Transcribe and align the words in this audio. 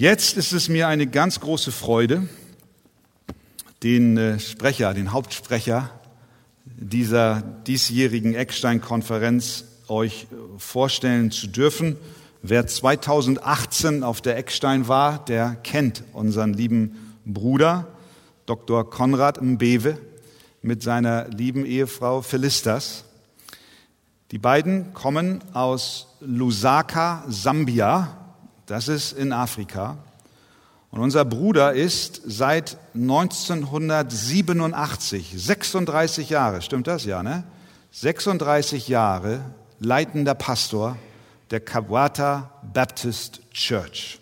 Jetzt 0.00 0.38
ist 0.38 0.52
es 0.52 0.70
mir 0.70 0.88
eine 0.88 1.06
ganz 1.06 1.40
große 1.40 1.72
Freude, 1.72 2.26
den 3.82 4.16
äh, 4.16 4.40
Sprecher, 4.40 4.94
den 4.94 5.12
Hauptsprecher 5.12 5.90
dieser 6.64 7.42
diesjährigen 7.42 8.34
Eckstein-Konferenz 8.34 9.64
euch 9.88 10.26
vorstellen 10.56 11.30
zu 11.30 11.48
dürfen. 11.48 11.98
Wer 12.40 12.66
2018 12.66 14.02
auf 14.02 14.22
der 14.22 14.38
Eckstein 14.38 14.88
war, 14.88 15.22
der 15.22 15.56
kennt 15.56 16.02
unseren 16.14 16.54
lieben 16.54 17.18
Bruder, 17.26 17.86
Dr. 18.46 18.88
Konrad 18.88 19.42
Mbewe, 19.42 19.98
mit 20.62 20.82
seiner 20.82 21.28
lieben 21.28 21.66
Ehefrau 21.66 22.22
Philistas. 22.22 23.04
Die 24.30 24.38
beiden 24.38 24.94
kommen 24.94 25.44
aus 25.52 26.06
Lusaka, 26.22 27.22
Sambia, 27.28 28.19
das 28.70 28.88
ist 28.88 29.12
in 29.12 29.32
Afrika. 29.32 29.98
Und 30.92 31.00
unser 31.00 31.24
Bruder 31.24 31.72
ist 31.72 32.20
seit 32.24 32.76
1987, 32.94 35.34
36 35.36 36.30
Jahre, 36.30 36.62
stimmt 36.62 36.86
das? 36.86 37.04
Ja, 37.04 37.24
ne? 37.24 37.42
36 37.90 38.86
Jahre 38.88 39.40
leitender 39.80 40.34
Pastor 40.34 40.96
der 41.50 41.60
Kabwata 41.60 42.50
Baptist 42.72 43.40
Church. 43.52 44.20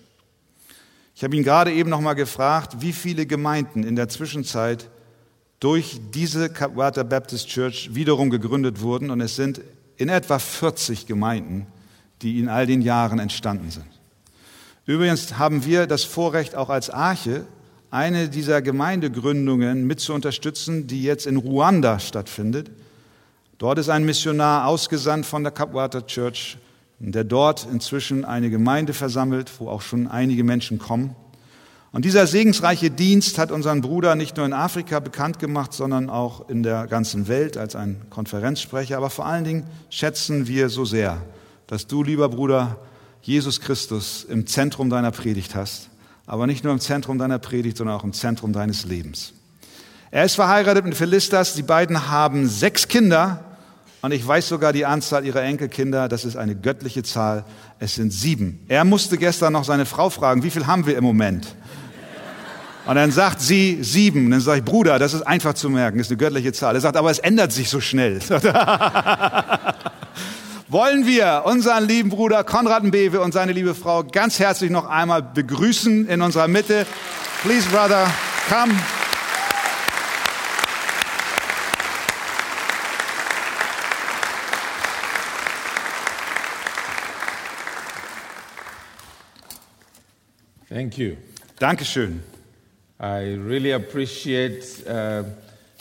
Ich 1.14 1.22
habe 1.22 1.36
ihn 1.36 1.42
gerade 1.42 1.70
eben 1.72 1.90
noch 1.90 2.00
mal 2.00 2.14
gefragt, 2.14 2.80
wie 2.80 2.94
viele 2.94 3.26
Gemeinden 3.26 3.82
in 3.82 3.96
der 3.96 4.08
Zwischenzeit 4.08 4.88
durch 5.60 6.00
diese 6.14 6.48
Kabwata 6.48 7.02
Baptist 7.02 7.48
Church 7.48 7.90
wiederum 7.92 8.30
gegründet 8.30 8.80
wurden. 8.80 9.10
Und 9.10 9.20
es 9.20 9.36
sind 9.36 9.60
in 9.98 10.08
etwa 10.08 10.38
40 10.38 11.04
Gemeinden, 11.06 11.66
die 12.22 12.38
in 12.38 12.48
all 12.48 12.66
den 12.66 12.80
Jahren 12.80 13.18
entstanden 13.18 13.70
sind. 13.70 13.97
Übrigens 14.88 15.36
haben 15.36 15.66
wir 15.66 15.86
das 15.86 16.04
Vorrecht, 16.04 16.54
auch 16.54 16.70
als 16.70 16.88
Arche 16.88 17.44
eine 17.90 18.30
dieser 18.30 18.62
Gemeindegründungen 18.62 19.86
mit 19.86 20.00
zu 20.00 20.14
unterstützen, 20.14 20.86
die 20.86 21.02
jetzt 21.02 21.26
in 21.26 21.36
Ruanda 21.36 21.98
stattfindet. 21.98 22.70
Dort 23.58 23.78
ist 23.78 23.90
ein 23.90 24.06
Missionar 24.06 24.66
ausgesandt 24.66 25.26
von 25.26 25.42
der 25.42 25.52
Capwater 25.52 26.06
Church, 26.06 26.56
der 27.00 27.24
dort 27.24 27.68
inzwischen 27.70 28.24
eine 28.24 28.48
Gemeinde 28.48 28.94
versammelt, 28.94 29.52
wo 29.58 29.68
auch 29.68 29.82
schon 29.82 30.08
einige 30.08 30.42
Menschen 30.42 30.78
kommen. 30.78 31.14
Und 31.92 32.06
dieser 32.06 32.26
segensreiche 32.26 32.90
Dienst 32.90 33.36
hat 33.36 33.52
unseren 33.52 33.82
Bruder 33.82 34.14
nicht 34.14 34.38
nur 34.38 34.46
in 34.46 34.54
Afrika 34.54 35.00
bekannt 35.00 35.38
gemacht, 35.38 35.74
sondern 35.74 36.08
auch 36.08 36.48
in 36.48 36.62
der 36.62 36.86
ganzen 36.86 37.28
Welt 37.28 37.58
als 37.58 37.76
ein 37.76 38.06
Konferenzsprecher. 38.08 38.96
Aber 38.96 39.10
vor 39.10 39.26
allen 39.26 39.44
Dingen 39.44 39.64
schätzen 39.90 40.46
wir 40.46 40.70
so 40.70 40.86
sehr, 40.86 41.20
dass 41.66 41.86
du, 41.88 42.02
lieber 42.02 42.30
Bruder, 42.30 42.78
Jesus 43.22 43.60
Christus 43.60 44.24
im 44.28 44.46
Zentrum 44.46 44.90
deiner 44.90 45.10
Predigt 45.10 45.54
hast, 45.54 45.88
aber 46.26 46.46
nicht 46.46 46.64
nur 46.64 46.72
im 46.72 46.80
Zentrum 46.80 47.18
deiner 47.18 47.38
Predigt, 47.38 47.76
sondern 47.76 47.96
auch 47.96 48.04
im 48.04 48.12
Zentrum 48.12 48.52
deines 48.52 48.84
Lebens. 48.84 49.32
Er 50.10 50.24
ist 50.24 50.36
verheiratet 50.36 50.84
mit 50.84 50.94
Philistas, 50.94 51.54
die 51.54 51.62
beiden 51.62 52.08
haben 52.08 52.48
sechs 52.48 52.88
Kinder 52.88 53.44
und 54.00 54.12
ich 54.12 54.26
weiß 54.26 54.48
sogar 54.48 54.72
die 54.72 54.86
Anzahl 54.86 55.26
ihrer 55.26 55.42
Enkelkinder, 55.42 56.08
das 56.08 56.24
ist 56.24 56.36
eine 56.36 56.54
göttliche 56.54 57.02
Zahl, 57.02 57.44
es 57.78 57.96
sind 57.96 58.12
sieben. 58.12 58.64
Er 58.68 58.84
musste 58.84 59.18
gestern 59.18 59.52
noch 59.52 59.64
seine 59.64 59.86
Frau 59.86 60.08
fragen, 60.08 60.42
wie 60.42 60.50
viel 60.50 60.66
haben 60.66 60.86
wir 60.86 60.96
im 60.96 61.04
Moment? 61.04 61.54
Und 62.88 62.94
dann 62.94 63.10
sagt 63.10 63.42
sie 63.42 63.82
sieben. 63.82 64.24
Und 64.24 64.30
dann 64.30 64.40
sage 64.40 64.60
ich, 64.60 64.64
Bruder, 64.64 64.98
das 64.98 65.12
ist 65.12 65.20
einfach 65.20 65.52
zu 65.52 65.68
merken, 65.68 65.98
ist 65.98 66.10
eine 66.10 66.16
göttliche 66.16 66.54
Zahl. 66.54 66.74
Er 66.74 66.80
sagt, 66.80 66.96
aber 66.96 67.10
es 67.10 67.18
ändert 67.18 67.52
sich 67.52 67.68
so 67.68 67.82
schnell. 67.82 68.18
wollen 70.68 71.06
wir 71.06 71.44
unseren 71.46 71.86
lieben 71.88 72.10
Bruder 72.10 72.44
Konrad 72.44 72.84
Mbewe 72.84 73.20
und 73.20 73.32
seine 73.32 73.52
liebe 73.52 73.74
Frau 73.74 74.04
ganz 74.04 74.38
herzlich 74.38 74.70
noch 74.70 74.86
einmal 74.86 75.22
begrüßen 75.22 76.06
in 76.06 76.20
unserer 76.20 76.46
Mitte. 76.46 76.86
Please, 77.42 77.66
brother, 77.70 78.06
come. 78.48 78.74
Thank 90.68 90.98
you. 90.98 91.16
Dankeschön. 91.58 92.22
I 93.00 93.34
really 93.34 93.72
appreciate 93.72 94.64
uh, 94.86 95.24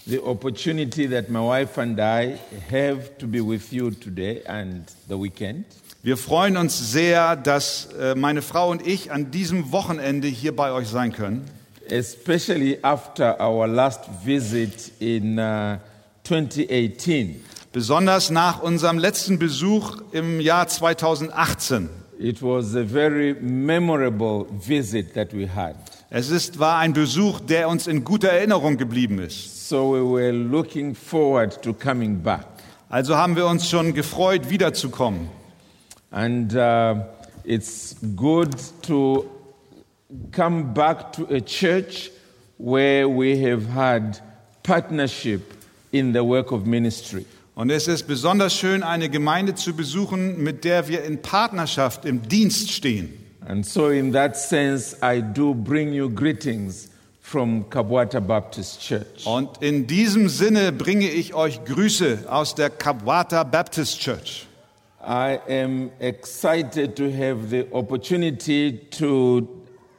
the 0.07 0.23
opportunity 0.23 1.05
that 1.07 1.29
my 1.29 1.41
wife 1.41 1.77
and 1.77 1.99
I 1.99 2.37
have 2.69 3.17
to 3.17 3.27
be 3.27 3.41
with 3.41 3.73
you 3.73 3.91
today 3.91 4.41
and 4.45 4.89
the 5.09 5.17
weekend. 5.17 5.65
Wir 6.01 6.15
freuen 6.15 6.55
uns 6.55 6.91
sehr, 6.93 7.35
dass 7.35 7.89
äh, 7.99 8.15
meine 8.15 8.41
Frau 8.41 8.71
und 8.71 8.85
ich 8.87 9.11
an 9.11 9.31
diesem 9.31 9.73
Wochenende 9.73 10.27
hier 10.29 10.55
bei 10.55 10.71
euch 10.71 10.87
sein 10.87 11.11
können. 11.11 11.45
Especially 11.89 12.79
after 12.81 13.39
our 13.41 13.67
last 13.67 14.01
visit 14.23 14.91
in 14.99 15.37
uh, 15.37 15.77
2018. 16.23 17.43
Besonders 17.73 18.29
nach 18.29 18.61
unserem 18.61 18.99
letzten 18.99 19.39
Besuch 19.39 19.97
im 20.13 20.39
Jahr 20.39 20.67
2018. 20.67 21.89
It 22.19 22.41
was 22.41 22.75
a 22.75 22.83
very 22.83 23.35
memorable 23.41 24.47
visit 24.49 25.13
that 25.13 25.33
we 25.33 25.53
had. 25.53 25.75
Es 26.09 26.29
ist, 26.29 26.59
war 26.59 26.77
ein 26.77 26.93
Besuch, 26.93 27.41
der 27.41 27.67
uns 27.67 27.87
in 27.87 28.05
guter 28.05 28.29
Erinnerung 28.29 28.77
geblieben 28.77 29.19
ist. 29.19 29.56
So 29.69 29.89
we 29.89 30.01
were 30.01 30.31
looking 30.31 30.95
forward 30.95 31.61
to 31.63 31.73
coming 31.73 32.23
back. 32.23 32.45
Also 32.87 33.17
haben 33.17 33.35
wir 33.35 33.47
uns 33.47 33.69
schon 33.69 33.93
gefreut, 33.93 34.49
wiederzukommen. 34.49 35.27
And 36.09 36.55
uh, 36.55 37.03
it's 37.43 37.97
good 38.15 38.55
to 38.83 39.29
come 40.31 40.73
back 40.73 41.11
to 41.17 41.27
a 41.29 41.41
church 41.41 42.11
where 42.57 43.09
we 43.09 43.37
have 43.41 43.67
had 43.67 44.21
partnership 44.63 45.41
in 45.91 46.13
the 46.13 46.23
work 46.23 46.53
of 46.53 46.65
ministry. 46.65 47.25
Und 47.53 47.69
es 47.69 47.89
ist 47.89 48.07
besonders 48.07 48.55
schön, 48.55 48.83
eine 48.83 49.09
Gemeinde 49.09 49.53
zu 49.53 49.75
besuchen, 49.75 50.41
mit 50.41 50.63
der 50.63 50.87
wir 50.87 51.03
in 51.03 51.21
Partnerschaft 51.21 52.05
im 52.05 52.21
Dienst 52.21 52.71
stehen. 52.71 53.11
And 53.45 53.65
so, 53.65 53.89
in 53.89 54.13
that 54.13 54.37
sense, 54.37 54.95
I 55.03 55.21
do 55.21 55.53
bring 55.53 55.91
you 55.91 56.09
greetings 56.09 56.87
from 57.27 57.69
Kabwata 57.69 58.21
Baptist 58.21 58.79
Church. 58.79 59.25
Und 59.25 59.61
in 59.61 59.85
diesem 59.85 60.29
Sinne 60.29 60.71
bringe 60.71 61.09
ich 61.09 61.33
euch 61.33 61.65
Grüße 61.65 62.19
aus 62.29 62.55
der 62.55 62.69
Kabwata 62.69 63.43
Baptist 63.43 63.99
Church. 63.99 64.47
I 65.05 65.37
am 65.49 65.91
excited 65.99 66.95
to 66.95 67.11
have 67.11 67.49
the 67.49 67.65
opportunity 67.71 68.79
to 68.97 69.45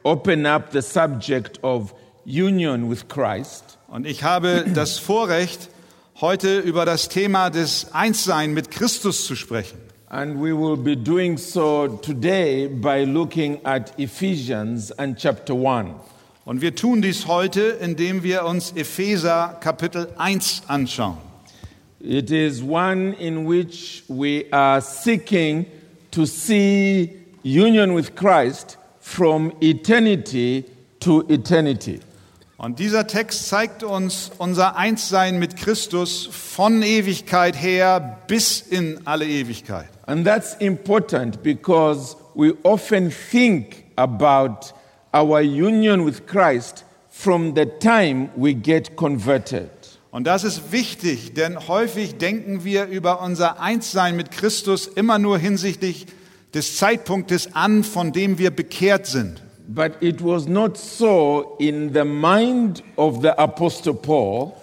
open 0.03 0.47
up 0.47 0.71
the 0.71 0.81
subject 0.81 1.63
of 1.63 1.93
union 2.25 2.89
with 2.89 3.07
Christ. 3.07 3.77
Und 3.89 4.07
ich 4.07 4.23
habe 4.23 4.65
das 4.73 4.97
Vorrecht, 4.97 5.69
heute 6.21 6.57
über 6.57 6.85
das 6.85 7.09
Thema 7.09 7.51
des 7.51 7.93
Einssein 7.93 8.55
mit 8.55 8.71
Christus 8.71 9.25
zu 9.25 9.35
sprechen. 9.35 9.77
And 10.09 10.41
we 10.41 10.57
will 10.57 10.77
be 10.77 10.97
doing 10.97 11.37
so 11.37 11.87
today 11.87 12.67
by 12.67 13.03
looking 13.03 13.63
at 13.63 13.93
Ephesians 13.99 14.91
and 14.93 15.15
chapter 15.15 15.53
1. 15.53 15.93
Und 16.45 16.61
wir 16.61 16.73
tun 16.73 17.01
dies 17.01 17.27
heute, 17.27 17.61
indem 17.81 18.23
wir 18.23 18.45
uns 18.45 18.71
Epheser 18.71 19.57
Kapitel 19.59 20.07
1 20.17 20.63
anschauen. 20.67 21.17
It 21.99 22.31
is 22.31 22.63
one 22.63 23.13
in 23.19 23.45
which 23.47 24.03
we 24.07 24.45
are 24.51 24.81
seeking 24.81 25.65
to 26.11 26.25
see 26.25 27.11
union 27.43 27.93
with 27.93 28.15
Christ 28.15 28.77
from 29.01 29.51
eternity 29.59 30.63
to 31.01 31.23
eternity. 31.27 31.99
Und 32.57 32.79
dieser 32.79 33.05
Text 33.05 33.47
zeigt 33.49 33.83
uns 33.83 34.31
unser 34.37 34.77
Einssein 34.77 35.39
mit 35.39 35.57
Christus 35.57 36.29
von 36.31 36.81
Ewigkeit 36.81 37.61
her 37.61 38.19
bis 38.27 38.61
in 38.61 39.01
alle 39.05 39.25
Ewigkeit. 39.25 39.89
And 40.05 40.25
that's 40.25 40.55
important 40.55 41.43
because 41.43 42.15
we 42.33 42.53
often 42.63 43.11
think 43.11 43.83
about 43.97 44.73
our 45.13 45.41
union 45.41 46.05
with 46.05 46.25
Christ 46.27 46.85
from 47.09 47.55
the 47.55 47.65
time 47.65 48.29
we 48.35 48.53
get 48.53 48.95
converted. 48.95 49.69
Und 50.11 50.25
das 50.25 50.43
ist 50.43 50.71
wichtig, 50.71 51.35
denn 51.35 51.67
häufig 51.67 52.17
denken 52.17 52.63
wir 52.63 52.87
über 52.87 53.21
unser 53.21 53.59
Einssein 53.61 54.15
mit 54.15 54.31
Christus 54.31 54.87
immer 54.87 55.19
nur 55.19 55.37
hinsichtlich 55.37 56.07
des 56.55 56.77
Zeitpunktes 56.77 57.53
an, 57.53 57.83
von 57.83 58.11
dem 58.11 58.39
wir 58.39 58.49
bekehrt 58.49 59.05
sind. 59.05 59.43
But 59.67 60.01
it 60.01 60.23
was 60.23 60.47
not 60.47 60.77
so 60.77 61.55
in 61.59 61.93
the 61.93 62.03
mind 62.03 62.83
of 62.95 63.21
the 63.21 63.29
Apostle 63.29 63.93
Paul. 63.93 64.53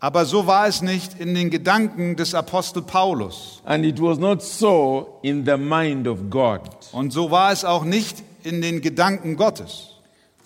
Aber 0.00 0.26
so 0.26 0.46
war 0.46 0.66
es 0.66 0.82
nicht 0.82 1.18
in 1.18 1.34
den 1.34 1.48
Gedanken 1.48 2.16
des 2.16 2.34
Apostel 2.34 2.82
Paulus. 2.82 3.62
And 3.64 3.86
it 3.86 4.00
was 4.00 4.18
not 4.18 4.42
so 4.42 5.18
in 5.22 5.46
the 5.46 5.56
mind 5.56 6.06
of 6.06 6.28
God. 6.28 6.60
Und 6.92 7.12
so 7.12 7.30
war 7.30 7.52
es 7.52 7.64
auch 7.64 7.84
nicht 7.84 8.22
in 8.42 8.60
den 8.60 8.82
Gedanken 8.82 9.36
Gottes. 9.36 9.89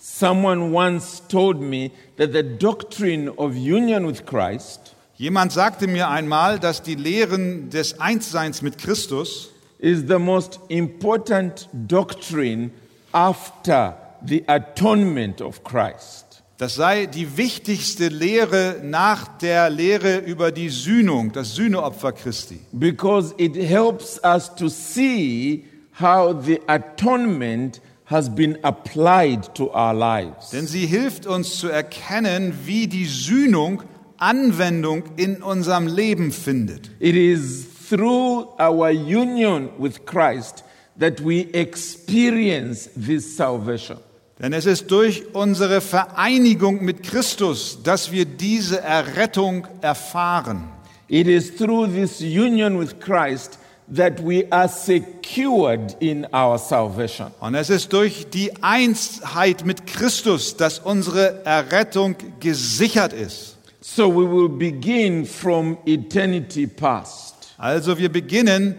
Someone 0.07 0.71
once 0.71 1.19
told 1.27 1.59
me 1.59 1.91
that 2.17 2.31
the 2.31 2.43
doctrine 2.43 3.27
of 3.39 3.57
union 3.57 4.05
with 4.05 4.25
Christ 4.25 4.95
Jemand 5.17 5.53
sagte 5.53 5.87
mir 5.87 6.09
einmal, 6.09 6.59
dass 6.59 6.81
die 6.81 6.95
Lehren 6.95 7.69
des 7.69 8.01
Einsseins 8.01 8.61
mit 8.61 8.77
Christus 8.77 9.49
is 9.79 10.03
the 10.07 10.19
most 10.19 10.59
important 10.67 11.69
doctrine 11.71 12.71
after 13.13 13.95
the 14.27 14.43
atonement 14.47 15.41
of 15.41 15.63
Christ. 15.63 16.43
Das 16.57 16.75
sei 16.75 17.05
die 17.05 17.37
wichtigste 17.37 18.09
Lehre 18.09 18.81
nach 18.83 19.37
der 19.37 19.69
Lehre 19.69 20.17
über 20.17 20.51
die 20.51 20.69
Sühnung, 20.69 21.31
das 21.31 21.55
Sühneopfer 21.55 22.11
Christi. 22.11 22.59
Because 22.73 23.33
it 23.37 23.55
helps 23.55 24.19
us 24.21 24.53
to 24.55 24.67
see 24.67 25.63
how 25.97 26.33
the 26.33 26.59
atonement 26.67 27.79
has 28.05 28.29
been 28.29 28.57
applied 28.63 29.53
to 29.55 29.71
our 29.73 29.93
lives. 29.93 30.51
Denn 30.51 30.67
sie 30.67 30.85
hilft 30.85 31.25
uns 31.25 31.57
zu 31.57 31.67
erkennen, 31.67 32.53
wie 32.65 32.87
die 32.87 33.05
Sühnung 33.05 33.83
Anwendung 34.17 35.03
in 35.17 35.41
unserem 35.41 35.87
Leben 35.87 36.31
findet. 36.31 36.89
It 36.99 37.15
is 37.15 37.67
through 37.89 38.47
our 38.59 38.89
union 38.89 39.69
with 39.77 40.05
Christ 40.05 40.63
that 40.97 41.23
we 41.23 41.47
experience 41.53 42.89
this 42.95 43.35
salvation. 43.35 43.97
Denn 44.39 44.53
es 44.53 44.65
ist 44.65 44.91
durch 44.91 45.33
unsere 45.33 45.81
Vereinigung 45.81 46.83
mit 46.83 47.03
Christus, 47.03 47.79
dass 47.83 48.11
wir 48.11 48.25
diese 48.25 48.81
Errettung 48.81 49.67
erfahren. 49.81 50.69
It 51.07 51.27
is 51.27 51.55
through 51.55 51.87
this 51.87 52.19
union 52.19 52.79
with 52.79 52.99
Christ 52.99 53.59
that 53.87 54.19
we 54.19 54.45
are 54.51 54.67
secured 54.67 55.95
in 55.99 56.25
our 56.33 56.57
salvation. 56.57 57.31
Und 57.39 57.55
es 57.55 57.69
ist 57.69 57.93
durch 57.93 58.27
die 58.29 58.51
Einheit 58.61 59.65
mit 59.65 59.85
Christus, 59.85 60.57
dass 60.57 60.79
unsere 60.79 61.45
Errettung 61.45 62.15
gesichert 62.39 63.13
ist. 63.13 63.57
So 63.81 64.09
we 64.09 64.25
will 64.25 64.49
begin 64.49 65.25
from 65.25 65.77
eternity 65.85 66.65
past. 66.65 67.35
Also 67.57 67.97
wir 67.97 68.11
beginnen 68.11 68.75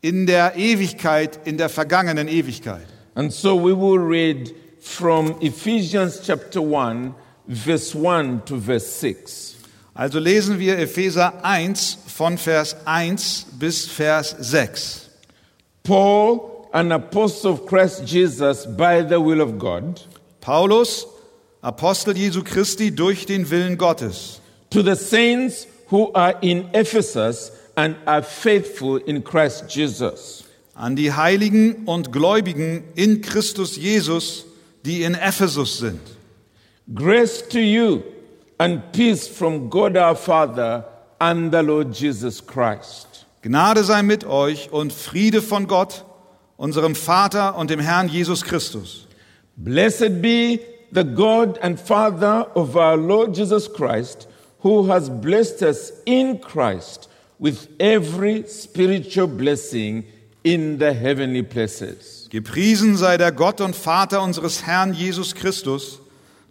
in 0.00 0.26
der 0.26 0.56
Ewigkeit, 0.56 1.40
in 1.44 1.58
der 1.58 1.68
vergangenen 1.68 2.28
Ewigkeit. 2.28 2.86
And 3.14 3.32
so 3.32 3.56
we 3.56 3.76
will 3.76 3.98
read 3.98 4.54
from 4.80 5.34
Ephesians 5.40 6.20
chapter 6.24 6.60
1, 6.60 7.12
verse 7.48 7.94
1 7.94 8.44
to 8.46 8.58
verse 8.58 8.86
6. 9.00 9.56
Also 9.92 10.18
lesen 10.18 10.58
wir 10.58 10.78
Epheser 10.78 11.44
1 11.44 11.98
von 12.20 12.36
Vers 12.36 12.76
1 12.84 13.46
bis 13.58 13.86
Vers 13.86 14.36
6. 14.38 15.08
Paul, 15.82 16.68
an 16.70 16.92
apostle 16.92 17.52
of 17.52 17.64
Christ 17.64 18.04
Jesus 18.04 18.66
by 18.66 19.02
the 19.02 19.18
will 19.18 19.40
of 19.40 19.58
God, 19.58 19.98
Paulus, 20.42 21.06
Apostel 21.62 22.14
Jesu 22.14 22.42
Christi 22.42 22.94
durch 22.94 23.24
den 23.24 23.48
Willen 23.50 23.78
Gottes, 23.78 24.42
to 24.68 24.82
the 24.82 24.96
saints 24.96 25.66
who 25.88 26.12
are 26.12 26.34
in 26.42 26.68
Ephesus 26.74 27.52
and 27.74 27.96
are 28.04 28.22
faithful 28.22 28.98
in 28.98 29.24
Christ 29.24 29.74
Jesus. 29.74 30.44
an 30.74 30.96
die 30.96 31.14
Heiligen 31.14 31.86
und 31.86 32.12
Gläubigen 32.12 32.84
in 32.96 33.22
Christus 33.22 33.76
Jesus, 33.76 34.44
die 34.84 35.04
in 35.04 35.14
Ephesus 35.14 35.78
sind. 35.78 36.00
Grace 36.94 37.42
to 37.48 37.58
you 37.58 38.02
and 38.58 38.92
peace 38.92 39.26
from 39.26 39.70
God 39.70 39.96
our 39.96 40.14
Father 40.14 40.84
and 41.20 41.52
the 41.52 41.62
Lord 41.62 41.92
Jesus 41.94 42.44
Christ. 42.44 43.26
Gnade 43.42 43.84
sei 43.84 44.02
mit 44.02 44.24
euch 44.24 44.72
und 44.72 44.92
Friede 44.92 45.40
von 45.40 45.66
Gott, 45.66 46.04
unserem 46.56 46.94
Vater 46.94 47.56
und 47.56 47.70
dem 47.70 47.80
Herrn 47.80 48.08
Jesus 48.08 48.42
Christus. 48.42 49.06
Blessed 49.56 50.20
be 50.20 50.60
the 50.92 51.04
God 51.04 51.58
and 51.62 51.78
Father 51.78 52.46
of 52.54 52.74
our 52.74 52.96
Lord 52.96 53.36
Jesus 53.36 53.72
Christ, 53.72 54.26
who 54.62 54.88
has 54.88 55.08
blessed 55.08 55.62
us 55.62 55.92
in 56.04 56.40
Christ 56.40 57.08
with 57.38 57.68
every 57.78 58.44
spiritual 58.46 59.26
blessing 59.26 60.04
in 60.42 60.78
the 60.78 60.92
heavenly 60.92 61.42
places. 61.42 62.28
Gepriesen 62.30 62.96
sei 62.96 63.16
der 63.16 63.32
Gott 63.32 63.60
und 63.60 63.74
Vater 63.74 64.22
unseres 64.22 64.66
Herrn 64.66 64.92
Jesus 64.92 65.34
Christus, 65.34 65.99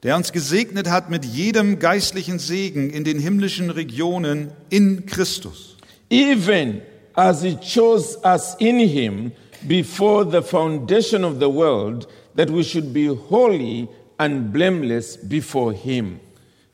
der 0.04 0.16
uns 0.16 0.32
gesegnet 0.32 0.90
hat 0.90 1.10
mit 1.10 1.26
jedem 1.26 1.80
geistlichen 1.80 2.40
Segen 2.40 2.90
in 2.90 3.04
den 3.04 3.20
himmlischen 3.20 3.70
Regionen 3.70 4.52
in 4.70 5.06
Christus. 5.06 5.78
Even 6.10 6.82
as 7.14 7.44
He 7.44 7.58
chose 7.58 8.18
us 8.24 8.56
in 8.60 8.80
Him 8.80 9.32
before 9.68 10.30
the 10.30 10.42
foundation 10.42 11.24
of 11.24 11.40
the 11.40 11.54
world, 11.54 12.08
that 12.36 12.50
we 12.50 12.64
should 12.64 12.94
be 12.94 13.10
holy 13.30 13.90
and 14.18 14.54
blameless 14.54 15.18
before 15.18 15.74
Him. 15.74 16.20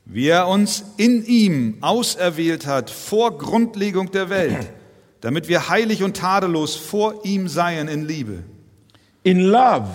Wie 0.06 0.28
er 0.28 0.48
uns 0.48 0.84
in 0.98 1.26
ihm 1.26 1.78
auserwählt 1.82 2.68
hat 2.68 2.92
vor 2.92 3.40
Grundlegung 3.40 4.12
der 4.12 4.30
Welt, 4.30 4.70
damit 5.22 5.48
wir 5.48 5.68
heilig 5.68 6.04
und 6.04 6.18
tadellos 6.18 6.76
vor 6.76 7.26
ihm 7.26 7.48
seien 7.48 7.88
in 7.88 8.08
Liebe. 8.08 8.44
In 9.24 9.40
love, 9.40 9.88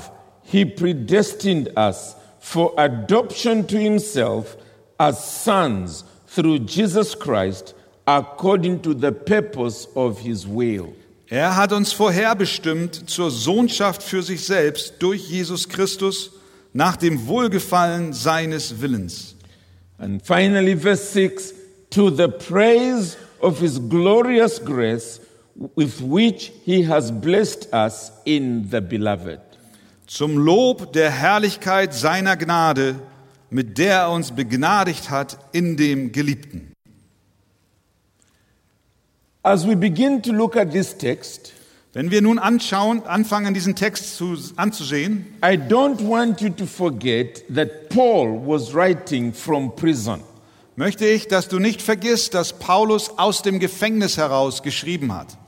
he 0.42 0.64
predestined 0.64 1.76
us 1.76 2.16
for 2.40 2.72
adoption 2.76 3.66
to 3.68 3.78
himself 3.78 4.56
as 4.98 5.24
sons 5.24 6.04
through 6.26 6.60
Jesus 6.60 7.14
Christ, 7.14 7.74
according 8.06 8.82
to 8.82 8.94
the 8.94 9.12
purpose 9.12 9.86
of 9.94 10.20
his 10.20 10.46
will. 10.46 10.94
Er 11.30 11.54
hat 11.54 11.72
uns 11.72 11.92
vorherbestimmt 11.92 13.08
zur 13.08 13.30
Sohnschaft 13.30 14.02
für 14.02 14.22
sich 14.22 14.44
selbst 14.44 14.94
durch 14.98 15.30
Jesus 15.30 15.68
Christus 15.68 16.32
nach 16.72 16.96
dem 16.96 17.28
Wohlgefallen 17.28 18.12
seines 18.12 18.80
Willens. 18.80 19.36
And 19.98 20.20
finally, 20.26 20.74
verse 20.74 21.12
6 21.12 21.54
to 21.90 22.10
the 22.10 22.28
praise 22.28 23.16
of 23.40 23.60
his 23.60 23.78
glorious 23.78 24.58
grace 24.58 25.20
with 25.76 26.00
which 26.00 26.52
he 26.64 26.82
has 26.82 27.10
blessed 27.10 27.72
us 27.72 28.10
in 28.24 28.70
the 28.70 28.80
beloved. 28.80 29.40
Zum 30.10 30.38
Lob 30.38 30.92
der 30.92 31.08
Herrlichkeit 31.08 31.94
seiner 31.94 32.36
Gnade, 32.36 32.96
mit 33.48 33.78
der 33.78 33.94
er 33.94 34.10
uns 34.10 34.32
begnadigt 34.32 35.08
hat 35.08 35.38
in 35.52 35.76
dem 35.76 36.10
Geliebten. 36.10 36.72
As 39.44 39.68
we 39.68 39.76
begin 39.76 40.20
to 40.20 40.32
look 40.32 40.56
at 40.56 40.72
this 40.72 40.98
text, 40.98 41.52
Wenn 41.92 42.10
wir 42.10 42.22
nun 42.22 42.40
anschauen, 42.40 43.04
anfangen, 43.04 43.54
diesen 43.54 43.76
Text 43.76 44.16
zu, 44.16 44.36
anzusehen, 44.56 45.26
I 45.44 45.54
don't 45.56 46.04
want 46.04 46.40
you 46.40 46.48
to 46.48 46.66
forget 46.66 47.44
that 47.54 47.88
Paul 47.88 48.42
was 48.44 48.74
writing 48.74 49.32
from 49.32 49.76
prison. 49.76 50.24
möchte 50.74 51.06
ich, 51.06 51.28
dass 51.28 51.46
du 51.46 51.60
nicht 51.60 51.82
vergisst, 51.82 52.34
dass 52.34 52.54
Paulus 52.54 53.16
aus 53.16 53.42
dem 53.42 53.60
Gefängnis 53.60 54.16
heraus 54.16 54.64
geschrieben 54.64 55.14
hat. 55.14 55.38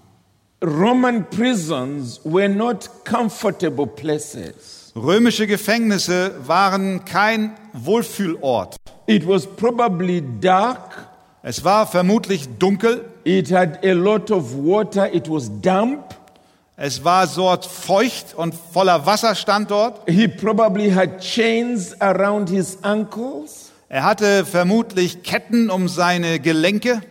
Roman 0.63 1.25
prisons 1.25 2.21
were 2.25 2.49
not 2.49 2.89
comfortable 3.05 3.87
places. 3.87 4.93
Römische 4.95 5.49
Gefängnisse 5.49 6.33
waren 6.47 7.05
kein 7.05 7.57
Wohlfühlort. 7.73 8.77
It 9.07 9.27
was 9.27 9.47
probably 9.47 10.23
dark. 10.41 11.09
Es 11.43 11.65
war 11.65 11.87
vermutlich 11.87 12.49
dunkel, 12.59 13.05
It 13.25 13.51
had 13.51 13.85
a 13.85 13.93
lot 13.93 14.31
of 14.31 14.55
water. 14.55 15.13
It 15.13 15.29
was 15.29 15.51
damp. 15.61 16.15
es 16.77 17.05
war 17.05 17.27
dort 17.27 17.67
feucht 17.67 18.35
und 18.37 18.55
voller 18.55 19.05
Wasser 19.05 19.35
stand 19.35 19.71
dort. 19.71 20.09
He 20.09 20.29
probably 20.29 20.91
had 20.95 21.21
chains 21.21 22.01
around 22.01 22.49
his 22.49 22.79
ankles. 22.83 23.73
Er 23.89 24.05
hatte 24.05 24.45
vermutlich 24.45 25.23
Ketten 25.25 25.71
um 25.71 25.89
seine 25.89 26.39
Gelenke. 26.39 27.03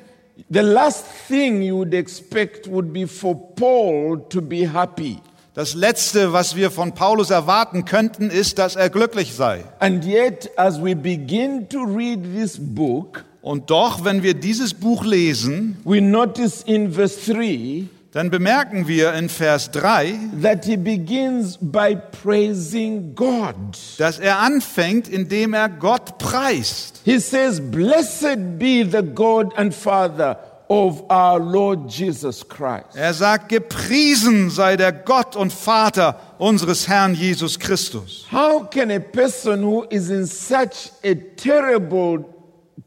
The 0.49 0.61
last 0.61 1.05
thing 1.27 1.61
you 1.61 1.77
would 1.77 1.93
expect 1.93 2.67
would 2.67 2.93
be 2.93 3.05
for 3.05 3.53
Paul 3.55 4.25
to 4.29 4.41
be 4.41 4.71
happy. 4.71 5.19
Das 5.53 5.73
Letzte, 5.73 6.31
was 6.31 6.55
wir 6.55 6.71
von 6.71 6.93
Paulus 6.93 7.29
erwarten 7.29 7.83
könnten, 7.83 8.29
ist, 8.29 8.57
dass 8.57 8.77
er 8.77 8.89
glücklich 8.89 9.33
sei. 9.33 9.65
And 9.79 10.05
yet, 10.05 10.49
as 10.57 10.81
we 10.81 10.95
begin 10.95 11.67
to 11.69 11.83
read 11.83 12.23
this 12.33 12.57
book, 12.57 13.25
Und 13.41 13.69
doch, 13.71 14.05
wenn 14.05 14.23
wir 14.23 14.35
dieses 14.35 14.73
Buch 14.73 15.03
lesen, 15.03 15.77
we 15.83 15.99
notice 15.99 16.61
in 16.63 16.93
verse 16.93 17.33
3 17.33 17.85
dann 18.11 18.29
bemerken 18.29 18.87
wir 18.87 19.13
in 19.13 19.29
Vers 19.29 19.71
3, 19.71 20.19
that 20.41 20.65
he 20.65 20.75
begins 20.75 21.57
by 21.61 21.95
praising 22.21 23.15
God. 23.15 23.55
dass 23.97 24.19
er 24.19 24.39
anfängt, 24.39 25.07
indem 25.07 25.53
er 25.53 25.69
Gott 25.69 26.17
preist. 26.17 27.01
He 27.05 27.19
says, 27.19 27.61
Blessed 27.61 28.59
be 28.59 28.83
the 28.83 29.01
God 29.01 29.53
and 29.57 29.73
Father 29.73 30.37
of 30.67 31.03
our 31.09 31.37
Lord 31.37 31.89
Jesus 31.91 32.47
Christ. 32.47 32.95
Er 32.95 33.13
sagt, 33.13 33.49
gepriesen 33.49 34.49
sei 34.49 34.77
der 34.77 34.93
Gott 34.93 35.35
und 35.35 35.51
Vater 35.51 36.17
unseres 36.37 36.87
Herrn 36.87 37.13
Jesus 37.13 37.59
Christus. 37.59 38.25
How 38.31 38.65
can 38.69 38.89
a 38.89 38.99
person 38.99 39.63
who 39.63 39.83
is 39.89 40.09
in 40.09 40.25
such 40.25 40.91
a 41.03 41.13
terrible 41.35 42.23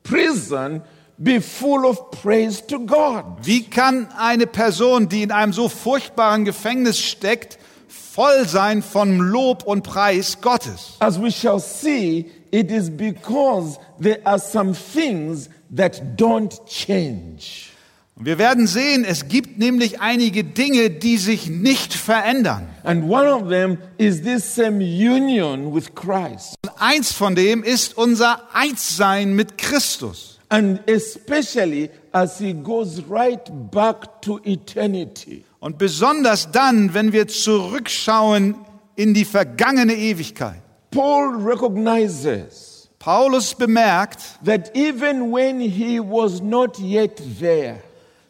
prison 0.03 0.83
be 1.19 1.41
full 1.41 1.85
of 1.85 2.11
praise 2.11 2.65
to 2.67 2.81
God? 2.81 3.25
Wie 3.43 3.65
kann 3.65 4.09
eine 4.17 4.47
Person, 4.47 5.09
die 5.09 5.23
in 5.23 5.33
einem 5.33 5.53
so 5.53 5.69
furchtbaren 5.69 6.45
Gefängnis 6.45 6.99
steckt, 6.99 7.59
voll 7.89 8.47
sein 8.47 8.83
von 8.83 9.19
Lob 9.19 9.65
und 9.65 9.83
Preis 9.83 10.41
Gottes? 10.41 10.97
As 11.01 11.21
we 11.21 11.31
shall 11.31 11.61
see, 11.61 12.31
it 12.51 12.71
is 12.71 12.91
because 12.91 13.79
there 14.01 14.21
are 14.25 14.39
some 14.39 14.75
things 14.75 15.49
that 15.75 16.17
don't 16.17 16.65
change. 16.67 17.71
Und 18.17 18.27
wir 18.27 18.39
werden 18.39 18.69
sehen, 18.69 19.05
es 19.05 19.27
gibt 19.27 19.59
nämlich 19.59 20.01
einige 20.01 20.45
Dinge, 20.45 20.91
die 20.91 21.17
sich 21.17 21.49
nicht 21.49 21.93
verändern. 21.93 22.69
And 22.85 23.11
one 23.11 23.29
of 23.29 23.49
them 23.49 23.79
is 23.99 24.23
this 24.23 24.55
same 24.55 24.79
union 24.85 25.75
with 25.75 25.97
Christ. 25.97 26.55
Und 26.63 26.81
eins 26.81 27.13
von 27.13 27.35
dem 27.35 27.65
ist 27.65 27.99
unser 27.99 28.43
Einssein 28.55 29.35
mit 29.35 29.59
Christus. 29.59 30.34
And 30.55 30.89
especially 30.89 31.91
as 32.13 32.39
he 32.39 32.53
goes 32.53 33.03
right 33.11 33.43
back 33.73 34.23
to 34.23 34.41
eternity. 34.45 35.45
Und 35.59 35.79
besonders 35.79 36.51
dann, 36.53 36.95
wenn 36.95 37.13
wir 37.13 37.27
zurückschauen 37.27 38.55
in 38.95 39.15
die 39.15 39.25
vergangene 39.25 39.95
Ewigkeit. 39.95 40.61
Paul 40.93 41.43
recognizes 41.43 42.89
Paulus 43.01 43.55
bemerkt, 43.55 44.21
that 44.45 44.75
even 44.77 45.33
when 45.33 45.61
he 45.61 45.99
was 45.99 46.41
not 46.41 46.79
yet 46.79 47.21
there, 47.41 47.83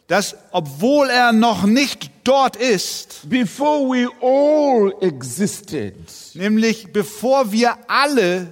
dass 0.07 0.35
obwohl 0.51 1.09
er 1.09 1.31
noch 1.31 1.65
nicht 1.65 2.11
dort 2.23 2.55
ist, 2.55 3.29
before 3.29 3.87
we 3.87 4.09
all 4.21 4.93
existed, 5.01 5.95
nämlich 6.33 6.91
bevor 6.91 7.51
wir 7.51 7.77
alle 7.87 8.47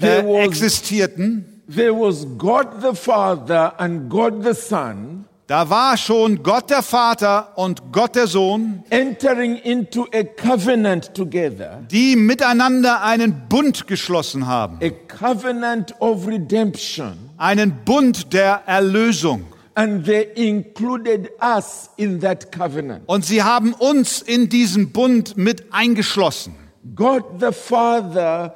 äh, 0.00 0.44
existierten, 0.44 1.51
there 1.74 1.94
was 1.94 2.26
God 2.36 2.80
the 2.80 2.94
Father 2.94 3.72
and 3.78 4.10
God 4.10 4.42
the 4.42 4.54
Son 4.54 5.26
da 5.48 5.68
war 5.68 5.96
schon 5.98 6.42
Gott 6.42 6.70
der 6.70 6.82
Vater 6.82 7.48
und 7.56 7.92
Gott 7.92 8.14
der 8.14 8.26
Sohn, 8.26 8.84
entering 8.90 9.56
into 9.56 10.06
a 10.14 10.22
covenant 10.22 11.12
together, 11.14 11.82
die 11.90 12.16
miteinander 12.16 13.02
einen 13.02 13.48
Bund 13.50 13.86
geschlossen 13.86 14.46
haben, 14.46 14.78
a 14.80 14.90
covenant 15.14 15.94
of 16.00 16.26
redemption. 16.26 17.30
einen 17.36 17.84
Bund 17.84 18.32
der 18.32 18.62
Erlösung. 18.66 19.44
And 19.74 20.06
they 20.06 20.28
included 20.36 21.30
us 21.42 21.90
in 21.96 22.20
that 22.20 22.50
covenant. 22.50 23.02
Und 23.06 23.24
sie 23.24 23.42
haben 23.42 23.74
uns 23.74 24.22
in 24.22 24.48
diesen 24.48 24.92
Bund 24.92 25.36
mit 25.36 25.72
eingeschlossen. 25.72 26.54
God 26.94 27.24
the 27.40 27.52
Father 27.52 28.54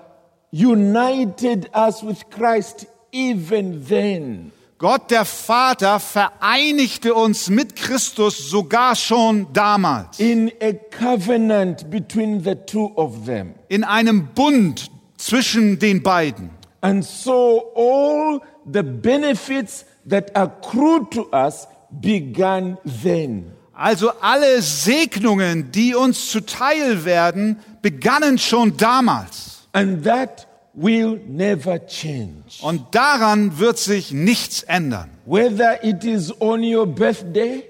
united 0.50 1.68
us 1.74 2.02
with 2.02 2.18
Christ 2.30 2.86
even 3.12 3.86
then. 3.88 4.52
Gott 4.78 5.10
der 5.10 5.24
Vater 5.24 5.98
vereinigte 6.00 7.14
uns 7.14 7.48
mit 7.48 7.76
Christus 7.76 8.50
sogar 8.50 8.94
schon 8.94 9.46
damals 9.54 10.18
in 10.18 10.52
a 10.60 10.72
covenant 10.72 11.88
between 11.90 12.44
the 12.44 12.54
two 12.54 12.92
of 12.94 13.24
them. 13.24 13.54
in 13.68 13.84
einem 13.84 14.28
Bund 14.34 14.90
zwischen 15.16 15.78
den 15.78 16.02
beiden. 16.02 16.50
And 16.82 17.02
so 17.02 17.72
all 17.74 18.42
the 18.70 18.82
benefits 18.82 19.86
that 20.08 20.36
accrue 20.36 21.06
to 21.10 21.26
us 21.32 21.66
began 21.90 22.76
then. 22.84 23.52
Also 23.72 24.10
alle 24.20 24.60
Segnungen, 24.60 25.70
die 25.72 25.94
uns 25.94 26.30
zuteil 26.30 27.04
werden, 27.06 27.60
begannen 27.80 28.36
schon 28.38 28.76
damals. 28.76 29.68
And 29.72 30.04
that 30.04 30.45
will 30.76 31.20
never 31.26 31.84
change. 31.86 32.60
Und 32.60 32.94
daran 32.94 33.58
wird 33.58 33.78
sich 33.78 34.12
nichts 34.12 34.62
ändern. 34.62 35.10
Whether 35.24 35.82
it 35.82 36.04
is 36.04 36.32
on 36.40 36.62
your 36.62 36.86
birthday 36.86 37.64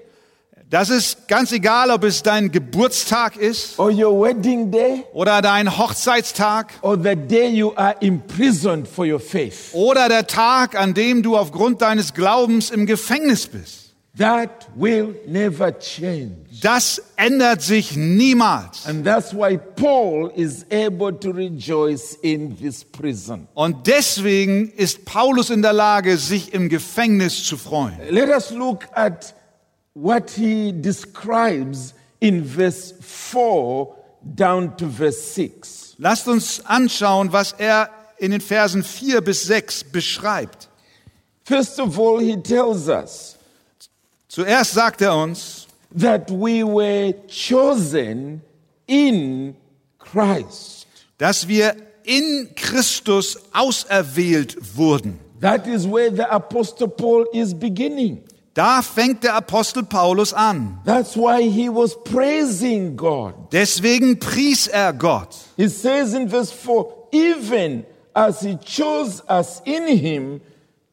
Das 0.69 0.89
ist 0.89 1.29
ganz 1.29 1.53
egal, 1.53 1.91
ob 1.91 2.03
es 2.03 2.23
dein 2.23 2.51
Geburtstag 2.51 3.37
ist 3.37 3.79
or 3.79 3.89
your 3.89 4.21
wedding 4.21 4.69
day 4.69 5.05
oder 5.13 5.41
dein 5.41 5.77
Hochzeitstag 5.77 6.73
or 6.81 6.97
the 7.01 7.15
day 7.15 7.47
you 7.47 7.71
are 7.77 7.95
imprisoned 8.01 8.85
for 8.85 9.05
your 9.05 9.21
faith. 9.21 9.69
oder 9.71 10.09
der 10.09 10.27
Tag, 10.27 10.77
an 10.77 10.93
dem 10.93 11.23
du 11.23 11.37
aufgrund 11.37 11.81
deines 11.81 12.13
Glaubens 12.13 12.69
im 12.69 12.85
Gefängnis 12.85 13.47
bist. 13.47 13.93
That 14.17 14.67
will 14.75 15.15
never 15.25 15.71
change. 15.79 16.46
Das 16.61 17.01
ändert 17.15 17.61
sich 17.61 17.95
niemals. 17.95 18.85
And 18.85 19.05
that's 19.05 19.33
why 19.33 19.57
Paul 19.57 20.31
is 20.35 20.65
able 20.71 21.17
to 21.19 21.31
rejoice 21.31 22.17
in 22.21 22.57
this 22.57 22.83
prison. 22.83 23.47
Und 23.53 23.87
deswegen 23.87 24.71
ist 24.71 25.05
Paulus 25.05 25.49
in 25.49 25.61
der 25.61 25.73
Lage, 25.73 26.17
sich 26.17 26.53
im 26.53 26.69
Gefängnis 26.69 27.43
zu 27.43 27.57
freuen. 27.57 27.97
Let 28.09 28.29
us 28.29 28.51
look 28.51 28.87
at 28.93 29.33
what 29.93 30.29
he 30.31 30.71
describes 30.73 31.93
in 32.19 32.45
verse 32.45 32.95
4 33.01 33.87
down 34.21 34.75
to 34.77 34.87
verse 34.89 35.33
6. 35.33 35.95
Lasst 35.97 36.27
uns 36.27 36.65
anschauen, 36.65 37.31
was 37.31 37.53
er 37.53 37.89
in 38.17 38.31
den 38.31 38.41
Versen 38.41 38.83
4 38.83 39.21
bis 39.21 39.43
6 39.43 39.85
beschreibt. 39.85 40.69
First 41.43 41.79
of 41.79 41.97
all, 41.99 42.19
he 42.19 42.35
tells 42.35 42.87
us 42.87 43.37
Zuerst 44.27 44.73
sagt 44.73 45.01
er 45.01 45.15
uns, 45.15 45.66
that 45.91 46.29
we 46.31 46.63
were 46.63 47.13
chosen 47.27 48.41
in 48.87 49.55
Christ. 49.99 50.87
dass 51.17 51.47
wir 51.47 51.75
in 52.03 52.49
Christus 52.55 53.37
auserwählt 53.53 54.57
wurden. 54.77 55.19
That 55.39 55.67
is 55.67 55.85
where 55.85 56.11
the 56.11 56.29
Apostle 56.31 56.87
Paul 56.87 57.27
is 57.33 57.53
beginning. 57.53 58.23
Da 58.53 58.81
fängt 58.81 59.23
der 59.23 59.35
Apostel 59.35 59.83
Paulus 59.83 60.33
an. 60.33 60.79
That's 60.83 61.15
why 61.15 61.43
he 61.43 61.69
was 61.69 61.95
praising 62.03 62.95
God. 62.97 63.35
Deswegen 63.51 64.17
pries 64.17 64.67
er 64.67 64.93
Gott. 64.93 65.35
He 65.57 65.67
says 65.69 66.15
in 66.15 66.27
verse 66.27 66.51
4 66.51 67.09
even 67.11 67.85
as 68.15 68.41
he 68.41 68.57
chose 68.57 69.21
us 69.29 69.61
in 69.63 69.87
him 69.87 70.41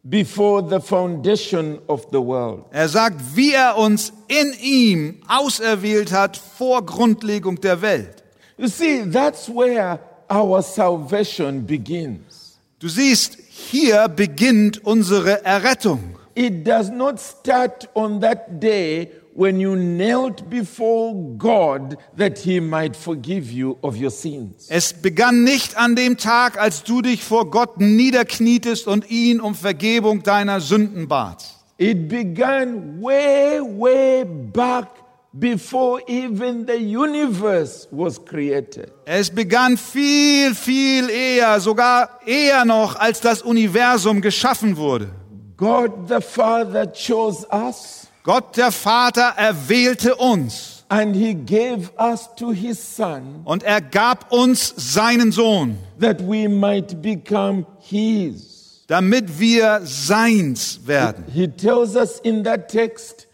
before 0.05 0.63
the 0.63 0.81
foundation 0.81 1.79
of 1.89 2.07
the 2.13 2.21
world. 2.21 2.67
Er 2.71 2.89
sagt, 2.89 3.17
wie 3.35 3.53
er 3.53 3.79
uns 3.79 4.13
in 4.29 4.55
ihm 4.61 5.21
auserwählt 5.27 6.13
hat 6.13 6.37
vor 6.37 6.85
Grundlegung 6.85 7.61
der 7.61 7.81
Welt. 7.81 8.23
You 8.59 8.69
see, 8.69 9.03
that's 9.11 9.49
where 9.49 9.99
our 10.31 10.63
salvation 10.63 11.67
begins. 11.67 12.59
Du 12.79 12.89
siehst, 12.89 13.39
hier 13.49 14.09
beginnt 14.09 14.85
unsere 14.85 15.45
Errettung. 15.45 16.17
It 16.35 16.67
does 16.67 16.91
not 16.91 17.19
start 17.19 17.89
on 17.95 18.21
that 18.21 18.61
day 18.61 19.11
when 19.35 19.59
you 19.59 19.75
knelt 19.75 20.49
before 20.49 21.13
God 21.37 21.97
that 22.17 22.39
he 22.39 22.61
might 22.61 22.97
forgive 22.97 23.51
you 23.51 23.77
of 23.83 23.97
your 24.01 24.11
sins. 24.11 24.69
Es 24.69 24.93
begann 24.93 25.43
nicht 25.43 25.77
an 25.77 25.97
dem 25.97 26.17
Tag, 26.17 26.59
als 26.59 26.85
du 26.85 27.03
dich 27.03 27.25
vor 27.25 27.51
Gott 27.51 27.81
niederknietest 27.81 28.87
und 28.87 29.11
ihn 29.11 29.41
um 29.41 29.55
Vergebung 29.55 30.23
deiner 30.23 30.61
Sünden 30.61 31.09
batst. 31.09 31.57
It 31.77 32.09
began 32.09 33.03
way, 33.03 33.61
way 33.61 34.25
back 34.25 34.89
before 35.33 36.01
even 36.07 36.65
the 36.65 36.77
universe 36.77 37.89
was 37.91 38.25
created. 38.25 38.93
Es 39.05 39.31
begann 39.31 39.77
viel, 39.77 40.55
viel 40.55 41.11
eher, 41.11 41.59
sogar 41.59 42.21
eher 42.25 42.65
noch, 42.65 42.95
als 42.95 43.21
das 43.21 43.43
Universum 43.43 44.21
geschaffen 44.21 44.77
wurde. 44.77 45.11
God 45.57 46.09
the 46.09 46.21
Father 46.21 46.87
chose 46.87 47.45
us 47.51 48.04
Gott 48.25 48.57
der 48.57 48.73
Vater 48.73 49.35
erwählte 49.37 50.17
uns 50.17 50.75
and 50.89 51.15
he 51.15 51.35
gave 51.35 51.91
us 51.99 52.35
to 52.37 52.53
his 52.53 52.79
Son 52.97 53.43
und 53.45 53.63
er 53.63 53.83
gab 53.83 54.33
uns 54.33 54.73
seinen 54.77 55.31
Sohn, 55.31 55.77
that 56.01 56.21
we 56.21 56.49
might 56.49 57.03
become 57.03 57.67
his. 57.81 58.83
damit 58.87 59.39
wir 59.39 59.83
seins 59.85 60.81
werden. 60.87 61.25
He 61.33 61.49
tells 61.49 61.97
us 61.97 62.19
in 62.21 62.45
that 62.45 62.71
text 62.71 63.27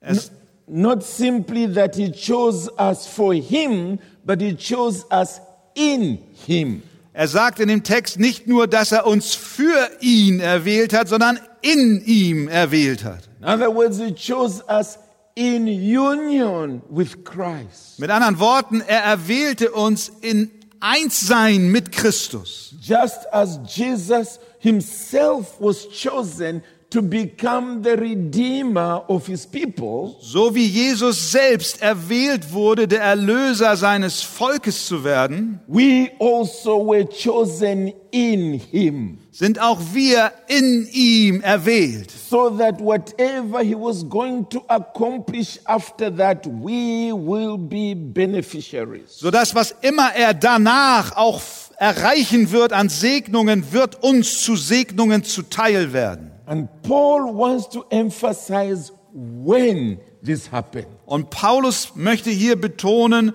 Es, 0.00 0.30
not 0.68 1.02
simply 1.02 1.66
that 1.74 1.96
he 1.96 2.12
chose 2.12 2.70
us 2.78 3.04
for 3.04 3.34
him, 3.34 3.98
but 4.24 4.40
he 4.40 4.54
chose 4.54 5.04
us 5.10 5.40
in 5.74 6.18
him. 6.46 6.82
er 7.12 7.26
sagt 7.26 7.58
in 7.58 7.66
dem 7.66 7.82
Text 7.82 8.20
nicht 8.20 8.46
nur, 8.46 8.68
dass 8.68 8.92
er 8.92 9.06
uns 9.06 9.34
für 9.34 9.90
ihn 10.00 10.38
erwählt 10.38 10.92
hat, 10.92 11.08
sondern 11.08 11.40
in 11.62 12.00
ihm 12.04 12.46
erwählt 12.46 13.02
hat. 13.02 13.28
In 13.46 13.52
other 13.52 13.70
words, 13.70 13.98
he 13.98 14.12
chose 14.12 14.60
us 14.68 14.98
in 15.36 15.68
union 15.68 16.82
with 16.88 17.24
Christ. 17.24 18.00
Mit 18.00 18.10
anderen 18.10 18.40
Worten, 18.40 18.80
er 18.80 19.04
erwählte 19.04 19.70
uns 19.70 20.08
in 20.20 20.50
Einssein 20.80 21.70
mit 21.70 21.92
Christus. 21.92 22.74
Just 22.80 23.24
as 23.32 23.60
Jesus 23.68 24.40
himself 24.58 25.60
was 25.60 25.88
chosen 25.90 26.64
to 26.90 27.02
become 27.02 27.82
the 27.82 27.96
redeemer 27.96 29.02
of 29.08 29.26
his 29.26 29.44
people, 29.46 30.16
So 30.20 30.54
wie 30.54 30.66
Jesus 30.66 31.32
selbst 31.32 31.82
erwählt 31.82 32.52
wurde, 32.52 32.86
der 32.86 33.00
Erlöser 33.02 33.76
seines 33.76 34.22
Volkes 34.22 34.86
zu 34.86 35.02
werden, 35.02 35.60
we 35.66 36.10
also 36.20 36.86
were 36.86 37.04
chosen 37.06 37.92
in 38.12 38.54
him. 38.70 39.18
sind 39.32 39.60
auch 39.60 39.80
wir 39.92 40.30
in 40.46 40.88
ihm 40.92 41.40
erwählt, 41.42 42.10
So 42.30 42.50
that 42.50 42.80
whatever 42.80 43.60
he 43.62 43.74
was 43.74 44.08
going 44.08 44.48
to 44.50 44.62
accomplish 44.68 45.58
after 45.64 46.10
that, 46.16 46.46
we 46.46 47.12
will 47.12 47.58
be 47.58 47.94
beneficiaries. 47.96 49.18
sodass 49.18 49.54
was 49.54 49.74
immer 49.82 50.12
er 50.14 50.34
danach 50.34 51.16
auch 51.16 51.40
erreichen 51.78 52.52
wird 52.52 52.72
an 52.72 52.88
Segnungen, 52.88 53.72
wird 53.72 54.02
uns 54.02 54.40
zu 54.42 54.56
Segnungen 54.56 55.24
zuteil 55.24 55.92
werden. 55.92 56.30
And 56.46 56.68
Paul 56.82 57.34
wants 57.34 57.68
to 57.70 57.84
emphasize 57.90 58.92
when 59.12 59.98
this 60.22 60.50
happened. 60.50 60.86
Und 61.06 61.30
Paulus 61.30 61.92
möchte 61.94 62.30
hier 62.30 62.60
betonen, 62.60 63.32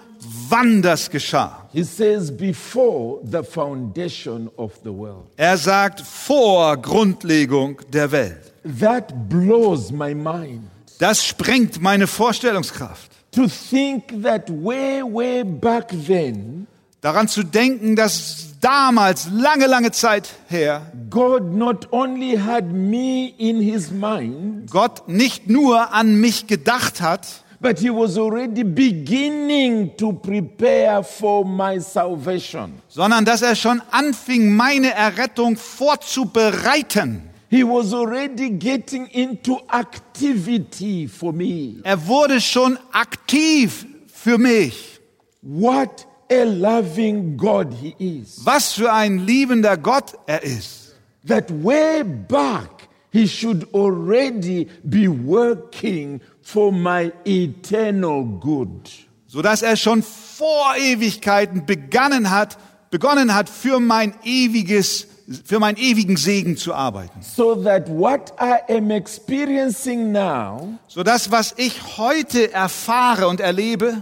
wann 0.50 0.82
das 0.82 1.10
geschah. 1.10 1.68
He 1.74 1.84
says, 1.84 2.32
before 2.32 3.20
the 3.24 3.44
foundation 3.44 4.50
of 4.58 4.74
the 4.84 4.91
world. 4.91 5.27
Er 5.38 5.58
sagt 5.58 6.01
vor 6.01 6.77
Grundlegung 6.77 7.77
der 7.91 8.12
Welt. 8.12 8.53
That 8.80 9.30
blows 9.30 9.91
my 9.91 10.13
mind. 10.13 10.63
Das 11.00 11.25
sprengt 11.25 11.82
meine 11.82 12.08
Vorstellungskraft. 12.08 13.12
To 13.32 13.48
think 13.48 14.24
that 14.24 14.50
way, 14.50 15.01
way 15.01 15.44
back 15.44 15.88
then, 16.06 16.68
Daran 17.01 17.27
zu 17.27 17.44
denken, 17.44 17.96
dass 17.96 18.50
damals, 18.62 19.27
lange, 19.32 19.68
lange 19.68 19.91
Zeit 19.91 20.30
her, 20.50 20.82
God 21.10 21.53
not 21.53 21.88
only 21.91 22.38
had 22.38 22.72
me 22.72 23.34
in 23.38 23.60
his 23.60 23.91
mind, 23.91 24.70
Gott 24.72 25.08
nicht 25.08 25.50
nur 25.50 25.94
an 25.94 26.20
mich 26.20 26.48
gedacht 26.48 27.01
hat, 27.01 27.44
but 27.60 27.80
he 27.80 27.89
was 27.89 28.18
already 28.18 28.63
beginning 28.63 29.96
to 29.98 30.13
prepare 30.13 31.03
for 31.03 31.44
my 31.46 31.80
salvation. 31.80 32.82
sondern 32.88 33.25
dass 33.25 33.41
er 33.41 33.56
schon 33.56 33.82
anfing, 33.91 34.56
meine 34.56 34.94
Errettung 34.94 35.58
vorzubereiten. 35.58 37.24
He 37.50 37.63
was 37.65 37.94
already 37.94 38.50
getting 38.51 39.08
into 39.08 39.60
activity 39.70 41.08
for 41.08 41.34
me. 41.34 41.82
Er 41.84 42.08
wurde 42.08 42.39
schon 42.39 42.80
aktiv 42.94 43.86
für 44.08 44.38
mich. 44.38 45.01
What 45.41 46.08
a 46.32 46.44
loving 46.46 47.38
God 47.38 47.74
he 47.74 47.96
is. 48.00 48.46
Was 48.46 48.74
für 48.74 48.92
ein 48.92 49.20
liebender 49.20 49.78
Gott 49.78 50.14
er 50.26 50.44
ist. 50.44 50.96
That 51.28 51.52
way 51.64 52.04
back 52.04 52.90
he 53.12 53.28
should 53.28 53.68
already 53.74 54.68
be 54.84 55.08
working 55.08 56.22
for 56.42 56.72
my 56.72 57.12
eternal 57.26 58.24
good. 58.24 58.90
Sodass 59.28 59.62
er 59.62 59.76
schon 59.76 60.04
vor 60.04 60.76
Ewigkeiten 60.78 61.66
begonnen 61.66 62.32
hat, 62.32 62.58
begonnen 62.90 63.34
hat, 63.34 63.50
für 63.50 63.80
mein 63.80 64.14
ewiges, 64.24 65.08
für 65.46 65.60
meinen 65.60 65.78
ewigen 65.78 66.18
Segen 66.18 66.58
zu 66.58 66.74
arbeiten. 66.74 67.22
So 67.22 67.56
that 67.56 67.88
what 67.90 68.34
I 68.40 68.74
am 68.74 68.92
experiencing 68.92 70.12
now 70.12 70.78
Sodass 70.88 71.32
was 71.32 71.54
ich 71.58 71.98
heute 71.98 72.52
erfahre 72.52 73.28
und 73.28 73.40
erlebe, 73.40 74.02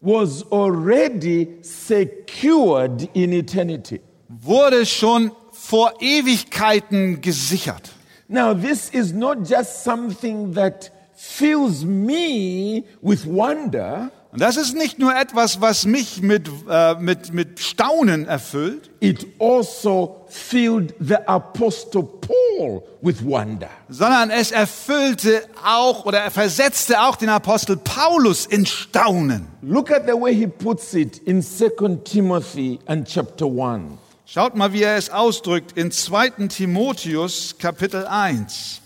was 0.00 0.44
already 0.50 1.58
secured 1.62 3.08
in 3.14 3.32
eternity. 3.32 4.00
wurde 4.30 4.86
schon 4.86 5.32
vor 5.52 5.94
Ewigkeiten 6.00 7.20
gesichert. 7.20 7.92
Now, 8.28 8.54
this 8.54 8.88
is 8.90 9.12
not 9.12 9.44
just 9.44 9.82
something 9.82 10.54
that 10.54 10.90
fills 11.14 11.84
me 11.84 12.84
with 13.02 13.26
wonder, 13.26 14.10
Und 14.32 14.40
das 14.40 14.56
ist 14.56 14.76
nicht 14.76 15.00
nur 15.00 15.12
etwas, 15.16 15.60
was 15.60 15.86
mich 15.86 16.22
mit, 16.22 16.48
äh, 16.68 16.94
mit, 16.94 17.34
mit 17.34 17.58
Staunen 17.58 18.28
erfüllt, 18.28 18.90
it 19.00 19.26
also 19.40 20.24
filled 20.28 20.94
the 21.00 21.16
Apostle 21.26 22.04
Paul 22.04 22.84
with 23.02 23.24
wonder. 23.24 23.68
sondern 23.88 24.30
es 24.30 24.52
erfüllte 24.52 25.42
auch 25.66 26.04
oder 26.04 26.20
er 26.20 26.30
versetzte 26.30 27.02
auch 27.02 27.16
den 27.16 27.28
Apostel 27.28 27.76
Paulus 27.76 28.46
in 28.46 28.66
Staunen. 28.66 29.48
Look 29.62 29.90
at 29.90 30.06
the 30.06 30.12
way 30.12 30.32
he 30.32 30.46
puts 30.46 30.94
it 30.94 31.18
in 31.18 31.42
2 31.42 31.98
Timothy 32.04 32.78
and 32.86 33.08
chapter 33.08 33.46
1. 33.46 33.98
Schaut 34.26 34.54
mal, 34.54 34.72
wie 34.72 34.84
er 34.84 34.96
es 34.96 35.10
ausdrückt 35.10 35.76
in 35.76 35.90
2. 35.90 36.46
Timotheus 36.48 37.56
Kapitel 37.58 38.06
1. 38.06 38.80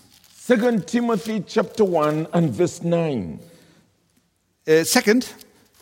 2 0.46 0.78
Timothy 0.86 1.44
chapter 1.46 1.84
1 1.84 2.28
and 2.32 2.56
verse 2.56 2.82
9. 2.82 3.38
Äh, 4.66 4.85
second, 4.85 5.26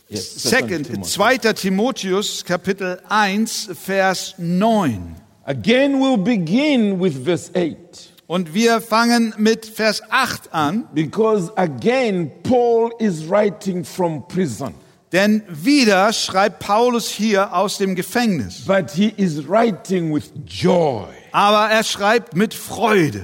Yes, 0.08 0.42
second, 0.42 0.86
Timothy. 0.86 1.10
2. 1.10 1.38
Timotheus 1.54 2.44
Kapitel 2.44 3.00
1, 3.08 3.70
Vers 3.72 4.34
9. 4.38 5.16
Again, 5.44 6.00
we'll 6.00 6.16
begin 6.18 7.00
with 7.00 7.14
verse 7.24 7.50
8. 7.54 7.76
Und 8.26 8.54
wir 8.54 8.80
fangen 8.80 9.34
mit 9.38 9.66
Vers 9.66 10.02
8 10.10 10.52
an, 10.52 10.88
Because 10.94 11.50
again, 11.56 12.30
Paul 12.42 12.90
is 12.98 13.28
writing 13.28 13.84
from 13.84 14.26
prison, 14.28 14.74
denn 15.12 15.42
wieder 15.48 16.12
schreibt 16.12 16.58
Paulus 16.60 17.08
hier 17.08 17.54
aus 17.54 17.78
dem 17.78 17.94
Gefängnis. 17.94 18.64
but 18.66 18.90
he 18.90 19.12
is 19.16 19.46
writing 19.48 20.12
with 20.12 20.32
joy. 20.46 21.06
Aber 21.32 21.70
er 21.70 21.84
schreibt 21.84 22.34
mit 22.36 22.52
Freude. 22.54 23.22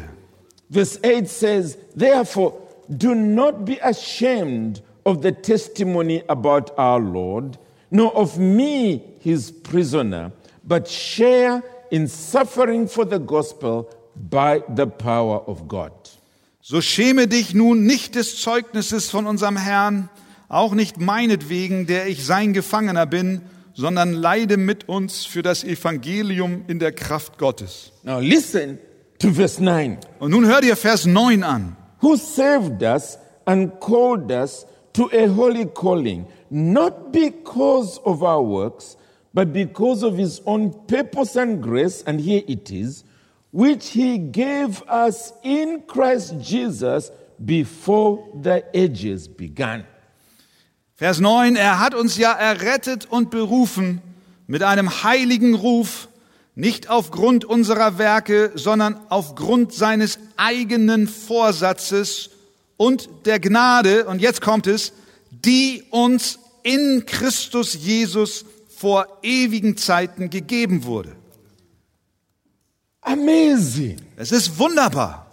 Verse 0.71 0.99
8 1.03 1.27
says, 1.29 1.79
Therefore, 1.97 2.55
do 2.89 3.15
not 3.15 3.65
be 3.65 3.79
ashamed 3.83 4.83
of 5.09 5.23
the 5.23 5.33
testimony 5.33 6.23
about 6.29 6.71
our 6.79 7.01
Lord, 7.01 7.59
nor 7.91 8.15
of 8.15 8.39
me, 8.39 9.03
his 9.21 9.51
prisoner, 9.51 10.33
but 10.63 10.87
share 10.87 11.63
in 11.91 12.07
suffering 12.09 12.87
for 12.87 13.07
the 13.07 13.19
gospel 13.19 13.89
by 14.15 14.63
the 14.69 14.87
power 14.87 15.43
of 15.47 15.67
God. 15.67 15.93
So 16.61 16.83
schäme 16.83 17.27
dich 17.29 17.55
nun 17.55 17.87
nicht 17.87 18.15
des 18.15 18.41
Zeugnisses 18.43 19.09
von 19.11 19.27
unserem 19.27 19.57
Herrn, 19.57 20.11
auch 20.51 20.75
nicht 20.75 21.01
meinetwegen, 21.01 21.87
der 21.87 22.09
ich 22.09 22.27
sein 22.27 22.53
Gefangener 22.53 23.07
bin, 23.07 23.41
sondern 23.73 24.13
leide 24.13 24.59
mit 24.59 24.89
uns 24.89 25.25
für 25.25 25.41
das 25.43 25.65
Evangelium 25.65 26.65
in 26.69 26.79
der 26.79 26.93
Kraft 26.93 27.39
Gottes. 27.39 27.93
Now 28.03 28.19
listen 28.19 28.79
to 29.19 29.33
verse 29.33 29.63
9. 29.63 29.99
Und 30.19 30.33
nun 30.33 30.47
hört 30.47 30.65
ihr 30.65 30.77
Vers 30.77 31.07
9 31.07 31.43
an. 31.43 31.77
who 32.01 32.17
saved 32.17 32.83
us 32.83 33.19
and 33.47 33.81
called 33.81 34.31
us 34.31 34.65
to 34.99 35.09
a 35.13 35.29
holy 35.29 35.65
calling, 35.65 36.27
not 36.51 37.13
because 37.13 37.99
of 38.05 38.25
our 38.25 38.43
works, 38.43 38.97
but 39.33 39.53
because 39.53 40.03
of 40.03 40.19
his 40.19 40.43
own 40.45 40.73
purpose 40.89 41.37
and 41.37 41.63
grace, 41.63 42.03
and 42.03 42.21
here 42.21 42.43
it 42.49 42.73
is, 42.73 43.05
which 43.53 43.91
he 43.91 44.19
gave 44.19 44.83
us 44.89 45.33
in 45.45 45.83
Christ 45.87 46.35
Jesus 46.41 47.13
before 47.39 48.27
the 48.43 48.65
ages 48.75 49.29
began. 49.29 49.85
Vers 50.97 51.21
9, 51.21 51.55
er 51.55 51.79
hat 51.79 51.95
uns 51.95 52.19
ja 52.19 52.33
errettet 52.33 53.07
und 53.09 53.31
berufen 53.31 54.03
mit 54.49 54.65
einem 54.65 55.05
heiligen 55.05 55.55
Ruf, 55.55 56.09
nicht 56.57 56.91
aufgrund 56.91 57.45
unserer 57.45 57.99
Werke, 57.99 58.51
sondern 58.57 58.99
aufgrund 59.11 59.73
seines 59.73 60.19
eigenen 60.37 61.07
Vorsatzes 61.07 62.31
und 62.79 63.11
der 63.27 63.41
Gnade, 63.41 64.07
und 64.07 64.23
jetzt 64.23 64.41
kommt 64.41 64.67
es, 64.67 64.95
die 65.31 65.85
uns 65.91 66.39
in 66.63 67.05
Christus 67.05 67.75
Jesus 67.75 68.47
vor 68.69 69.07
ewigen 69.23 69.77
Zeiten 69.77 70.31
gegeben 70.31 70.85
wurde. 70.85 71.15
Amazing. 73.03 73.97
Es 74.17 74.33
ist 74.33 74.59
wunderbar. 74.59 75.27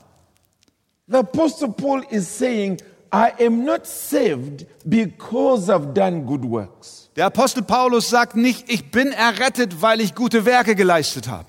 The 1.08 1.18
Apostle 1.18 1.70
Paul 1.70 2.04
is 2.10 2.28
saying, 2.28 2.82
I 3.14 3.32
am 3.46 3.64
not 3.64 3.86
saved 3.86 4.66
because 4.84 5.72
I've 5.72 5.94
done 5.94 6.26
good 6.26 6.44
works. 6.44 7.10
Der 7.16 7.28
Apostel 7.28 7.64
Paulus 7.64 8.10
sagt 8.10 8.36
nicht, 8.36 8.70
ich 8.70 8.92
bin 8.92 9.12
errettet, 9.12 9.82
weil 9.82 10.02
ich 10.02 10.16
gute 10.16 10.46
Werke 10.46 10.76
geleistet 10.76 11.28
habe. 11.28 11.48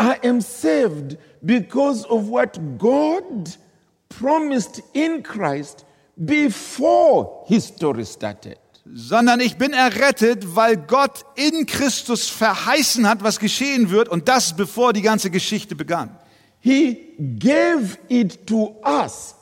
I 0.00 0.26
am 0.26 0.40
saved 0.40 1.18
because 1.42 2.08
of 2.08 2.28
what 2.28 2.58
God 2.78 3.58
promised 4.08 4.82
in 4.92 5.22
Christ 5.22 5.84
before 6.16 7.44
history 7.46 8.04
started. 8.04 8.58
sondern 8.94 9.40
ich 9.40 9.56
bin 9.56 9.72
errettet, 9.72 10.54
weil 10.54 10.76
Gott 10.76 11.24
in 11.34 11.66
Christus 11.66 12.28
verheißen 12.28 13.08
hat, 13.08 13.22
was 13.24 13.40
geschehen 13.40 13.90
wird, 13.90 14.08
und 14.08 14.28
das 14.28 14.54
bevor 14.54 14.92
die 14.92 15.02
ganze 15.02 15.28
Geschichte 15.30 15.74
begann. 15.74 16.16
He 16.60 17.14
gave 17.18 17.98
it 18.08 18.46
to 18.46 18.76
us 18.84 19.34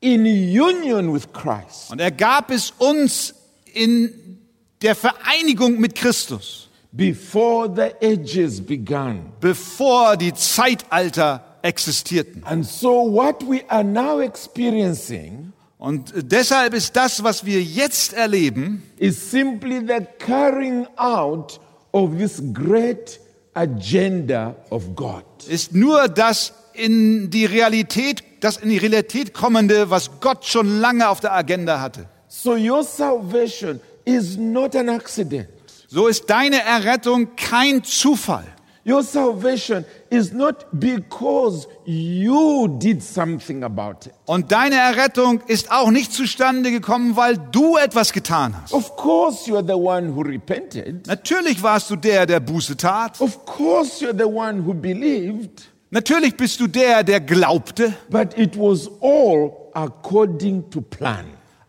in 0.00 0.24
union 0.24 1.12
with 1.14 1.32
Christ. 1.32 1.90
Und 1.90 2.00
er 2.00 2.10
gab 2.10 2.50
es 2.50 2.72
uns 2.78 3.34
in 3.72 4.38
der 4.82 4.94
Vereinigung 4.94 5.80
mit 5.80 5.94
Christus, 5.94 6.68
before 6.92 7.72
the 7.74 8.06
ages 8.06 8.60
began. 8.64 9.32
bevor 9.40 10.16
die 10.18 10.34
Zeitalter 10.34 11.53
existierten. 11.64 12.44
And 12.44 12.64
so, 12.64 13.10
what 13.10 13.42
we 13.48 13.62
are 13.68 13.82
now 13.82 14.20
experiencing 14.20 15.52
Und 15.78 16.12
deshalb 16.16 16.72
ist 16.72 16.96
das, 16.96 17.24
was 17.24 17.44
wir 17.44 17.62
jetzt 17.62 18.12
erleben, 18.12 18.82
is 18.96 19.30
simply 19.30 19.80
the 19.80 20.06
carrying 20.18 20.86
out 20.96 21.60
of 21.92 22.16
this 22.16 22.42
great 22.52 23.20
agenda 23.54 24.56
of 24.70 24.94
God. 24.94 25.24
ist 25.48 25.74
nur 25.74 26.08
das 26.08 26.54
in 26.74 27.30
die 27.30 27.44
Realität, 27.44 28.22
das 28.40 28.56
in 28.56 28.68
die 28.68 28.78
Realität 28.78 29.34
kommende, 29.34 29.90
was 29.90 30.10
Gott 30.20 30.44
schon 30.44 30.80
lange 30.80 31.08
auf 31.08 31.20
der 31.20 31.34
Agenda 31.34 31.80
hatte. 31.80 32.08
So, 32.28 32.56
your 32.56 32.82
salvation 32.82 33.80
is 34.04 34.36
not 34.36 34.74
an 34.74 34.88
accident. 34.88 35.48
So 35.88 36.08
ist 36.08 36.28
deine 36.28 36.62
Errettung 36.62 37.36
kein 37.36 37.84
Zufall. 37.84 38.53
Your 38.86 39.02
salvation 39.02 39.86
is 40.10 40.32
not 40.32 40.66
because 40.72 41.66
you 41.86 42.68
did 42.78 43.02
something 43.02 43.64
about 43.64 44.06
it. 44.06 44.12
Und 44.26 44.52
deine 44.52 44.74
Errettung 44.74 45.40
ist 45.46 45.72
auch 45.72 45.90
nicht 45.90 46.12
zustande 46.12 46.70
gekommen, 46.70 47.16
weil 47.16 47.38
du 47.50 47.78
etwas 47.78 48.12
getan 48.12 48.54
hast. 48.60 48.74
Of 48.74 48.94
course, 48.96 49.50
you're 49.50 49.66
the 49.66 49.72
one 49.72 50.14
who 50.14 50.20
repented. 50.20 51.06
Natürlich 51.06 51.62
warst 51.62 51.88
du 51.88 51.96
der, 51.96 52.26
der 52.26 52.40
Buße 52.40 52.76
tat. 52.76 53.18
Of 53.22 53.46
course, 53.46 54.04
you're 54.04 54.16
the 54.16 54.24
one 54.24 54.66
who 54.66 54.74
believed. 54.74 55.62
Natürlich 55.90 56.36
bist 56.36 56.60
du 56.60 56.66
der, 56.66 57.04
der 57.04 57.20
glaubte. 57.20 57.94
But 58.10 58.36
it 58.36 58.58
was 58.58 58.90
all 59.00 59.70
according 59.72 60.68
to 60.70 60.82
plan. 60.82 61.24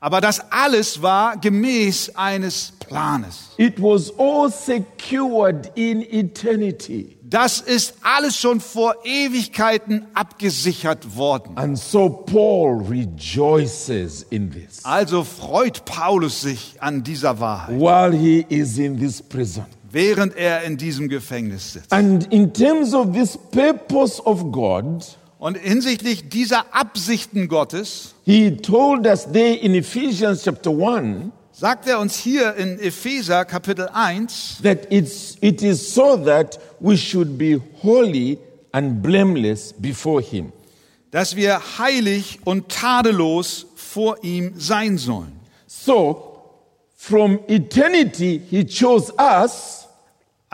Aber 0.05 0.21
das 0.21 0.51
alles 0.51 1.01
war 1.01 1.35
gemäß 1.35 2.11
eines 2.15 2.73
Planes. 2.77 3.49
It 3.57 3.81
was 3.81 4.13
all 4.19 4.51
secured 4.51 5.71
in 5.73 6.03
eternity. 6.03 7.17
Das 7.23 7.59
ist 7.59 7.95
alles 8.03 8.37
schon 8.37 8.59
vor 8.59 8.93
Ewigkeiten 9.03 10.05
abgesichert 10.13 11.17
worden. 11.17 11.57
And 11.57 11.75
so 11.75 12.07
Paul 12.07 12.85
rejoices 12.87 14.21
in 14.29 14.51
this 14.51 14.85
Also 14.85 15.23
freut 15.23 15.85
Paulus 15.85 16.41
sich 16.41 16.75
an 16.81 17.03
dieser 17.03 17.39
Wahrheit, 17.39 17.79
while 17.79 18.15
he 18.15 18.45
is 18.47 18.77
in 18.77 18.99
this 18.99 19.23
prison. 19.23 19.65
während 19.89 20.35
er 20.37 20.61
in 20.65 20.77
diesem 20.77 21.09
Gefängnis 21.09 21.73
sitzt. 21.73 21.91
And 21.91 22.31
in 22.31 22.53
terms 22.53 22.93
of 22.93 23.11
this 23.13 23.35
purpose 23.35 24.23
of 24.23 24.51
God, 24.51 25.03
Und 25.37 25.57
hinsichtlich 25.57 26.29
dieser 26.29 26.73
Absichten 26.73 27.47
Gottes 27.47 28.15
he 28.25 28.57
told 28.57 29.05
us 29.05 29.31
there 29.31 29.55
in 29.55 29.75
Ephesians 29.75 30.43
chapter 30.43 30.71
1 30.71 31.31
sagt 31.51 31.87
er 31.87 31.99
uns 31.99 32.17
hier 32.17 32.55
in 32.55 32.79
Epheser 32.79 33.45
Kapitel 33.45 33.87
1, 33.93 34.59
that 34.63 34.91
it's, 34.91 35.37
it 35.39 35.61
is 35.61 35.93
so 35.93 36.17
that 36.17 36.59
we 36.79 36.97
should 36.97 37.37
be 37.37 37.61
holy 37.81 38.37
and 38.73 39.01
blameless 39.01 39.73
before 39.73 40.21
him. 40.21 40.51
dass 41.11 41.35
wir 41.37 41.61
heilig 41.77 42.39
und 42.43 42.67
tadellos 42.67 43.67
vor 43.75 44.21
ihm 44.23 44.53
sein 44.57 44.97
sollen. 44.97 45.39
So, 45.65 46.39
from 46.95 47.39
eternity, 47.47 48.41
he 48.49 48.65
chose 48.65 49.13
us 49.17 49.85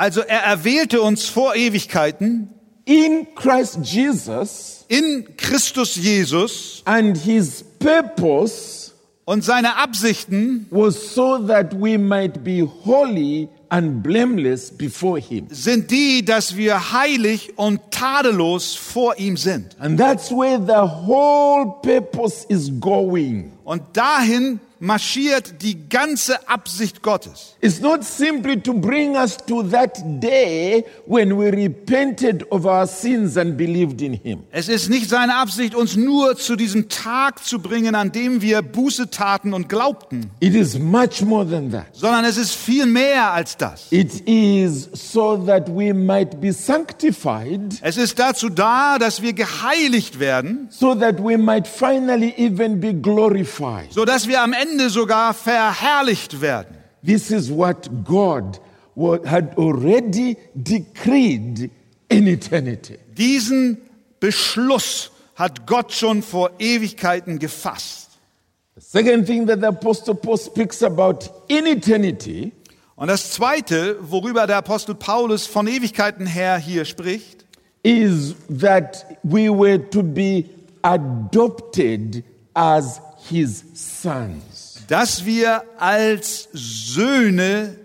Also 0.01 0.21
er 0.21 0.39
erwählte 0.39 1.01
uns 1.01 1.25
vor 1.25 1.55
Ewigkeiten 1.55 2.49
in 2.85 3.27
Christ 3.35 3.79
Jesus, 3.83 4.85
in 4.87 5.35
Christus 5.37 5.95
Jesus 5.95 6.83
and 6.85 7.17
his 7.17 7.63
purpose 7.79 8.93
und 9.25 9.43
seine 9.43 9.77
Absichten 9.77 10.65
was 10.69 11.13
so 11.13 11.37
that 11.47 11.73
we 11.73 11.97
might 11.97 12.43
be 12.43 12.67
holy 12.83 13.49
and 13.69 14.03
blameless 14.03 14.69
before 14.69 15.19
him. 15.19 15.47
sind 15.49 15.89
die, 15.91 16.25
dass 16.25 16.57
wir 16.57 16.91
heilig 16.91 17.53
und 17.57 17.79
tadellos 17.91 18.75
vor 18.75 19.17
ihm 19.17 19.37
sind. 19.37 19.75
And 19.79 19.97
that's 19.97 20.31
where 20.31 20.59
the 20.59 21.07
whole 21.07 21.75
purpose 21.81 22.45
is 22.49 22.69
going. 22.79 23.53
Und 23.63 23.83
dahin 23.93 24.59
marschiert 24.81 25.61
die 25.61 25.87
ganze 25.87 26.47
Absicht 26.49 27.01
Gottes. 27.01 27.55
It's 27.61 27.79
not 27.79 28.03
simply 28.03 28.59
to 28.61 28.73
bring 28.73 29.15
us 29.15 29.37
to 29.47 29.61
that 29.63 30.01
day 30.21 30.83
when 31.05 31.37
we 31.37 31.49
repented 31.51 32.51
of 32.51 32.65
our 32.65 32.87
sins 32.87 33.37
and 33.37 33.55
believed 33.55 34.01
in 34.01 34.13
him. 34.13 34.39
Es 34.51 34.67
ist 34.67 34.89
nicht 34.89 35.07
seine 35.09 35.35
Absicht, 35.37 35.75
uns 35.75 35.95
nur 35.95 36.35
zu 36.35 36.55
diesem 36.55 36.89
Tag 36.89 37.45
zu 37.45 37.59
bringen, 37.59 37.93
an 37.95 38.11
dem 38.11 38.41
wir 38.41 38.61
Buße 38.63 39.09
taten 39.11 39.53
und 39.53 39.69
glaubten, 39.69 40.31
It 40.39 40.55
is 40.55 40.77
much 40.79 41.21
more 41.21 41.47
than 41.47 41.71
that. 41.71 41.85
sondern 41.93 42.25
es 42.25 42.37
ist 42.37 42.55
viel 42.55 42.87
mehr 42.87 43.31
als 43.31 43.57
das. 43.57 43.85
It 43.91 44.21
is 44.27 44.89
so 44.93 45.37
that 45.45 45.67
we 45.69 45.93
might 45.93 46.41
be 46.41 46.51
sanctified, 46.51 47.61
Es 47.81 47.97
ist 47.97 48.17
dazu 48.19 48.49
da, 48.49 48.97
dass 48.97 49.21
wir 49.21 49.33
geheiligt 49.33 50.19
werden, 50.19 50.67
so 50.71 50.95
that 50.95 51.23
we 51.23 51.37
might 51.37 51.67
finally 51.67 52.33
even 52.37 52.79
be 52.79 52.93
glorified. 52.93 53.91
so 53.93 54.05
dass 54.05 54.27
wir 54.27 54.41
am 54.41 54.53
Ende 54.53 54.70
sogar 54.89 55.33
verherrlicht 55.33 56.41
werden. 56.41 56.77
This 57.03 57.31
is 57.31 57.49
what 57.49 57.89
God 58.05 58.59
had 59.25 59.57
already 59.57 60.37
decreed 60.55 61.71
in 62.09 62.27
eternity. 62.27 62.97
Diesen 63.17 63.77
Beschluss 64.19 65.11
hat 65.35 65.65
Gott 65.65 65.91
schon 65.91 66.21
vor 66.21 66.51
Ewigkeiten 66.59 67.39
gefasst. 67.39 68.09
The 68.75 68.81
second 68.81 69.25
thing 69.25 69.47
that 69.47 69.59
the 69.59 69.67
Apostle 69.67 70.15
Paul 70.15 70.37
speaks 70.37 70.83
about 70.83 71.29
in 71.47 71.65
eternity 71.65 72.51
Und 73.01 73.07
das 73.07 73.31
Zweite, 73.31 73.97
worüber 73.99 74.45
der 74.45 74.57
Apostel 74.57 74.93
Paulus 74.93 75.47
von 75.47 75.65
Ewigkeiten 75.65 76.27
her 76.27 76.59
hier 76.59 76.85
spricht, 76.85 77.47
is 77.81 78.35
that 78.59 79.07
we 79.23 79.49
were 79.49 79.79
to 79.89 80.03
be 80.03 80.45
adopted 80.83 82.23
as 82.53 83.01
his 83.27 83.63
sons. 83.73 84.50
Dass 84.91 85.25
wir 85.25 85.63
als 85.79 86.49
Söhne 86.51 87.77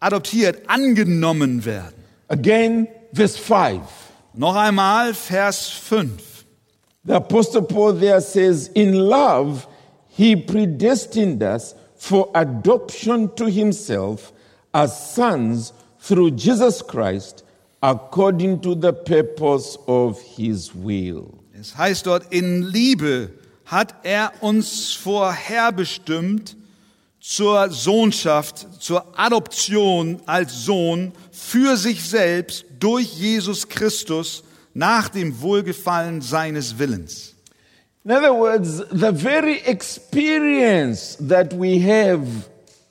adoptiert, 0.00 0.62
angenommen 0.66 1.66
werden. 1.66 2.02
Again, 2.28 2.88
verse 3.12 3.36
5. 3.38 3.82
Noch 4.32 4.56
einmal 4.56 5.12
Vers 5.12 5.68
5. 5.68 6.46
The 7.04 7.16
Apostle 7.16 7.60
Paul 7.60 8.00
there 8.00 8.22
says, 8.22 8.68
In 8.68 8.94
love, 8.94 9.66
he 10.08 10.34
predestined 10.34 11.42
us 11.42 11.74
for 11.96 12.30
adoption 12.32 13.36
to 13.36 13.46
himself 13.46 14.32
as 14.72 15.14
sons 15.14 15.74
through 16.00 16.30
Jesus 16.30 16.80
Christ, 16.80 17.44
according 17.82 18.62
to 18.62 18.74
the 18.74 18.94
purpose 18.94 19.78
of 19.86 20.18
his 20.22 20.74
will. 20.74 21.34
Es 21.52 21.76
heißt 21.76 22.06
dort, 22.06 22.32
in 22.32 22.62
Liebe 22.62 23.41
hat 23.66 23.94
er 24.04 24.32
uns 24.40 24.92
vorherbestimmt 24.92 26.56
zur 27.20 27.70
Sohnschaft, 27.70 28.82
zur 28.82 29.18
Adoption 29.18 30.20
als 30.26 30.64
Sohn 30.64 31.12
für 31.30 31.76
sich 31.76 32.02
selbst 32.02 32.64
durch 32.80 33.14
Jesus 33.14 33.68
Christus 33.68 34.42
nach 34.74 35.08
dem 35.08 35.40
Wohlgefallen 35.40 36.20
seines 36.20 36.78
Willens. 36.78 37.34
In 38.04 38.10
other 38.10 38.34
words, 38.34 38.82
the 38.90 39.12
very 39.12 39.58
experience 39.64 41.16
that 41.28 41.52
we 41.52 41.78
have 41.78 42.26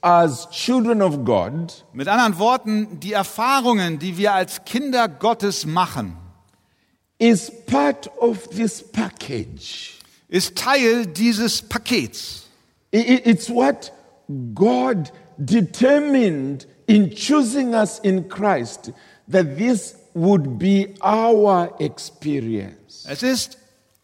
as 0.02 0.50
children 0.52 1.02
of 1.02 1.26
God 1.26 1.84
Mit 1.92 2.08
anderen 2.08 2.40
Worten, 2.40 3.00
die 3.02 3.12
Erfahrungen, 3.12 4.00
die 4.00 4.18
wir 4.18 4.34
als 4.34 4.64
Kinder 4.64 5.10
Gottes 5.10 5.66
machen, 5.66 6.16
is 7.20 7.52
part 7.68 8.10
of 8.18 8.48
this 8.50 8.82
package. 8.82 10.01
Ist 10.32 10.56
Teil 10.56 11.06
dieses 11.06 11.62
Pakets. 11.62 12.48
It's 12.92 13.50
what 13.50 13.92
God 14.56 15.12
determined 15.38 16.66
in 16.88 17.12
choosing 17.12 17.76
us 17.76 18.00
in 18.00 18.28
Christ 18.28 18.92
that 19.28 19.58
this 19.58 19.96
would 20.14 20.58
be 20.58 20.96
our 21.02 21.74
experience. 21.80 23.06
Es 23.08 23.22
ist 23.22 23.58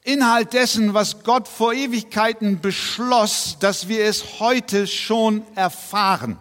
Inhalt 0.04 0.54
dessen, 0.54 0.94
was 0.94 1.24
Gott 1.24 1.48
vor 1.50 1.74
Ewigkeiten 1.74 2.62
beschloss, 2.62 3.58
dass 3.60 3.90
wir 3.90 4.06
es 4.06 4.40
heute 4.40 4.88
schon 4.88 5.44
erfahren. 5.56 6.38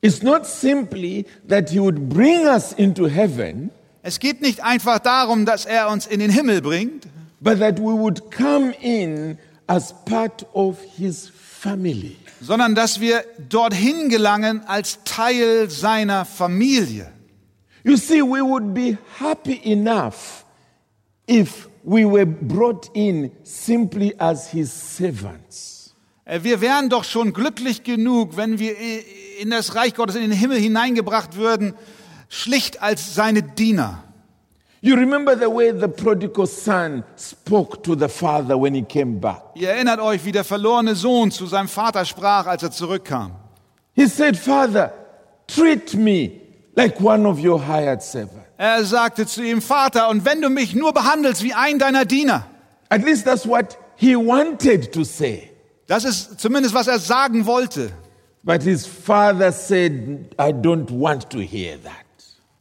It's 0.00 0.22
not 0.22 0.46
simply 0.46 1.26
that 1.48 1.70
He 1.70 1.80
would 1.80 2.08
bring 2.08 2.46
us 2.46 2.72
into 2.72 3.06
heaven, 3.06 3.70
Es 4.06 4.20
geht 4.20 4.40
nicht 4.40 4.62
einfach 4.62 5.00
darum, 5.00 5.46
dass 5.46 5.66
er 5.66 5.90
uns 5.90 6.06
in 6.06 6.20
den 6.20 6.30
Himmel 6.30 6.62
bringt, 6.62 7.08
but 7.40 7.58
that 7.58 7.78
we 7.78 7.92
would 7.92 8.30
come 8.30 8.72
in 8.80 9.38
as 9.66 9.94
part 10.04 10.46
of 10.54 10.78
His 10.96 11.28
family. 11.28 12.16
sondern 12.40 12.74
dass 12.74 13.00
wir 13.00 13.24
dorthin 13.48 14.08
gelangen 14.08 14.62
als 14.66 14.98
Teil 15.04 15.70
seiner 15.70 16.24
Familie. 16.24 17.10
You 17.84 17.96
see, 17.96 18.20
we 18.20 18.42
would 18.42 18.74
be 18.74 18.98
happy 19.18 19.60
enough 19.64 20.44
if 21.28 21.68
we 21.84 22.04
were 22.04 22.26
brought 22.26 22.90
in 22.94 23.30
simply 23.44 24.14
as 24.18 24.50
His 24.50 24.70
servants. 24.96 25.94
Äh, 26.24 26.40
Wir 26.42 26.60
wären 26.60 26.88
doch 26.88 27.04
schon 27.04 27.32
glücklich 27.32 27.84
genug, 27.84 28.36
wenn 28.36 28.58
wir 28.58 28.74
in 29.40 29.50
das 29.50 29.74
Reich 29.76 29.94
Gottes, 29.94 30.16
in 30.16 30.22
den 30.22 30.32
Himmel 30.32 30.58
hineingebracht 30.58 31.36
würden, 31.36 31.74
schlicht 32.28 32.82
als 32.82 33.14
seine 33.14 33.42
Diener. 33.42 34.02
You 34.86 34.94
remember 34.94 35.34
the 35.36 35.50
way 35.50 35.72
the 35.72 35.88
prodigal 35.88 36.46
son 36.46 37.02
spoke 37.16 37.82
to 37.82 37.96
the 37.96 38.08
father 38.08 38.56
when 38.56 38.72
he 38.72 38.82
came 38.82 39.18
back. 39.18 39.42
Ihr 39.56 39.70
erinnert 39.70 39.98
euch, 39.98 40.24
wie 40.24 40.30
der 40.30 40.44
verlorene 40.44 40.94
Sohn 40.94 41.32
zu 41.32 41.46
seinem 41.46 41.66
Vater 41.66 42.04
sprach, 42.04 42.46
als 42.46 42.62
er 42.62 42.70
zurückkam. 42.70 43.32
He 43.96 44.06
said, 44.06 44.36
Father, 44.36 44.92
treat 45.48 45.94
me 45.94 46.40
like 46.76 47.00
one 47.00 47.26
of 47.26 47.44
your 47.44 47.58
hired 47.58 48.00
servants. 48.00 48.46
Er 48.58 48.84
sagte 48.84 49.26
zu 49.26 49.42
ihm, 49.42 49.60
Vater, 49.60 50.08
und 50.08 50.24
wenn 50.24 50.40
du 50.40 50.48
mich 50.50 50.76
nur 50.76 50.92
behandelst 50.92 51.42
wie 51.42 51.52
ein 51.52 51.80
deiner 51.80 52.04
Diener, 52.04 52.46
At 52.88 53.04
least 53.04 53.24
that's 53.24 53.44
what 53.44 53.76
he 53.96 54.14
wanted 54.14 54.92
to 54.92 55.02
say. 55.02 55.50
das 55.88 56.04
ist 56.04 56.38
zumindest, 56.38 56.74
was 56.74 56.86
er 56.86 57.00
sagen 57.00 57.44
wollte. 57.44 57.90
But 58.44 58.62
his 58.62 58.86
father 58.86 59.50
said, 59.50 60.32
I 60.38 60.52
don't 60.52 60.88
want 60.92 61.28
to 61.30 61.40
hear 61.40 61.76
that. 61.82 62.05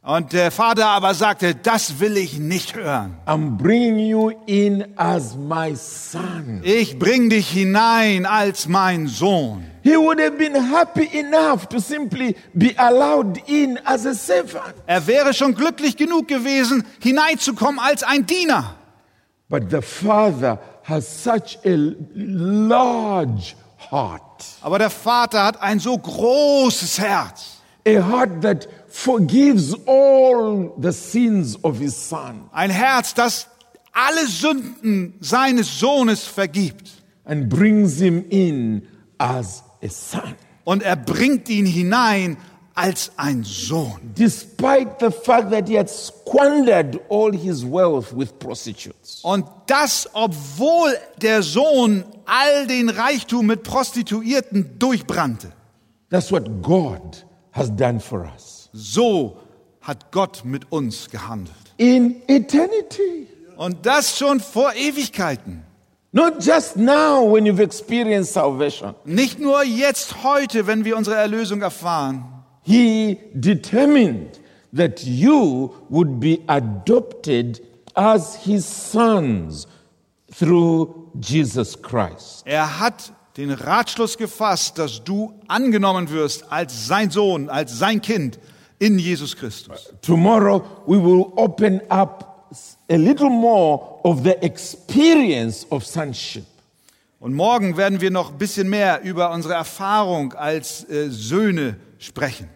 Und 0.06 0.34
der 0.34 0.52
Vater 0.52 0.86
aber 0.86 1.16
sagte, 1.16 1.56
das 1.56 2.00
will 2.00 2.16
ich 2.18 2.38
nicht 2.38 2.76
hören. 2.76 3.18
I'm 3.26 3.58
bringing 3.58 3.98
you 3.98 4.30
in 4.46 4.86
as 4.98 5.36
my 5.36 5.76
son. 5.76 6.62
Ich 6.64 7.00
bring 7.00 7.32
dich 7.32 7.50
hinein 7.50 8.28
als 8.28 8.68
mein 8.68 9.08
Sohn. 9.08 9.66
He 9.82 9.98
would 9.98 10.20
have 10.20 10.38
been 10.38 10.54
happy 10.54 11.10
enough 11.18 11.66
to 11.70 11.80
simply 11.80 12.36
be 12.54 12.76
allowed 12.78 13.40
in 13.50 13.80
as 13.84 14.06
a 14.06 14.14
servant. 14.14 14.76
Er 14.86 15.08
wäre 15.08 15.34
schon 15.34 15.56
glücklich 15.56 15.98
genug 15.98 16.28
gewesen, 16.28 16.84
hineinzukommen 17.00 17.80
als 17.80 18.04
ein 18.04 18.28
Diener. 18.28 18.76
But 19.50 19.72
the 19.72 19.82
father 19.82 20.60
has 20.84 21.24
such 21.24 21.58
a 21.66 21.76
large 22.14 23.56
heart, 23.90 24.22
Aber 24.62 24.78
der 24.78 24.92
Vater 24.92 25.44
hat 25.44 25.60
ein 25.64 25.80
so 25.80 25.98
großes 25.98 27.00
Herz. 27.00 27.56
a 27.88 28.00
heart 28.02 28.42
that 28.42 28.68
forgives 28.96 29.76
all 29.86 30.74
the 30.78 30.92
sins 30.94 31.58
of 31.64 31.78
his 31.80 31.94
son 31.96 32.50
Ein 32.54 32.70
Herz, 32.70 33.14
das 33.14 33.48
alle 33.92 34.26
Sünden 34.28 35.14
seines 35.20 35.80
Sohnes 35.80 36.24
vergibt. 36.24 36.92
and 37.26 37.50
brings 37.50 38.00
him 38.00 38.24
in 38.30 38.88
as 39.20 39.64
a 39.84 39.90
son. 39.90 40.36
Und 40.64 40.82
er 40.84 40.96
bringt 40.96 41.50
ihn 41.50 41.66
hinein 41.66 42.38
als 42.74 43.12
ein 43.18 43.44
Sohn. 43.44 44.00
Despite 44.16 44.98
the 45.00 45.12
fact 45.12 45.50
that 45.52 45.68
he 45.68 45.76
had 45.78 45.90
squandered 45.90 47.00
all 47.10 47.32
his 47.34 47.64
wealth 47.66 48.14
with 48.16 48.38
prostitutes. 48.40 49.20
Und 49.24 49.46
das, 49.68 50.08
obwohl 50.14 50.96
der 51.22 51.42
Sohn 51.44 52.04
all 52.26 52.68
den 52.68 52.90
Reichtum 52.90 53.46
mit 53.48 53.64
Prostituierten 53.64 54.78
durchbrannte. 54.80 55.52
That's 56.10 56.32
what 56.32 56.62
God 56.62 57.26
has 57.52 57.70
done 57.76 58.00
for 58.00 58.26
us. 58.36 58.55
So 58.78 59.38
hat 59.80 60.12
Gott 60.12 60.44
mit 60.44 60.70
uns 60.70 61.10
gehandelt. 61.10 61.56
In 61.78 62.22
eternity. 62.28 63.28
Und 63.56 63.86
das 63.86 64.18
schon 64.18 64.42
vor 64.42 64.74
Ewigkeiten. 64.74 65.64
Not 66.12 66.46
just 66.46 66.76
now 66.76 67.24
when 67.26 67.46
you've 67.46 67.62
experienced 67.62 68.34
salvation. 68.34 68.94
Nicht 69.06 69.40
nur 69.40 69.64
jetzt 69.64 70.26
heute, 70.26 70.68
wenn 70.68 70.84
wir 70.84 70.98
unsere 70.98 71.16
Erlösung 71.16 71.62
erfahren. 71.62 72.26
He 72.64 73.18
determined 73.34 74.42
that 74.76 75.04
you 75.04 75.74
would 75.88 76.20
be 76.20 76.40
adopted 76.48 77.62
as 77.94 78.36
his 78.44 78.66
sons 78.66 79.68
through 80.38 81.12
Jesus 81.22 81.82
Christ. 81.82 82.44
Er 82.44 82.82
hat 82.82 83.14
den 83.38 83.52
Ratschluss 83.52 84.18
gefasst, 84.18 84.78
dass 84.78 85.02
du 85.02 85.34
angenommen 85.48 86.10
wirst 86.10 86.52
als 86.52 86.88
sein 86.88 87.10
Sohn, 87.10 87.50
als 87.50 87.80
sein 87.80 88.02
Kind 88.02 88.38
in 88.80 88.98
Jesus 89.00 89.36
Christus. 89.36 89.94
Tomorrow 90.02 90.84
we 90.86 90.98
will 90.98 91.34
open 91.38 91.82
up 91.90 92.52
a 92.90 92.98
little 92.98 93.30
more 93.30 94.00
of 94.04 94.24
the 94.24 94.44
experience 94.44 95.66
of 95.72 95.86
sonship. 95.86 96.46
Und 97.20 97.34
morgen 97.34 97.76
werden 97.78 98.02
wir 98.02 98.12
noch 98.12 98.32
ein 98.32 98.38
bisschen 98.38 98.70
mehr 98.70 99.02
über 99.02 99.32
unsere 99.32 99.56
Erfahrung 99.56 100.34
als 100.34 100.88
äh, 100.90 101.10
Söhne 101.10 101.78
sprechen. 101.98 102.50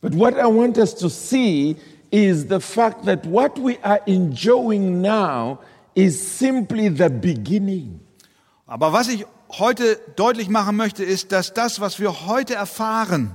But 0.00 0.16
what 0.16 0.34
I 0.34 0.46
want 0.46 0.78
us 0.78 0.94
to 0.96 1.08
see 1.08 1.76
is 2.10 2.46
the 2.48 2.60
fact 2.60 3.04
that 3.06 3.26
what 3.26 3.58
we 3.58 3.78
are 3.82 4.00
enjoying 4.06 5.00
now 5.00 5.58
is 5.94 6.38
simply 6.38 6.88
the 6.88 7.08
beginning. 7.08 8.00
Aber 8.66 8.92
was 8.92 9.08
ich 9.08 9.26
heute 9.58 9.98
deutlich 10.16 10.48
machen 10.48 10.76
möchte, 10.76 11.04
ist, 11.04 11.32
dass 11.32 11.52
das, 11.52 11.80
was 11.80 11.98
wir 11.98 12.26
heute 12.26 12.54
erfahren, 12.54 13.34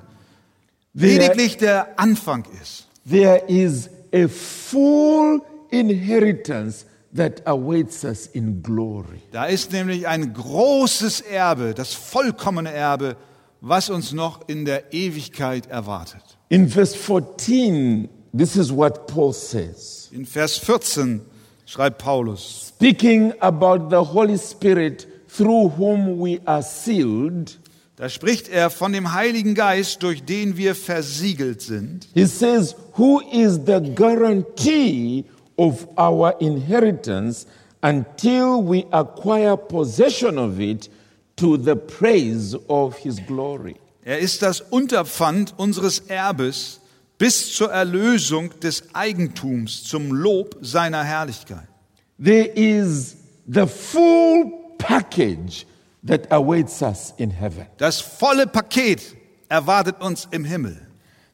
lediglich 0.93 1.57
der 1.57 1.99
Anfang 1.99 2.45
ist. 2.61 2.87
There 3.09 3.43
is 3.47 3.89
a 4.13 4.27
full 4.27 5.41
inheritance 5.71 6.85
that 7.13 7.41
awaits 7.45 8.03
us 8.03 8.27
in 8.27 8.61
glory. 8.61 9.21
Da 9.31 9.45
ist 9.45 9.71
nämlich 9.71 10.07
ein 10.07 10.33
großes 10.33 11.21
Erbe, 11.21 11.73
das 11.73 11.93
vollkommene 11.93 12.71
Erbe, 12.71 13.15
was 13.61 13.89
uns 13.89 14.11
noch 14.11 14.47
in 14.47 14.65
der 14.65 14.93
Ewigkeit 14.93 15.67
erwartet. 15.67 16.21
In 16.49 16.69
verse 16.69 16.95
14, 16.95 18.09
this 18.37 18.55
is 18.55 18.71
what 18.71 19.07
Paul 19.07 19.33
says. 19.33 20.09
In 20.11 20.25
Vers 20.25 20.57
14 20.57 21.21
schreibt 21.65 21.97
Paulus, 21.97 22.67
Speaking 22.69 23.33
about 23.39 23.89
the 23.89 24.13
Holy 24.13 24.37
Spirit 24.37 25.07
through 25.27 25.69
whom 25.77 26.19
we 26.19 26.39
are 26.45 26.61
sealed, 26.61 27.57
da 27.97 28.09
spricht 28.09 28.47
er 28.47 28.69
von 28.69 28.93
dem 28.93 29.13
Heiligen 29.13 29.55
Geist, 29.55 30.03
durch 30.03 30.23
den 30.23 30.55
wir 30.55 30.75
versiegelt 30.75 31.61
sind. 31.61 32.07
he 32.13 32.25
says, 32.25 32.75
Who 32.95 33.21
is 33.31 33.59
the 33.65 33.81
guarantee 33.95 35.25
of 35.57 35.87
our 35.97 36.39
inheritance 36.39 37.47
until 37.81 38.61
we 38.61 38.85
acquire 38.91 39.57
possession 39.57 40.37
of 40.37 40.59
it 40.59 40.91
to 41.37 41.57
the 41.57 41.75
praise 41.75 42.55
of 42.67 42.95
his 42.97 43.17
glory? 43.25 43.75
Er 44.03 44.19
ist 44.19 44.43
das 44.43 44.61
Unterpfand 44.61 45.55
unseres 45.57 45.99
Erbes 46.07 46.79
bis 47.17 47.51
zur 47.55 47.71
Erlösung 47.71 48.51
des 48.59 48.83
Eigentums 48.93 49.83
zum 49.83 50.11
Lob 50.11 50.55
seiner 50.61 51.03
Herrlichkeit. 51.03 51.67
There 52.23 52.45
is 52.45 53.17
the 53.47 53.65
full 53.65 54.51
package 54.77 55.65
that 56.07 56.31
awaits 56.31 56.81
us 56.81 57.13
in 57.17 57.31
heaven. 57.31 57.67
Das 57.77 58.01
volle 58.01 58.47
Paket 58.47 59.15
erwartet 59.49 60.01
uns 60.01 60.27
im 60.31 60.43
Himmel. 60.43 60.81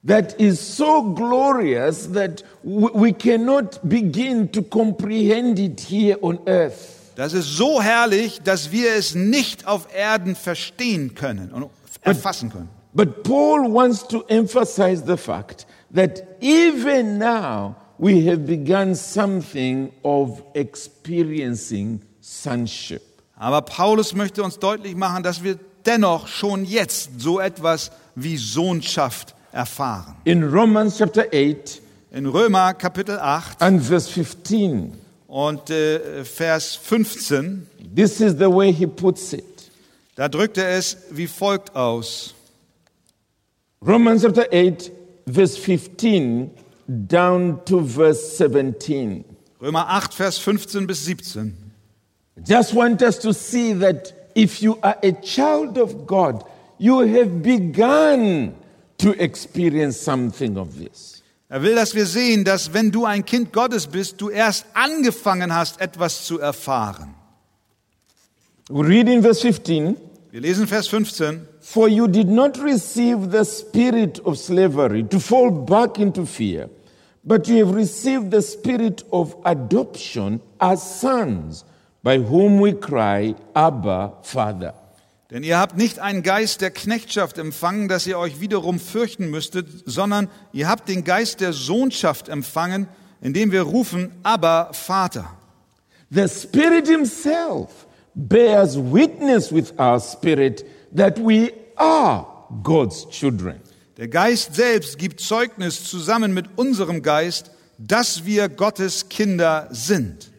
That 0.06 0.34
is 0.40 0.60
so 0.60 1.02
glorious 1.14 2.12
that 2.12 2.44
we 2.64 3.14
cannot 3.14 3.80
begin 3.88 4.52
to 4.52 4.62
comprehend 4.62 5.60
it 5.60 5.80
here 5.80 6.18
on 6.22 6.40
earth. 6.46 7.16
Das 7.16 7.34
ist 7.34 7.56
so 7.56 7.82
herrlich, 7.82 8.42
dass 8.44 8.72
wir 8.72 8.96
es 8.96 9.16
nicht 9.16 9.66
auf 9.68 9.88
Erden 9.96 10.36
verstehen 10.36 11.16
können 11.16 11.52
und 11.52 11.70
erfassen 12.02 12.50
können. 12.50 12.70
But 12.94 13.24
Paul 13.24 13.74
wants 13.74 14.06
to 14.08 14.24
emphasize 14.28 15.04
the 15.06 15.18
fact 15.18 15.66
that 15.96 16.24
even 16.42 17.18
now 17.18 17.76
we 17.98 18.26
have 18.30 18.46
begun 18.46 18.96
something 18.96 19.92
of 20.04 20.44
experiencing 20.54 22.02
sonship. 22.20 23.12
Aber 23.43 23.62
Paulus 23.62 24.15
möchte 24.15 24.41
uns 24.41 24.58
deutlich 24.58 24.95
machen, 24.95 25.21
dass 25.21 25.43
wir 25.43 25.60
dennoch 25.86 26.29
schon 26.29 26.63
jetzt 26.63 27.19
so 27.19 27.41
etwas 27.41 27.91
wie 28.15 28.38
Sohnschaft 28.38 29.36
erfahren. 29.51 30.15
In 30.23 30.45
Romans 30.45 30.97
chapter 30.97 31.25
8 31.25 31.82
In 32.12 32.25
Römer 32.25 32.73
Kapitel 32.73 33.19
8 33.19 33.62
and 33.62 33.84
verse 33.84 34.10
15, 34.10 34.93
und 35.27 35.69
äh, 35.69 36.23
Vers 36.23 36.75
15, 36.75 37.67
this 37.93 38.21
is 38.21 38.32
the 38.39 38.49
way 38.49 38.71
he 38.71 38.88
puts 38.88 39.34
it. 39.34 39.43
da 40.15 40.29
drückt 40.29 40.58
er 40.58 40.69
es 40.77 40.95
wie 41.10 41.27
folgt 41.27 41.75
aus. 41.75 42.34
Romans 43.86 44.21
chapter 44.21 44.47
8, 44.53 44.89
verse 45.27 45.60
15 45.60 46.49
down 46.88 47.60
to 47.65 47.86
verse 47.86 48.38
17. 48.38 49.25
Römer 49.62 49.89
8, 49.89 50.13
Vers 50.13 50.38
15 50.38 50.88
bis 50.88 51.03
17. 51.03 51.62
Just 52.41 52.74
want 52.74 53.02
us 53.02 53.19
to 53.19 53.34
see 53.34 53.74
that 53.74 54.13
if 54.36 54.62
you 54.62 54.80
are 54.82 54.98
a 55.04 55.12
child 55.12 55.78
of 55.78 56.08
God, 56.08 56.43
you 56.78 57.00
have 57.00 57.43
begun 57.43 58.56
to 58.98 59.12
experience 59.24 60.00
something 60.00 60.58
of 60.58 60.78
this. 60.78 61.22
Er 61.50 61.62
will, 61.62 61.76
dass 61.76 61.93
wir 61.93 62.08
sehen, 62.08 62.43
dass 62.43 62.74
wenn 62.74 62.91
du 62.91 63.06
ein 63.06 63.26
Kind 63.26 63.54
Gottes 63.54 63.86
bist, 63.86 64.19
du 64.19 64.30
erst 64.30 64.65
angefangen 64.74 65.54
hast, 65.54 65.80
etwas 65.80 66.26
zu 66.26 66.39
erfahren. 66.39 67.13
We 68.69 68.88
read 68.88 69.08
in 69.08 69.22
verse 69.22 69.41
15 69.41 69.98
Wir 70.34 70.41
lesen 70.41 70.65
Vers 70.65 70.88
15. 70.88 71.48
For 71.62 71.88
you 71.88 72.08
did 72.08 72.28
not 72.28 72.58
receive 72.58 73.30
the 73.30 73.46
spirit 73.46 74.19
of 74.26 74.39
slavery 74.39 75.04
to 75.04 75.19
fall 75.19 75.52
back 75.52 76.00
into 76.00 76.26
fear, 76.26 76.72
but 77.24 77.48
you 77.48 77.63
have 77.63 77.76
received 77.76 78.32
the 78.32 78.41
spirit 78.41 79.04
of 79.12 79.36
adoption 79.46 80.41
as 80.60 80.82
sons, 80.82 81.65
by 82.04 82.18
whom 82.18 82.62
we 82.62 82.74
cry, 82.74 83.36
Abba, 83.54 84.20
Father. 84.22 84.74
Denn 85.32 85.44
ihr 85.44 85.58
habt 85.58 85.78
nicht 85.78 85.98
einen 85.98 86.22
Geist 86.22 86.62
der 86.62 86.70
Knechtschaft 86.70 87.39
empfangen, 87.39 87.88
dass 87.88 88.06
ihr 88.06 88.20
euch 88.20 88.39
wiederum 88.39 88.80
fürchten 88.80 89.32
müsstet, 89.32 89.68
sondern 89.86 90.30
ihr 90.52 90.68
habt 90.68 90.89
den 90.89 91.04
Geist 91.04 91.42
der 91.42 91.54
Sohnschaft 91.54 92.30
empfangen, 92.30 92.88
indem 93.20 93.52
wir 93.52 93.63
rufen, 93.63 94.12
aber 94.22 94.70
Vater. 94.74 95.28
The 96.12 96.28
Spirit 96.28 96.88
Himself 96.88 97.88
bears 98.13 98.78
witness 98.78 99.52
with 99.52 99.74
our 99.80 100.00
spirit 100.00 100.63
that 100.96 101.18
we 101.18 101.52
are 101.78 102.28
God's 102.62 103.10
children. 103.10 103.60
Der 103.98 104.08
Geist 104.08 104.54
selbst 104.54 104.98
gibt 104.98 105.20
Zeugnis 105.20 105.84
zusammen 105.84 106.34
mit 106.34 106.46
unserem 106.58 107.02
Geist, 107.02 107.50
dass 107.80 108.26
wir 108.26 108.50
Gottes 108.50 109.10
Kinder 109.10 109.68
sind. 109.72 110.33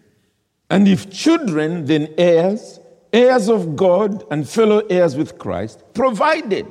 And 0.69 0.89
if 0.89 1.11
children, 1.11 1.87
then 1.87 2.09
heirs, 2.17 2.81
heirs 3.13 3.49
of 3.49 3.77
God 3.77 4.25
and 4.31 4.49
fellow 4.49 4.83
heirs 4.89 5.17
with 5.17 5.39
Christ, 5.39 5.83
provided 5.95 6.67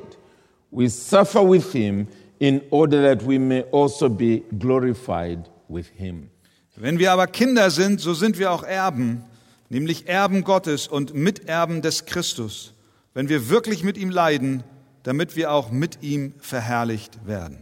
we 0.70 0.88
suffer 0.88 1.42
with 1.42 1.72
Him 1.72 2.08
in 2.40 2.62
order 2.70 3.00
that 3.02 3.22
we 3.22 3.38
may 3.38 3.62
also 3.72 4.08
be 4.08 4.42
glorified 4.58 5.48
with 5.68 5.88
him. 5.96 6.30
Wenn 6.76 6.98
wir 6.98 7.12
aber 7.12 7.26
Kinder 7.26 7.70
sind, 7.70 8.00
so 8.00 8.14
sind 8.14 8.38
wir 8.38 8.50
auch 8.50 8.64
Erben, 8.64 9.24
nämlich 9.70 10.08
Erben 10.08 10.42
Gottes 10.42 10.88
und 10.88 11.14
Miterben 11.14 11.82
des 11.82 12.04
Christus, 12.04 12.74
wenn 13.14 13.28
wir 13.28 13.48
wirklich 13.48 13.84
mit 13.84 13.96
ihm 13.96 14.10
leiden, 14.10 14.64
damit 15.04 15.36
wir 15.36 15.52
auch 15.52 15.70
mit 15.70 16.02
ihm 16.02 16.34
verherrlicht 16.38 17.26
werden. 17.26 17.58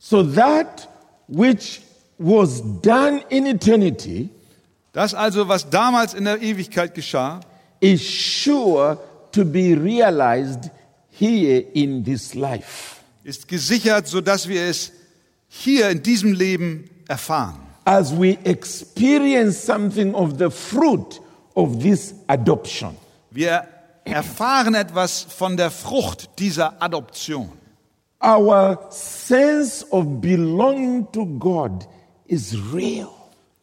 So 0.00 0.22
that 0.22 0.88
which 1.28 1.82
was 2.18 2.62
done 2.82 3.22
in 3.30 3.46
eternity 3.46 4.30
Das 4.98 5.14
also, 5.14 5.46
was 5.46 5.70
damals 5.70 6.12
in 6.12 6.24
der 6.24 6.42
Ewigkeit 6.42 6.92
geschah, 6.92 7.38
is 7.78 8.02
sure 8.02 8.98
to 9.30 9.44
be 9.44 9.76
realized 9.80 10.70
here 11.08 11.60
in 11.72 12.02
this 12.02 12.34
life. 12.34 12.96
ist 13.22 13.46
gesichert, 13.46 14.08
sodass 14.08 14.48
wir 14.48 14.62
es 14.62 14.90
hier 15.46 15.88
in 15.90 16.02
diesem 16.02 16.32
Leben 16.32 16.90
erfahren. 17.06 17.60
As 17.84 18.10
we 18.10 18.38
experience 18.42 19.64
something 19.64 20.16
of 20.16 20.36
the 20.36 20.50
fruit 20.50 21.20
of 21.54 21.78
this 21.78 22.12
adoption. 22.26 22.96
Wir 23.30 23.68
erfahren 24.04 24.74
etwas 24.74 25.22
von 25.22 25.56
der 25.56 25.70
Frucht 25.70 26.28
dieser 26.40 26.82
Adoption. 26.82 27.52
Our 28.20 28.88
sense 28.90 29.86
of 29.92 30.20
belonging 30.20 31.06
to 31.12 31.24
God 31.24 31.86
is 32.26 32.52
real. 32.74 33.17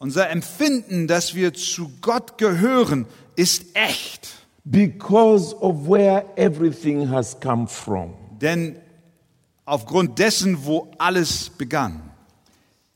Unser 0.06 0.30
Empfinden, 0.30 1.08
dass 1.08 1.34
wir 1.34 1.56
zu 1.56 1.90
Gott 2.00 2.38
gehören, 2.38 3.08
ist 3.36 3.66
echt. 3.74 4.36
because 4.64 5.56
of 5.62 5.88
where 5.90 6.24
everything 6.36 7.10
has 7.10 7.40
come 7.40 7.68
from. 7.68 8.14
Denn 8.40 8.76
aufgrund 9.66 10.20
dessen, 10.20 10.64
wo 10.64 10.92
alles 11.00 11.50
begann. 11.50 12.04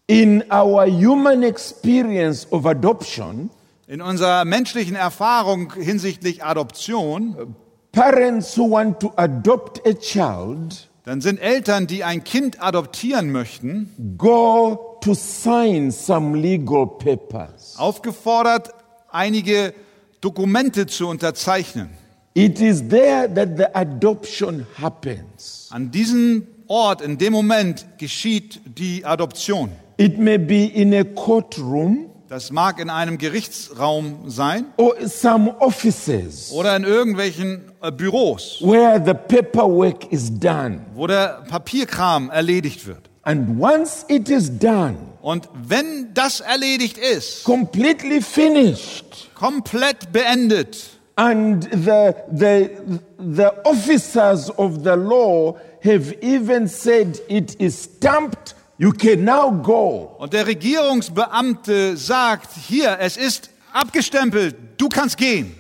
In 0.06 0.44
our 0.52 0.86
human 0.86 1.42
experience 1.42 2.46
of 2.52 2.68
adoption, 2.68 3.50
In 3.88 4.04
unserer 4.04 4.46
menschlichen 4.46 4.96
Erfahrung 4.96 5.74
hinsichtlich 5.74 6.44
Adoption, 6.44 7.56
parents 7.92 8.56
who 8.56 8.70
want 8.70 9.00
to 9.00 9.12
adopt 9.16 9.82
a 9.88 9.94
child 9.94 10.88
dann 11.10 11.22
sind 11.22 11.42
Eltern, 11.42 11.88
die 11.88 12.04
ein 12.04 12.24
Kind 12.24 12.62
adoptieren 12.62 13.32
möchten, 13.32 13.92
go 14.20 15.00
to 15.02 15.16
sign 15.16 15.90
some 15.90 16.38
legal 16.38 16.86
papers. 16.86 17.74
aufgefordert, 17.80 18.70
einige 19.10 19.74
Dokumente 20.22 20.86
zu 20.86 21.08
unterzeichnen. 21.08 21.90
It 22.36 22.62
is 22.62 22.90
there 22.90 23.28
that 23.34 23.58
the 23.58 23.74
adoption 23.74 24.68
happens. 24.80 25.68
An 25.72 25.90
diesem 25.90 26.46
Ort, 26.68 27.02
in 27.02 27.18
dem 27.18 27.34
Moment 27.34 27.88
geschieht 27.98 28.62
die 28.78 29.04
Adoption. 29.04 29.72
It 29.98 30.20
may 30.20 30.38
be 30.38 30.66
in 30.66 30.94
a 30.94 31.04
courtroom 31.04 32.09
Das 32.30 32.52
mag 32.52 32.80
in 32.80 32.92
einem 32.92 33.18
Gerichtsraum 33.18 34.30
sein 34.30 34.66
or 34.78 34.94
some 35.08 35.56
offices 35.60 36.52
oder 36.52 36.76
in 36.76 36.84
irgendwelchen 36.84 37.72
äh, 37.82 37.92
Büros, 37.92 38.60
where 38.62 39.02
the 39.04 39.16
paperwork 39.16 40.12
is 40.12 40.30
done. 40.40 40.82
wo 40.94 41.08
der 41.08 41.44
Papierkram 41.50 42.30
erledigt 42.30 42.86
wird. 42.86 43.10
And 43.24 43.60
once 43.60 44.06
it 44.10 44.30
is 44.30 44.52
done, 44.60 44.96
Und 45.24 45.50
wenn 45.68 46.14
das 46.14 46.40
erledigt 46.40 47.00
ist, 47.00 47.44
completely 47.46 48.22
finished, 48.22 49.30
komplett 49.34 50.12
beendet, 50.12 50.78
And 51.16 51.64
the, 51.72 52.14
the, 52.32 52.70
the 53.18 53.52
officers 53.66 54.50
of 54.58 54.84
the 54.86 54.96
law 54.96 55.58
have 55.84 56.16
even 56.22 56.68
said 56.68 57.20
it 57.28 57.56
is 57.56 57.84
stamped, 57.84 58.56
you 58.80 58.92
can 58.92 59.24
now 59.24 59.52
go. 59.52 60.16
und 60.18 60.34
der 60.34 60.48
Regierungsbeamte 60.48 61.96
sagt, 61.96 62.50
hier, 62.68 62.98
es 63.00 63.18
ist 63.18 63.52
abgestempelt, 63.72 64.56
du 64.78 64.90
kannst 64.90 65.18
gehen. 65.18 65.54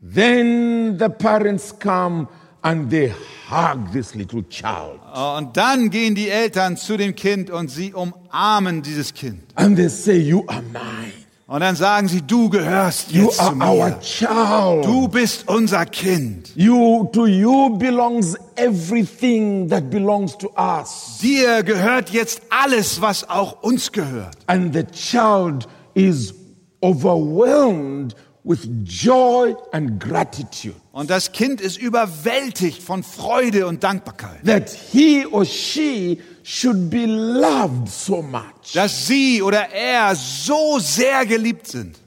Then 0.00 0.98
the 0.98 1.08
parents 1.08 1.78
come 1.78 2.26
and 2.62 2.90
they 2.90 3.14
hug 3.48 3.92
this 3.92 4.14
little 4.16 4.42
child. 4.48 4.98
Und 5.14 5.56
dann 5.56 5.90
gehen 5.90 6.16
die 6.16 6.28
Eltern 6.28 6.76
zu 6.76 6.96
dem 6.96 7.14
Kind 7.14 7.50
und 7.50 7.70
sie 7.70 7.92
umarmen 7.94 8.82
dieses 8.82 9.14
Kind. 9.14 9.44
And 9.54 9.76
they 9.76 9.88
say, 9.88 10.16
You 10.16 10.44
are 10.48 10.62
mine. 10.62 11.21
Und 11.52 11.60
dann 11.60 11.76
sagen 11.76 12.08
sie, 12.08 12.22
du 12.22 12.48
gehörst 12.48 13.12
You 13.12 13.24
jetzt 13.24 13.36
zu 13.36 13.42
are 13.42 13.56
our 13.56 13.88
mir. 13.90 14.00
child. 14.00 14.86
Du 14.86 15.06
bist 15.06 15.46
unser 15.46 15.84
Kind. 15.84 16.50
You, 16.56 17.04
to 17.12 17.26
you 17.26 17.76
belongs 17.76 18.38
everything 18.56 19.68
that 19.68 19.90
belongs 19.90 20.38
to 20.38 20.50
us. 20.56 21.18
Dir 21.20 21.62
gehört 21.62 22.08
jetzt 22.08 22.40
alles, 22.48 23.02
was 23.02 23.28
auch 23.28 23.62
uns 23.62 23.92
gehört. 23.92 24.34
And 24.46 24.72
the 24.72 24.84
child 24.84 25.68
is 25.92 26.32
overwhelmed 26.80 28.14
with 28.44 28.66
joy 28.84 29.54
and 29.72 30.00
gratitude. 30.00 30.81
Und 30.92 31.08
das 31.08 31.32
Kind 31.32 31.62
ist 31.62 31.78
überwältigt 31.78 32.82
von 32.82 33.02
Freude 33.02 33.66
und 33.66 33.82
Dankbarkeit, 33.82 34.44
that 34.44 34.70
he 34.70 35.26
or 35.26 35.46
she 35.46 36.20
should 36.44 36.90
be 36.90 37.06
loved 37.06 37.88
so 37.88 38.20
much. 38.20 38.74
dass 38.74 39.06
sie 39.06 39.40
oder 39.42 39.70
er 39.72 40.14
so 40.14 40.78
sehr 40.78 41.24
geliebt 41.24 41.66
sind. 41.66 41.98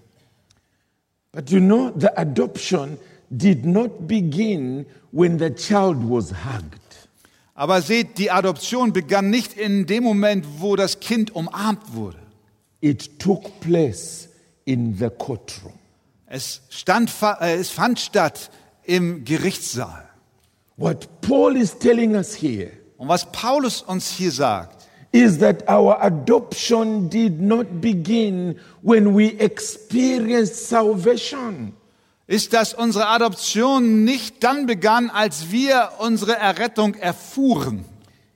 But 1.31 1.49
you 1.49 1.59
know, 1.59 1.91
the 1.97 2.15
adoption 2.15 2.99
did 3.31 3.65
not 3.65 4.07
begin 4.07 4.85
when 5.11 5.39
the 5.39 5.49
child 5.49 5.97
was 6.07 6.31
hugged. 6.31 6.79
Aber 7.55 7.81
seht, 7.81 8.19
die 8.19 8.29
Adoption 8.29 8.93
begann 8.93 9.29
nicht 9.31 9.53
in 9.53 9.87
dem 9.87 10.03
Moment, 10.03 10.45
wo 10.59 10.75
das 10.75 10.99
Kind 10.99 11.33
umarmt 11.33 11.93
wurde. 11.93 12.19
It 12.81 13.17
took 13.17 13.59
place 13.61 14.29
in 14.65 14.95
the 14.97 15.09
courtroom. 15.09 15.73
Es, 16.27 16.61
stand, 16.69 17.11
äh, 17.39 17.55
es 17.55 17.69
fand 17.69 17.99
statt 17.99 18.51
im 18.85 19.23
Gerichtssaal. 19.25 20.09
What 20.77 21.21
Paul 21.21 21.55
is 21.55 21.77
telling 21.77 22.15
us 22.15 22.35
here 22.35 22.71
Und 22.97 23.07
was 23.09 23.31
Paulus 23.31 23.81
uns 23.81 24.09
hier 24.09 24.31
sagt, 24.31 24.87
is 25.11 25.39
that 25.39 25.67
our 25.69 26.01
adoption 26.01 27.09
did 27.09 27.41
not 27.41 27.81
begin 27.81 28.59
when 28.81 29.15
we 29.15 29.37
experienced 29.39 30.67
salvation. 30.67 31.73
ist, 32.27 32.53
dass 32.53 32.73
unsere 32.73 33.07
Adoption 33.07 34.03
nicht 34.03 34.43
dann 34.43 34.65
begann, 34.65 35.09
als 35.09 35.51
wir 35.51 35.91
unsere 35.99 36.35
Errettung 36.35 36.95
erfuhren, 36.95 37.85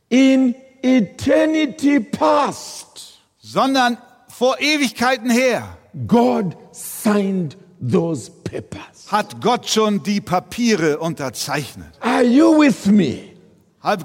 In 0.09 0.55
eternity 0.81 1.99
past, 1.99 3.19
sondern 3.39 3.97
vor 4.27 4.59
Ewigkeiten 4.59 5.29
her 5.29 5.77
God 6.07 6.55
signed 6.71 7.57
those 7.79 8.29
papers. 8.43 8.98
Hat 9.11 9.41
Gott 9.41 9.67
schon 9.69 10.01
die 10.03 10.21
Papiere 10.21 10.99
unterzeichnet. 10.99 11.87
Are 12.01 12.23
you 12.23 12.59
with 12.59 12.85
me? 12.85 13.29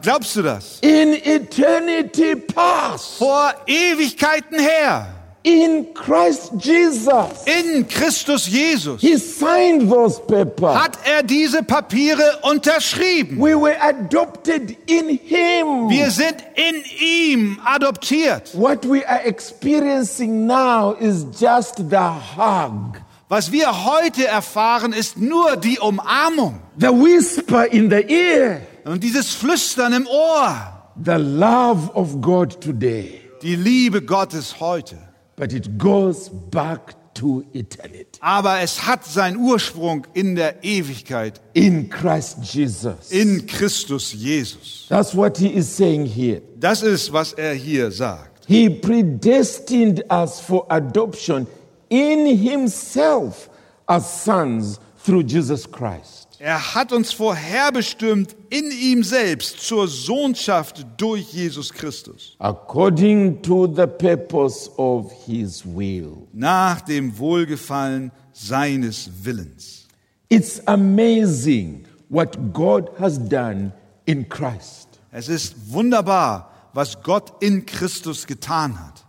Glaubst 0.02 0.36
du 0.36 0.42
das? 0.42 0.78
In 0.80 1.14
eternity 1.14 2.36
past, 2.36 3.18
Vor 3.18 3.52
Ewigkeiten 3.66 4.58
her, 4.58 5.08
in 5.42 5.92
Christ 5.92 6.52
Jesus, 6.60 7.44
in 7.44 7.86
Christus 7.86 8.46
Jesus, 8.46 9.00
He 9.02 9.18
signed 9.18 9.90
those 9.90 10.18
papers. 10.20 10.74
hat 10.74 10.96
er 11.04 11.22
diese 11.22 11.62
Papiere 11.62 12.38
unterschrieben. 12.42 13.38
We 13.38 13.54
were 13.54 13.76
adopted 13.82 14.76
in 14.88 15.08
Him. 15.18 15.90
Wir 15.90 16.10
sind 16.10 16.36
in 16.54 16.82
ihm 16.98 17.58
adoptiert. 17.64 18.54
What 18.54 18.88
we 18.88 19.06
are 19.06 19.22
experiencing 19.26 20.46
now 20.46 20.94
is 20.98 21.26
just 21.38 21.76
the 21.90 21.98
hug, 22.36 23.00
Was 23.28 23.50
wir 23.52 23.84
heute 23.86 24.26
erfahren, 24.26 24.92
ist 24.92 25.16
nur 25.18 25.56
die 25.56 25.78
Umarmung 25.78 26.60
the 26.78 26.88
whisper 26.88 27.66
in 27.72 27.88
the 27.90 28.04
ear, 28.06 28.60
und 28.84 29.02
dieses 29.02 29.34
Flüstern 29.34 29.92
im 29.94 30.06
Ohr. 30.06 30.70
the 31.02 31.12
love 31.16 31.90
of 31.94 32.20
God 32.20 32.60
today. 32.60 33.20
Die 33.42 33.56
Liebe 33.56 34.02
Gottes 34.02 34.60
heute. 34.60 34.96
But 35.36 35.52
it 35.52 35.78
goes 35.78 36.30
back 36.50 36.94
to 37.14 37.42
eternity 37.52 38.18
Aber 38.20 38.60
es 38.60 38.86
hat 38.86 39.04
seinen 39.04 39.36
Ursprung 39.38 40.06
in 40.14 40.36
der 40.36 40.62
Ewigkeit, 40.62 41.40
in 41.54 41.88
Christ 41.88 42.38
Jesus. 42.42 43.10
in 43.10 43.46
Christus 43.46 44.12
Jesus. 44.12 44.86
That's 44.88 45.14
what 45.16 45.38
He 45.38 45.48
is 45.48 45.74
saying 45.76 46.06
here. 46.06 46.42
Das 46.60 46.82
ist, 46.82 47.12
was 47.12 47.32
er 47.32 47.54
hier 47.54 47.90
sagt. 47.90 48.44
He 48.46 48.68
predestined 48.68 50.04
us 50.12 50.38
for 50.40 50.66
adoption 50.70 51.46
in 51.94 52.26
Himself 52.36 53.48
as 53.86 54.24
sons 54.24 54.80
through 55.04 55.22
Jesus 55.22 55.70
Christ. 55.70 56.28
Er 56.40 56.74
hat 56.74 56.92
uns 56.92 57.12
vorherbestimmt 57.12 58.34
in 58.50 58.70
ihm 58.70 59.02
selbst 59.02 59.60
zur 59.60 59.86
Sohnschaft 59.88 60.84
durch 60.96 61.32
Jesus 61.32 61.72
Christus, 61.72 62.36
According 62.38 63.40
to 63.42 63.66
the 63.66 63.86
purpose 63.86 64.70
of 64.76 65.12
His 65.26 65.64
will. 65.64 66.26
nach 66.32 66.80
dem 66.80 67.16
Wohlgefallen 67.18 68.10
seines 68.32 69.08
Willens. 69.22 69.86
It's 70.28 70.60
amazing 70.66 71.84
what 72.10 72.36
God 72.52 72.90
has 72.98 73.18
done 73.18 73.72
in 74.04 74.28
Christ. 74.28 74.88
Es 75.12 75.28
ist 75.28 75.54
wunderbar, 75.72 76.50
was 76.72 77.00
Gott 77.02 77.32
in 77.40 77.64
Christus 77.64 78.26
getan 78.26 78.74
hat. 78.78 79.03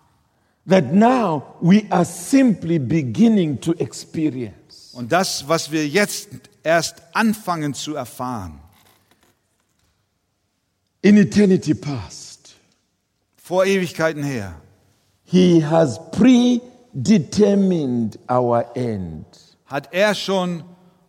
That 0.68 0.94
now 0.94 1.56
we 1.62 1.86
are 1.92 2.06
simply 2.06 2.80
beginning 2.80 3.62
to 3.62 3.74
experience. 3.74 4.94
Und 4.94 5.12
das, 5.12 5.48
was 5.48 5.72
wir 5.72 5.88
jetzt 5.88 6.30
erst 6.64 7.04
anfangen 7.14 7.74
zu 7.74 7.96
erfahren. 7.96 8.60
In 11.02 11.18
eternity 11.18 11.76
past, 11.76 12.56
Vor 13.38 13.66
Ewigkeiten 13.66 14.24
her. 14.24 14.56
He 15.24 15.62
has 15.62 16.00
predetermined 16.12 18.18
our 18.28 18.66
end. 18.76 19.28
Hat 19.68 19.90
er 19.92 20.16
schon 20.16 20.64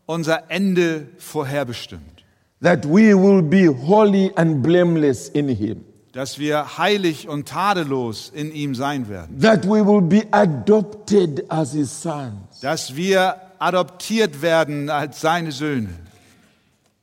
unser 0.05 0.51
Ende 0.51 1.09
vorherbestimmt. 1.17 2.25
That 2.61 2.85
we 2.85 3.15
will 3.15 3.41
be 3.41 3.69
holy 3.69 4.33
and 4.37 4.63
blameless 4.63 5.31
in 5.31 5.49
Him. 5.49 5.87
Dass 6.17 6.39
wir 6.39 6.79
heilig 6.79 7.29
und 7.29 7.47
tadellos 7.47 8.33
in 8.35 8.51
ihm 8.51 8.75
sein 8.75 9.11
werden. 9.11 9.39
That 9.39 9.67
we 9.67 9.87
will 9.87 10.01
be 10.01 10.27
adopted 10.31 11.45
as 11.51 11.73
His 11.73 11.91
sons. 11.91 12.61
Dass 12.63 12.97
wir 12.97 13.37
adoptiert 13.59 14.41
werden 14.41 14.89
als 14.89 15.21
seine 15.21 15.53
Söhne. 15.53 15.91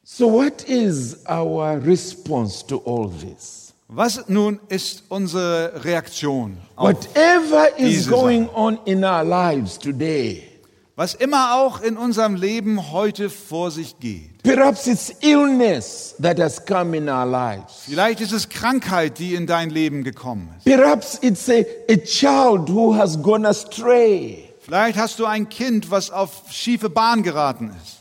So, 0.03 0.33
what 0.33 0.63
is 0.63 1.17
our 1.29 1.79
response 1.85 2.65
to 2.65 2.81
all 2.85 3.11
this? 3.21 3.73
Was 3.87 4.27
nun 4.27 4.59
ist 4.69 5.03
unsere 5.09 5.83
Reaktion 5.83 6.57
auf 6.75 6.93
Whatever 6.93 7.77
is 7.77 8.09
going 8.09 8.49
on 8.49 8.79
in 8.85 9.03
our 9.03 9.23
lives 9.23 9.77
today, 9.77 10.52
was 10.95 11.15
immer 11.15 11.55
auch 11.55 11.81
in 11.81 11.97
unserem 11.97 12.35
Leben 12.35 12.91
heute 12.91 13.29
vor 13.29 13.71
sich 13.71 13.99
geht? 13.99 14.33
perhaps 14.43 14.87
it's 14.87 15.15
illness 15.21 16.15
that 16.21 16.39
has 16.39 16.63
come 16.63 16.95
in 16.95 17.09
our 17.09 17.25
lives. 17.25 17.83
Vielleicht 17.87 18.21
ist 18.21 18.33
es 18.33 18.49
Krankheit, 18.49 19.17
die 19.17 19.35
in 19.35 19.47
dein 19.47 19.69
Leben 19.69 20.03
gekommen 20.03 20.49
ist. 20.57 20.65
Perhaps 20.65 21.17
it's 21.21 21.49
a, 21.49 21.63
a 21.89 21.97
child 21.97 22.69
who 22.69 22.95
has 22.95 23.21
gone 23.21 23.47
astray. 23.47 24.49
Vielleicht 24.59 24.97
hast 24.97 25.19
du 25.19 25.25
ein 25.25 25.49
Kind, 25.49 25.89
was 25.89 26.11
auf 26.11 26.43
schiefe 26.51 26.89
Bahn 26.89 27.23
geraten 27.23 27.71
ist. 27.83 27.99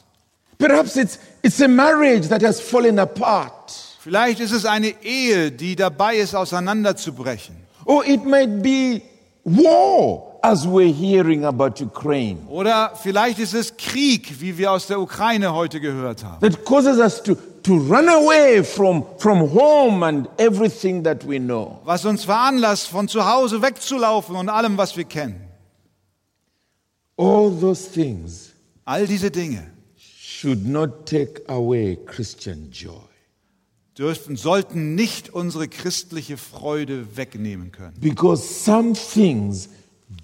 Perhaps 0.59 0.97
it's, 0.97 1.19
it's 1.43 1.61
a 1.61 1.69
marriage 1.69 2.29
that 2.29 2.43
has 2.45 2.61
fallen 2.61 2.99
apart. 2.99 3.73
Vielleicht 4.01 4.41
ist 4.41 4.53
es 4.53 4.65
eine 4.65 4.95
Ehe, 5.03 5.51
die 5.51 5.77
dabei 5.77 6.17
ist, 6.17 6.35
auseinanderzubrechen. 6.35 7.57
Or 7.85 8.05
it 8.05 8.25
might 8.25 8.63
be 8.63 9.03
war, 9.45 10.32
as 10.43 10.67
we're 10.67 10.93
hearing 10.93 11.45
about 11.45 11.81
Ukraine, 11.83 12.39
Oder 12.49 12.93
vielleicht 13.01 13.39
ist 13.39 13.55
es 13.55 13.77
Krieg, 13.77 14.41
wie 14.41 14.59
wir 14.59 14.73
aus 14.73 14.87
der 14.89 15.01
Ukraine 15.01 15.55
heute 15.55 15.81
gehört 15.81 16.25
haben. 16.25 16.41
that 16.41 16.65
causes 16.65 16.99
us 16.99 17.23
to, 17.23 17.35
to 17.63 17.77
run 17.77 18.09
away 18.09 18.63
from, 18.65 19.05
from 19.19 19.53
home 19.55 20.03
and 20.05 20.29
everything 20.39 21.05
that 21.05 21.27
we 21.29 21.39
know. 21.39 21.81
Was 21.85 22.05
uns 22.05 22.25
veranlasst, 22.25 22.89
von 22.89 23.07
zu 23.09 23.25
Hause 23.25 23.63
wegzulaufen 23.63 24.35
und 24.37 24.49
allem, 24.49 24.77
was 24.77 24.97
wir 24.97 25.05
kennen. 25.05 25.41
All 27.17 27.51
those 27.61 27.89
things 27.91 28.51
All 28.85 29.07
diese 29.07 29.31
Dinge 29.31 29.71
should 29.97 30.67
not 30.67 31.07
take 31.07 31.43
away 31.49 31.97
Christian 32.07 32.71
joy. 32.73 32.99
dürften, 33.97 34.37
sollten 34.37 34.95
nicht 34.97 35.31
unsere 35.31 35.69
christliche 35.69 36.37
Freude 36.37 37.17
wegnehmen 37.17 37.71
können. 37.71 37.95
Because 38.01 38.43
some 38.65 38.95
things 38.95 39.69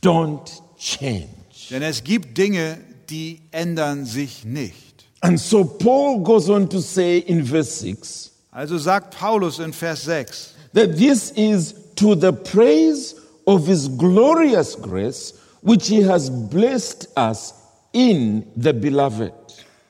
don't 0.00 0.62
change. 0.78 1.28
Denn 1.70 1.82
es 1.82 2.02
gibt 2.04 2.36
Dinge, 2.38 2.78
die 3.10 3.40
ändern 3.50 4.04
sich 4.04 4.44
nicht. 4.44 5.06
And 5.20 5.38
so 5.38 5.64
Paul 5.64 6.22
goes 6.22 6.48
on 6.48 6.68
to 6.70 6.80
say 6.80 7.18
in 7.18 7.44
verse 7.44 7.80
6 7.80 8.30
Also 8.50 8.78
sagt 8.78 9.16
Paulus 9.16 9.58
in 9.58 9.72
Vers 9.72 10.04
6, 10.04 10.54
that 10.74 10.96
this 10.96 11.30
is 11.32 11.74
to 11.96 12.14
the 12.14 12.32
praise 12.32 13.14
of 13.46 13.66
his 13.66 13.88
glorious 13.88 14.76
grace, 14.80 15.34
which 15.62 15.88
he 15.88 16.02
has 16.02 16.30
blessed 16.30 17.08
us 17.16 17.54
in 17.92 18.44
the 18.56 18.72
beloved. 18.72 19.32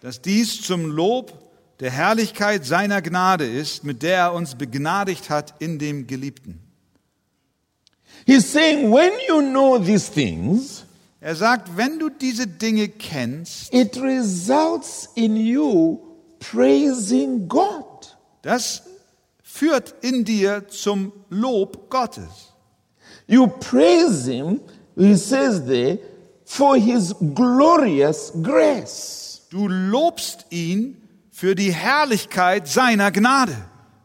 dass 0.01 0.21
dies 0.21 0.61
zum 0.63 0.87
Lob 0.87 1.33
der 1.81 1.91
Herrlichkeit 1.91 2.65
seiner 2.65 3.03
Gnade 3.03 3.47
ist, 3.47 3.85
mit 3.85 4.03
der 4.03 4.17
er 4.17 4.33
uns 4.35 4.55
begnadigt 4.55 5.31
hat 5.31 5.55
in 5.61 5.79
dem 5.79 6.07
Geliebten. 6.07 6.61
He's 8.29 8.45
saying, 8.47 8.91
when 8.91 9.11
you 9.27 9.41
know 9.41 9.79
these 9.79 10.07
things, 10.11 10.85
Er 11.21 11.35
sagt, 11.35 11.77
wenn 11.79 11.99
du 11.99 12.11
diese 12.11 12.47
Dinge 12.47 12.89
kennst, 12.89 13.73
it 13.73 13.97
results 13.97 15.09
in 15.15 15.35
you 15.35 15.99
praising 16.39 17.49
God. 17.49 18.15
das 18.43 18.83
führt 19.43 19.95
in 20.03 20.25
dir 20.25 20.69
zum 20.69 21.13
Lob 21.31 21.89
Gottes. 21.89 22.53
You 23.27 23.47
praise 23.47 24.27
him, 24.27 24.61
he 24.95 25.17
says 25.17 25.65
there, 25.65 25.99
for 26.45 26.77
his 26.77 27.15
glorious 27.35 28.31
grace. 28.43 29.41
Du 29.51 29.69
lobst 29.69 30.45
ihn 30.51 30.97
für 31.31 31.55
die 31.55 31.73
Herrlichkeit 31.73 32.69
seiner 32.69 33.11
Gnade. 33.11 33.57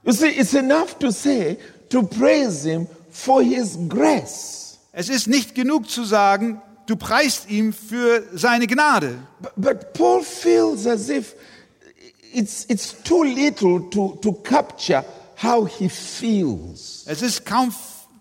You 0.05 0.13
see, 0.13 0.29
it's 0.29 0.53
enough 0.53 0.97
to 0.99 1.11
say, 1.11 1.57
to 1.89 2.03
praise 2.03 2.63
him 2.63 2.87
for 3.13 3.41
his 3.41 3.77
grace. 3.87 4.77
Es 4.91 5.09
ist 5.09 5.27
nicht 5.27 5.55
genug 5.55 5.89
zu 5.89 6.03
sagen, 6.03 6.61
du 6.85 6.95
preist 6.95 7.49
ihm 7.49 7.71
für 7.73 8.23
seine 8.33 8.67
Gnade. 8.67 9.17
But, 9.39 9.53
but 9.55 9.93
Paul 9.93 10.21
feels 10.23 10.85
as 10.85 11.09
if 11.09 11.35
it's, 12.33 12.65
it's 12.69 12.93
too 13.03 13.23
little 13.23 13.89
to, 13.91 14.19
to 14.21 14.33
capture 14.43 15.05
how 15.41 15.65
he 15.65 15.89
feels. 15.89 17.03
Es 17.05 17.21
ist 17.21 17.45
kaum 17.45 17.73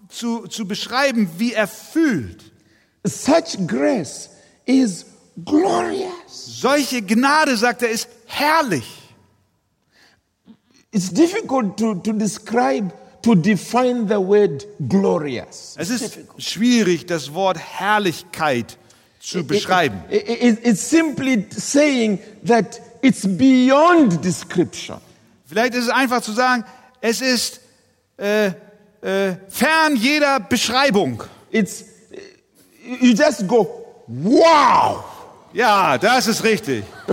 zu, 0.08 0.46
zu 0.46 0.66
beschreiben, 0.66 1.28
wie 1.38 1.52
er 1.52 1.66
fühlt. 1.66 2.52
Such 3.04 3.66
grace 3.66 4.30
is 4.64 5.06
glorious. 5.44 6.10
Solche 6.28 7.02
Gnade, 7.02 7.56
sagt 7.56 7.82
er, 7.82 7.90
ist 7.90 8.08
herrlich. 8.26 8.84
It's 10.92 11.10
difficult 11.10 11.78
to, 11.78 11.94
to 11.94 12.12
describe, 12.12 12.92
to 13.22 13.34
define 13.34 14.08
the 14.08 14.16
word 14.18 14.66
glorious. 14.88 15.74
Es 15.78 15.90
ist 15.90 16.18
schwierig, 16.38 17.06
das 17.06 17.32
Wort 17.34 17.58
Herrlichkeit 17.58 18.76
zu 19.20 19.44
beschreiben. 19.46 20.02
It- 20.10 20.28
it- 20.28 20.66
it's 20.66 20.88
simply 20.90 21.46
saying 21.56 22.18
that 22.46 22.80
it's 23.02 23.22
beyond 23.22 24.24
description. 24.24 24.98
Vielleicht 25.46 25.74
ist 25.74 25.84
es 25.84 25.90
einfach 25.90 26.22
zu 26.22 26.32
sagen, 26.32 26.64
es 27.00 27.20
ist 27.20 27.60
äh, 28.18 28.46
äh, 28.46 28.52
fern 29.48 29.96
jeder 29.96 30.40
Beschreibung. 30.40 31.22
It's 31.50 31.84
you 33.00 33.12
just 33.14 33.46
go, 33.46 33.84
wow. 34.08 35.04
Ja, 35.52 35.98
das 35.98 36.26
ist 36.28 36.42
richtig. 36.44 36.84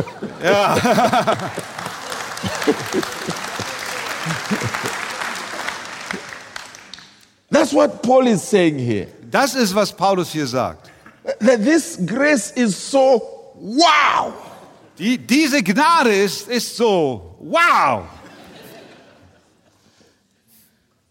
That's 7.60 7.74
what 7.74 8.01
Paul 8.01 8.26
is 8.28 8.41
saying 8.41 8.80
here. 8.80 9.07
Das 9.30 9.53
ist, 9.53 9.76
was 9.76 9.91
Paulus 9.91 10.32
hier 10.32 10.47
sagt. 10.47 10.89
That 11.41 11.62
this 11.62 11.97
grace 12.05 12.51
is 12.51 12.74
so 12.74 13.22
wow. 13.60 14.34
Die, 14.97 15.18
diese 15.18 15.62
Gnade 15.62 16.10
ist, 16.10 16.47
ist 16.47 16.78
so, 16.78 17.36
wow. 17.39 18.07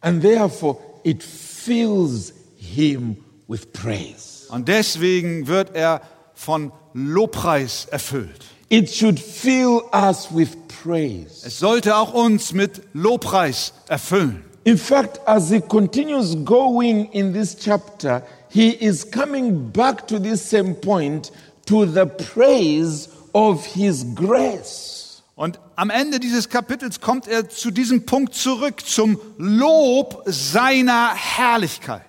And 0.00 0.22
therefore 0.22 0.78
it 1.04 1.22
fills 1.22 2.32
him 2.56 3.22
with 3.46 3.70
praise. 3.74 4.46
Und 4.48 4.68
deswegen 4.68 5.46
wird 5.48 5.76
er 5.76 6.00
von 6.32 6.72
Lobpreis 6.94 7.88
erfüllt. 7.90 8.46
It 8.70 8.88
should 8.88 9.20
fill 9.20 9.82
us 9.92 10.28
with 10.30 10.56
praise. 10.82 11.44
Es 11.44 11.58
sollte 11.58 11.94
auch 11.94 12.14
uns 12.14 12.54
mit 12.54 12.80
Lobpreis 12.94 13.74
erfüllen. 13.86 14.47
In 14.64 14.76
fact, 14.76 15.18
as 15.26 15.50
he 15.50 15.60
continues 15.60 16.34
going 16.34 17.06
in 17.12 17.32
this 17.32 17.54
chapter, 17.54 18.22
he 18.50 18.70
is 18.70 19.04
coming 19.04 19.68
back 19.70 20.06
to 20.08 20.18
this 20.18 20.42
same 20.42 20.74
point 20.74 21.30
to 21.66 21.86
the 21.86 22.06
praise 22.06 23.08
of 23.34 23.64
his 23.64 24.04
grace. 24.14 25.22
Und 25.36 25.60
am 25.76 25.90
Ende 25.90 26.18
dieses 26.18 26.48
Kapitels 26.48 27.00
kommt 27.00 27.28
er 27.28 27.48
zu 27.48 27.70
diesem 27.70 28.04
Punkt 28.04 28.34
zurück, 28.34 28.84
zum 28.84 29.20
Lob 29.38 30.24
seiner 30.26 31.14
Herrlichkeit. 31.14 32.02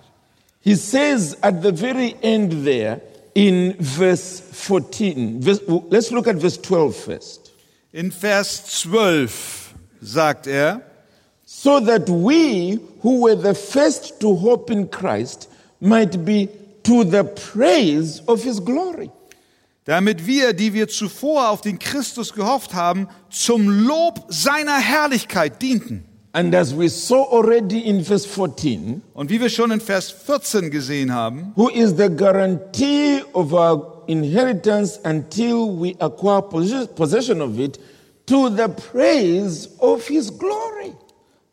He 0.60 0.74
says 0.74 1.36
at 1.40 1.62
the 1.62 1.72
very 1.72 2.16
end 2.22 2.64
there 2.64 3.00
in 3.34 3.76
verse 3.78 4.42
14, 4.52 5.40
verse, 5.40 5.62
let's 5.90 6.10
look 6.10 6.26
at 6.26 6.36
verse 6.36 6.60
12 6.60 6.96
first. 6.96 7.52
In 7.92 8.10
Vers 8.10 8.82
12 8.82 9.74
sagt 10.00 10.46
er, 10.46 10.82
So 11.52 11.80
that 11.80 12.08
we 12.08 12.78
who 13.02 13.22
were 13.22 13.34
the 13.34 13.54
first 13.54 14.20
to 14.20 14.36
hope 14.36 14.70
in 14.70 14.86
Christ 14.86 15.48
might 15.80 16.24
be 16.24 16.48
to 16.84 17.02
the 17.02 17.24
praise 17.24 18.22
of 18.28 18.44
his 18.44 18.60
glory. 18.60 19.10
damit 19.84 20.24
wir, 20.28 20.52
die 20.52 20.72
wir 20.74 20.86
zuvor 20.86 21.50
auf 21.50 21.60
den 21.62 21.80
Christus 21.80 22.32
gehofft 22.34 22.74
haben, 22.74 23.08
zum 23.30 23.68
Lob 23.68 24.24
seiner 24.28 24.78
Herrlichkeit 24.78 25.60
dienten. 25.60 26.04
And 26.32 26.54
as 26.54 26.72
we 26.72 26.88
saw 26.88 27.26
already 27.32 27.80
in 27.80 28.04
verse 28.04 28.28
14, 28.28 29.02
Und 29.12 29.30
wie 29.30 29.40
wir 29.40 29.48
schon 29.48 29.72
in 29.72 29.80
Vers 29.80 30.12
14 30.12 30.70
gesehen 30.70 31.12
haben, 31.12 31.52
who 31.56 31.68
is 31.68 31.96
the 31.96 32.08
guarantee 32.08 33.22
of 33.32 33.52
our 33.52 34.04
inheritance 34.06 35.00
until 35.02 35.66
we 35.66 35.96
acquire 35.98 36.42
possession 36.42 37.42
of 37.42 37.58
it 37.58 37.80
to 38.26 38.48
the 38.48 38.68
praise 38.68 39.68
of 39.80 40.06
his 40.06 40.30
glory. 40.30 40.94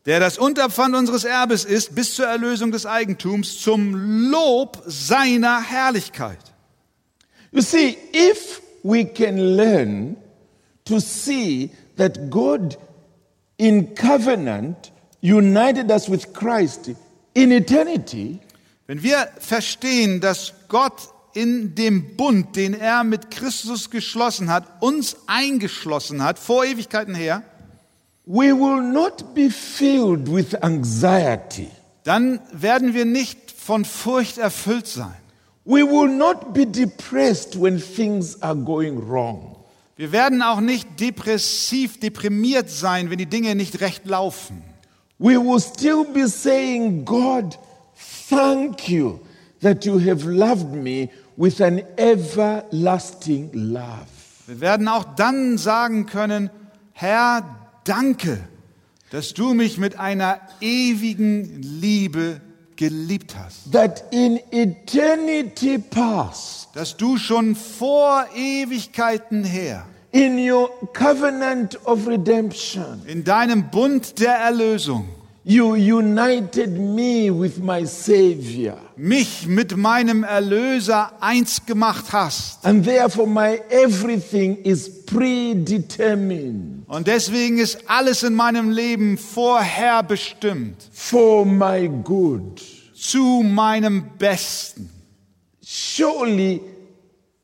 Der 0.08 0.20
das 0.20 0.40
Unterpfand 0.40 0.96
unseres 0.96 1.26
Erbes 1.26 1.66
ist, 1.66 1.94
bis 1.94 2.16
zur 2.16 2.26
Erlösung 2.26 2.72
des 2.72 2.86
Eigentums, 2.86 3.60
zum 3.62 3.94
Lob 4.32 4.82
seiner 4.88 5.62
Herrlichkeit. 5.62 6.40
You 7.52 7.62
see, 7.62 7.98
if 8.14 8.62
we 8.84 9.06
can 9.06 9.38
learn 9.38 10.18
to 10.86 11.00
see 11.00 11.70
that 11.98 12.30
God 12.32 12.78
in 13.58 13.94
covenant 13.94 14.92
united 15.22 15.92
us 15.92 16.10
with 16.10 16.34
Christ 16.34 16.92
in 17.34 17.52
eternity, 17.52 18.40
Wenn 18.88 19.04
wir 19.04 19.28
verstehen, 19.38 20.22
dass 20.22 20.54
Gott 20.70 21.10
in 21.34 21.76
dem 21.76 22.16
Bund, 22.16 22.56
den 22.56 22.74
er 22.74 23.04
mit 23.04 23.30
Christus 23.32 23.90
geschlossen 23.90 24.50
hat, 24.50 24.82
uns 24.82 25.18
eingeschlossen 25.28 26.24
hat, 26.24 26.40
vor 26.40 26.64
Ewigkeiten 26.64 27.14
her, 27.14 27.44
we 28.28 28.52
will 28.52 28.82
not 28.82 29.34
be 29.34 29.50
filled 29.50 30.28
with 30.28 30.54
anxiety. 30.62 31.70
dann 32.04 32.40
werden 32.52 32.94
wir 32.94 33.06
nicht 33.06 33.52
von 33.52 33.86
Furcht 33.86 34.38
erfüllt 34.38 34.88
sein. 34.88 35.16
We 35.66 35.82
will 35.84 36.08
not 36.08 36.54
be 36.54 36.66
depressed 36.66 37.60
when 37.62 37.82
things 37.82 38.42
are 38.42 38.56
going 38.56 39.10
wrong. 39.10 39.58
Wir 39.98 40.12
werden 40.12 40.42
auch 40.42 40.62
nicht 40.62 41.00
depressiv, 41.00 42.00
deprimiert 42.00 42.70
sein, 42.70 43.10
wenn 43.10 43.18
die 43.18 43.26
Dinge 43.26 43.56
nicht 43.56 43.82
recht 43.82 44.06
laufen. 44.06 44.64
We 45.20 45.38
will 45.38 45.60
still 45.60 46.06
be 46.06 46.28
saying, 46.28 47.04
God, 47.04 47.58
thank 48.30 48.88
you 48.88 49.20
that 49.62 49.84
you 49.86 50.00
have 50.00 50.24
loved 50.30 50.72
me 50.74 51.10
with 51.36 51.62
an 51.62 51.82
everlasting 51.98 53.50
love. 53.54 54.06
Wir 54.46 54.62
werden 54.62 54.88
auch 54.88 55.16
dann 55.16 55.58
sagen 55.58 56.06
können, 56.06 56.50
Herr, 56.94 57.44
danke, 57.88 58.40
dass 59.12 59.34
du 59.34 59.54
mich 59.54 59.78
mit 59.78 60.00
einer 60.00 60.40
ewigen 60.62 61.62
Liebe 61.62 62.42
geliebt 62.76 63.36
hast. 63.38 63.72
That 63.72 64.04
in 64.12 64.40
eternity 64.52 65.80
past, 65.80 66.70
Dass 66.76 66.96
du 66.98 67.18
schon 67.18 67.56
vor 67.56 68.28
Ewigkeiten 68.36 69.44
her 69.44 69.86
in 70.12 70.38
your 70.38 70.70
covenant 70.94 71.80
of 71.86 72.08
redemption, 72.08 73.02
in 73.06 73.24
deinem 73.24 73.70
Bund 73.70 74.20
der 74.20 74.36
Erlösung 74.36 75.08
you 75.50 75.76
united 75.76 76.78
me 76.78 77.32
with 77.32 77.60
my 77.60 77.86
Savior. 77.86 78.78
mich 78.98 79.48
mit 79.48 79.78
meinem 79.78 80.24
Erlöser 80.26 81.14
eins 81.22 81.66
gemacht 81.66 82.12
hast. 82.12 82.66
And 82.66 82.84
therefore, 82.84 83.28
my 83.28 83.62
everything 83.70 84.58
is 84.64 85.06
predetermined 85.06 86.84
Und 86.88 87.08
deswegen 87.08 87.60
ist 87.60 87.80
alles 87.88 88.24
in 88.24 88.34
meinem 88.34 88.72
Leben 88.72 89.18
vorherbestimmt 89.18 90.76
for 90.92 91.46
my 91.46 91.90
good. 92.04 92.62
zu 92.94 93.42
meinem 93.44 94.04
Besten. 94.18 94.90
Surely 95.64 96.62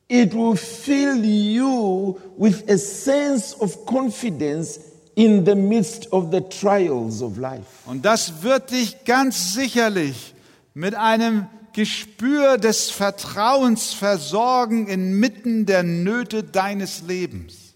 it 0.08 0.34
will 0.34 0.56
fill 0.56 1.24
you 1.24 2.18
with 2.36 2.68
a 2.68 2.76
sense 2.76 3.56
of 3.58 3.86
confidence 3.86 4.78
in 5.14 5.44
the 5.44 5.54
midst 5.54 6.12
of 6.12 6.30
the 6.32 6.40
trials 6.40 7.22
of 7.22 7.36
life. 7.38 7.66
Und 7.86 8.04
das 8.04 8.42
wird 8.42 8.70
dich 8.70 9.04
ganz 9.04 9.54
sicherlich 9.54 10.34
mit 10.74 10.94
einem 10.94 11.46
Gespür 11.72 12.58
des 12.58 12.90
Vertrauens 12.90 13.92
versorgen 13.92 14.86
inmitten 14.86 15.66
der 15.66 15.82
Nöte 15.82 16.42
deines 16.42 17.02
Lebens. 17.02 17.74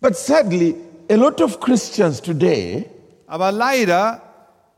But 0.00 0.16
sadly, 0.16 0.74
a 1.10 1.14
lot 1.14 1.40
of 1.40 1.60
Christians 1.60 2.20
today, 2.20 2.86
Aber 3.26 3.50
leider 3.52 4.22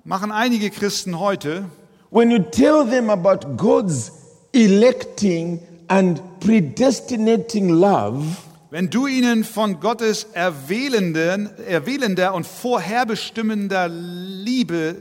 machen 0.05 0.31
einige 0.33 0.70
Christen 0.70 1.18
heute, 1.18 1.64
when 2.11 2.31
you 2.31 2.39
tell 2.39 2.87
them 2.89 3.11
about 3.11 3.57
God's 3.57 4.12
electing 4.53 5.61
and 5.89 6.20
predestinating 6.41 7.68
love, 7.68 8.24
wenn 8.71 8.91
du 8.91 9.07
ihnen 9.07 9.45
von 9.45 9.81
Gottes 9.81 10.27
erwählenden, 10.33 11.51
erwählender 11.67 12.35
und 12.35 12.47
vorherbestimmender 12.47 13.89
Liebe 13.89 14.97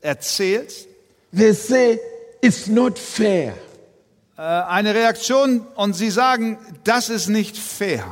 erzählst, 0.00 0.88
they 1.34 1.52
say 1.52 2.00
it's 2.40 2.66
not 2.66 2.98
fair. 2.98 3.54
äh, 4.36 4.42
eine 4.42 4.94
Reaktion 4.94 5.66
und 5.76 5.94
sie 5.94 6.10
sagen, 6.10 6.58
das 6.84 7.08
ist 7.08 7.28
nicht 7.28 7.56
fair. 7.56 8.04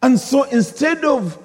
And 0.00 0.18
so 0.20 0.44
instead 0.44 1.04
of 1.04 1.38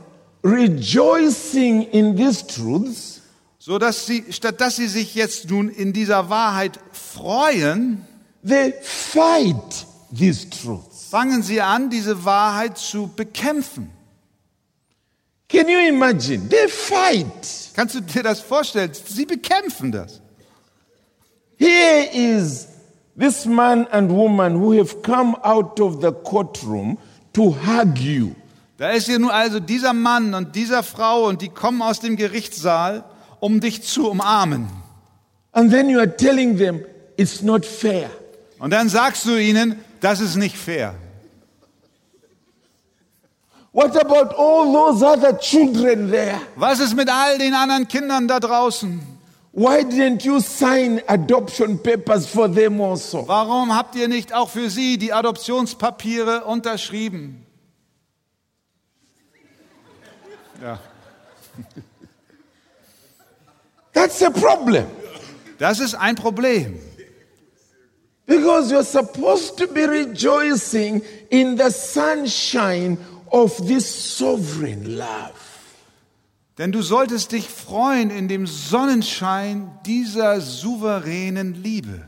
rejoicing 0.43 1.83
in 1.91 2.15
these 2.15 2.45
truths, 2.45 3.21
So 3.63 3.77
dass 3.77 4.07
sie, 4.07 4.23
statt 4.31 4.59
dass 4.59 4.77
sie 4.77 4.87
sich 4.87 5.13
jetzt 5.13 5.49
nun 5.51 5.69
in 5.69 5.93
dieser 5.93 6.29
Wahrheit 6.29 6.79
freuen, 6.91 8.05
they 8.43 8.73
fight 8.81 9.85
these 10.11 10.49
truths. 10.49 10.90
Fangen 11.11 11.43
sie 11.43 11.61
an, 11.61 11.89
diese 11.89 12.23
Wahrheit 12.23 12.77
zu 12.77 13.09
bekämpfen. 13.13 13.91
Can 15.49 15.67
you 15.67 15.79
imagine? 15.79 16.47
They 16.47 16.69
fight. 16.69 17.71
Kannst 17.75 17.95
du 17.95 17.99
dir 17.99 18.23
das 18.23 18.39
vorstellen? 18.39 18.91
Sie 18.93 19.25
bekämpfen 19.25 19.91
das. 19.91 20.21
Here 21.57 22.07
is 22.13 22.69
this 23.19 23.45
man 23.45 23.85
and 23.87 24.09
woman 24.09 24.61
who 24.61 24.79
have 24.79 25.01
come 25.01 25.35
out 25.43 25.81
of 25.81 26.01
the 26.01 26.13
courtroom 26.23 26.97
to 27.33 27.53
hug 27.53 27.97
you. 27.97 28.31
Da 28.77 28.91
ist 28.91 29.07
hier 29.07 29.19
nun 29.19 29.31
also 29.31 29.59
dieser 29.59 29.91
Mann 29.91 30.33
und 30.33 30.55
dieser 30.55 30.81
Frau 30.81 31.27
und 31.27 31.41
die 31.41 31.49
kommen 31.49 31.81
aus 31.81 31.99
dem 31.99 32.15
Gerichtssaal, 32.15 33.03
um 33.41 33.59
dich 33.59 33.83
zu 33.83 34.09
umarmen. 34.09 34.67
And 35.51 35.69
then 35.69 35.89
you 35.89 35.99
are 35.99 36.15
telling 36.15 36.57
them 36.57 36.85
it's 37.17 37.41
not 37.41 37.65
fair. 37.65 38.09
Und 38.59 38.71
dann 38.71 38.87
sagst 38.87 39.25
du 39.25 39.35
ihnen, 39.35 39.75
das 39.99 40.21
ist 40.21 40.37
nicht 40.37 40.55
fair. 40.55 40.95
What 43.73 43.95
about 43.95 44.33
all 44.37 44.73
those 44.73 45.01
other 45.01 45.37
children 45.37 46.11
there? 46.11 46.41
Was 46.57 46.79
ist 46.81 46.93
mit 46.95 47.09
all 47.09 47.37
den 47.37 47.53
anderen 47.53 47.87
Kindern 47.87 48.27
da 48.27 48.39
draußen? 48.39 48.99
Why 49.53 49.83
didn't 49.83 50.23
you 50.23 50.39
sign 50.39 51.01
adoption 51.07 51.77
papers 51.81 52.25
for 52.25 52.47
them 52.53 52.79
also? 52.81 53.27
Warum 53.27 53.73
habt 53.75 53.95
ihr 53.95 54.07
nicht 54.07 54.33
auch 54.33 54.49
für 54.49 54.69
sie 54.69 54.97
die 54.97 55.13
Adoptionspapiere 55.13 56.45
unterschrieben? 56.45 57.45
Ja, 60.61 60.79
That's 63.93 64.21
a 64.21 64.29
problem. 64.29 64.85
das 65.57 65.79
ist 65.79 65.95
ein 65.95 66.15
Problem. 66.15 66.79
Because 68.25 68.71
you're 68.71 68.83
supposed 68.83 69.57
to 69.57 69.67
be 69.67 69.85
rejoicing 69.85 71.01
in 71.29 71.57
the 71.57 71.69
sunshine 71.69 72.97
of 73.31 73.67
this 73.67 74.17
sovereign 74.17 74.97
love. 74.97 75.33
Denn 76.57 76.71
du 76.71 76.81
solltest 76.81 77.31
dich 77.31 77.47
freuen 77.49 78.11
in 78.11 78.27
dem 78.27 78.45
Sonnenschein 78.45 79.71
dieser 79.85 80.41
souveränen 80.41 81.63
Liebe, 81.63 82.03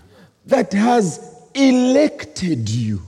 that 0.47 0.75
has 0.75 1.19
elected 1.53 2.69
you. 2.69 2.99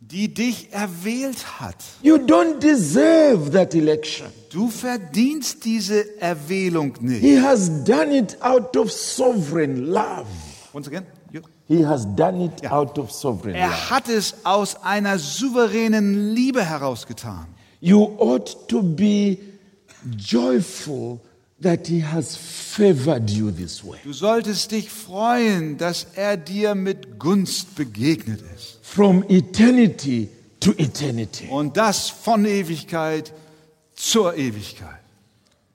die 0.00 0.32
dich 0.32 0.72
erwählt 0.72 1.60
hat. 1.60 1.76
You 2.02 2.16
don't 2.16 2.60
deserve 2.60 3.50
that 3.50 3.74
election. 3.74 4.26
Du 4.50 4.68
verdienst 4.68 5.64
diese 5.64 6.20
Erwählung 6.20 6.94
nicht. 7.00 7.22
He 7.22 7.40
has 7.40 7.84
done 7.84 8.16
it 8.16 8.36
out 8.40 8.76
of 8.76 8.92
sovereign 8.92 9.88
love. 9.88 10.26
Once 10.72 10.86
again. 10.86 11.06
He 11.68 11.84
has 11.84 12.06
done 12.14 12.44
it 12.44 12.70
out 12.70 12.98
of 12.98 13.10
sovereign. 13.10 13.56
Er 13.56 13.90
hat 13.90 14.08
es 14.08 14.34
aus 14.44 14.76
einer 14.82 15.18
souveränen 15.18 16.34
Liebe 16.34 16.64
herausgetan. 16.64 17.46
You 17.80 18.04
ought 18.18 18.68
to 18.68 18.82
be 18.82 19.38
joyful 20.16 21.20
that 21.60 21.88
He 21.88 22.02
has 22.04 22.36
favored 22.36 23.28
you 23.30 23.50
this 23.50 23.84
way. 23.84 23.98
Du 24.04 24.12
solltest 24.12 24.70
dich 24.70 24.90
freuen, 24.90 25.76
dass 25.76 26.06
er 26.14 26.36
dir 26.36 26.76
mit 26.76 27.18
Gunst 27.18 27.74
begegnet 27.74 28.40
ist. 28.54 28.78
From 28.82 29.24
eternity 29.28 30.28
to 30.60 30.72
eternity. 30.78 31.48
Und 31.50 31.76
das 31.76 32.08
von 32.08 32.44
Ewigkeit 32.44 33.32
zur 33.96 34.36
Ewigkeit. 34.36 35.00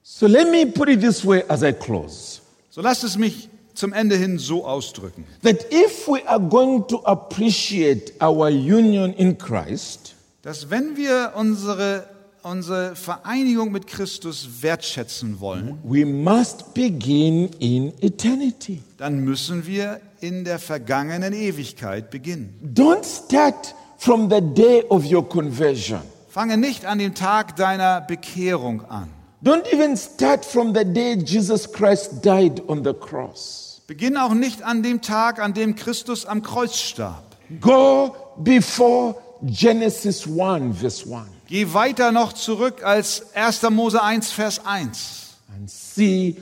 So 0.04 0.28
let 0.28 0.50
me 0.50 0.66
put 0.66 0.88
it 0.88 1.02
this 1.02 1.26
way 1.26 1.44
as 1.50 1.64
I 1.64 1.74
close. 1.74 2.39
So 2.70 2.82
lasst 2.82 3.04
es 3.04 3.18
mich 3.18 3.50
zum 3.74 3.93
Ende 3.93 4.15
hin 4.15 4.38
so 4.38 4.65
ausdrücken. 4.65 5.26
That 5.43 5.65
if 5.72 6.07
we 6.07 6.28
are 6.28 6.39
going 6.39 6.88
to 6.88 7.03
appreciate 7.05 8.13
our 8.22 8.49
union 8.49 9.13
in 9.13 9.38
Christ, 9.38 10.15
dass 10.41 10.69
wenn 10.69 10.97
wir 10.97 11.34
unsere 11.36 12.05
unsere 12.43 12.95
Vereinigung 12.95 13.72
mit 13.72 13.86
Christus 13.88 14.61
wertschätzen 14.61 15.39
wollen, 15.39 15.78
we 15.84 16.05
must 16.05 16.74
begin 16.74 17.49
in 17.59 17.93
eternity. 18.01 18.82
dann 18.97 19.19
müssen 19.19 19.67
wir 19.67 20.01
in 20.22 20.43
der 20.43 20.59
vergangenen 20.59 21.34
Ewigkeit 21.34 22.09
beginnen. 22.09 22.53
Don't 22.74 23.05
start 23.05 23.76
from 23.97 24.30
the 24.30 24.41
day 24.41 24.84
of 24.89 25.03
your 25.09 25.28
conversion. 25.28 26.01
Fange 26.30 26.57
nicht 26.57 26.86
an 26.86 26.97
dem 26.97 27.13
Tag 27.13 27.55
deiner 27.57 28.01
Bekehrung 28.01 28.86
an. 28.89 29.09
Don't 29.44 29.66
even 29.74 29.98
start 29.98 30.46
from 30.46 30.74
the 30.74 30.86
day 30.86 31.16
Jesus 31.16 31.72
Christ 31.72 32.22
died 32.22 32.62
on 32.68 32.84
the 32.84 32.94
cross. 32.94 33.82
Beginn 33.88 34.16
auch 34.16 34.34
nicht 34.34 34.62
an 34.62 34.84
dem 34.84 35.02
Tag, 35.02 35.39
an 35.39 35.54
dem 35.54 35.76
Christus 35.76 36.26
am 36.26 36.42
Kreuz 36.44 36.78
starb. 36.78 37.24
Go 37.60 38.16
before 38.38 39.16
Genesis 39.44 40.28
1, 40.28 40.78
verse 40.78 41.06
1, 41.06 41.28
Geh 41.48 41.74
weiter 41.74 42.12
noch 42.12 42.34
zurück 42.34 42.84
als 42.84 43.36
1. 43.36 43.64
Mose 43.72 44.02
1, 44.02 44.32
Vers 44.32 44.66
1 44.66 45.22
and 45.62 45.70
see 45.70 46.38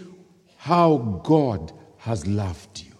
how 0.57 0.97
God 1.23 1.73
has 1.97 2.25
loved 2.25 2.79
you 2.79 2.95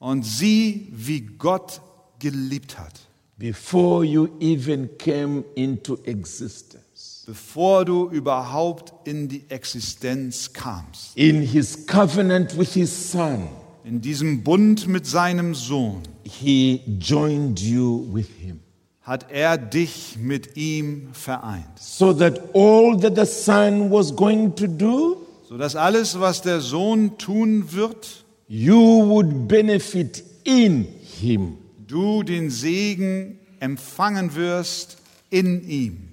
und 0.00 0.24
sieh, 0.24 0.88
wie 0.92 1.20
Gott 1.20 1.80
geliebt 2.18 2.78
hat, 2.78 3.00
before 3.36 4.04
you 4.04 4.28
even 4.40 4.88
came 4.98 5.44
into 5.54 5.98
existence. 6.04 6.87
Bevor 7.28 7.84
du 7.84 8.08
überhaupt 8.08 8.94
in 9.06 9.28
die 9.28 9.42
Existenz 9.50 10.54
kamst. 10.54 11.14
In 11.14 11.42
his 11.42 11.86
covenant 11.86 12.58
with 12.58 12.72
his 12.72 13.12
son, 13.12 13.48
In 13.84 14.00
diesem 14.00 14.42
Bund 14.42 14.88
mit 14.88 15.04
seinem 15.06 15.54
Sohn 15.54 16.00
he 16.24 16.80
joined 16.98 17.60
you 17.60 18.06
with 18.14 18.28
him. 18.40 18.60
hat 19.02 19.26
er 19.30 19.58
dich 19.58 20.16
mit 20.18 20.56
ihm 20.56 21.08
vereint, 21.12 21.78
So 21.78 22.14
that 22.14 22.40
all 22.54 22.98
that 22.98 23.14
the 23.16 23.26
son 23.26 23.90
was 23.90 24.16
going 24.16 24.54
to 24.56 24.66
do, 24.66 25.18
sodass 25.46 25.76
alles, 25.76 26.18
was 26.18 26.40
der 26.40 26.62
Sohn 26.62 27.18
tun 27.18 27.72
wird, 27.72 28.24
you 28.48 29.06
would 29.06 29.46
benefit 29.48 30.24
in 30.44 30.86
him. 31.20 31.58
du 31.86 32.22
den 32.22 32.48
Segen 32.48 33.38
empfangen 33.60 34.34
wirst 34.34 34.96
in 35.28 35.68
ihm. 35.68 36.07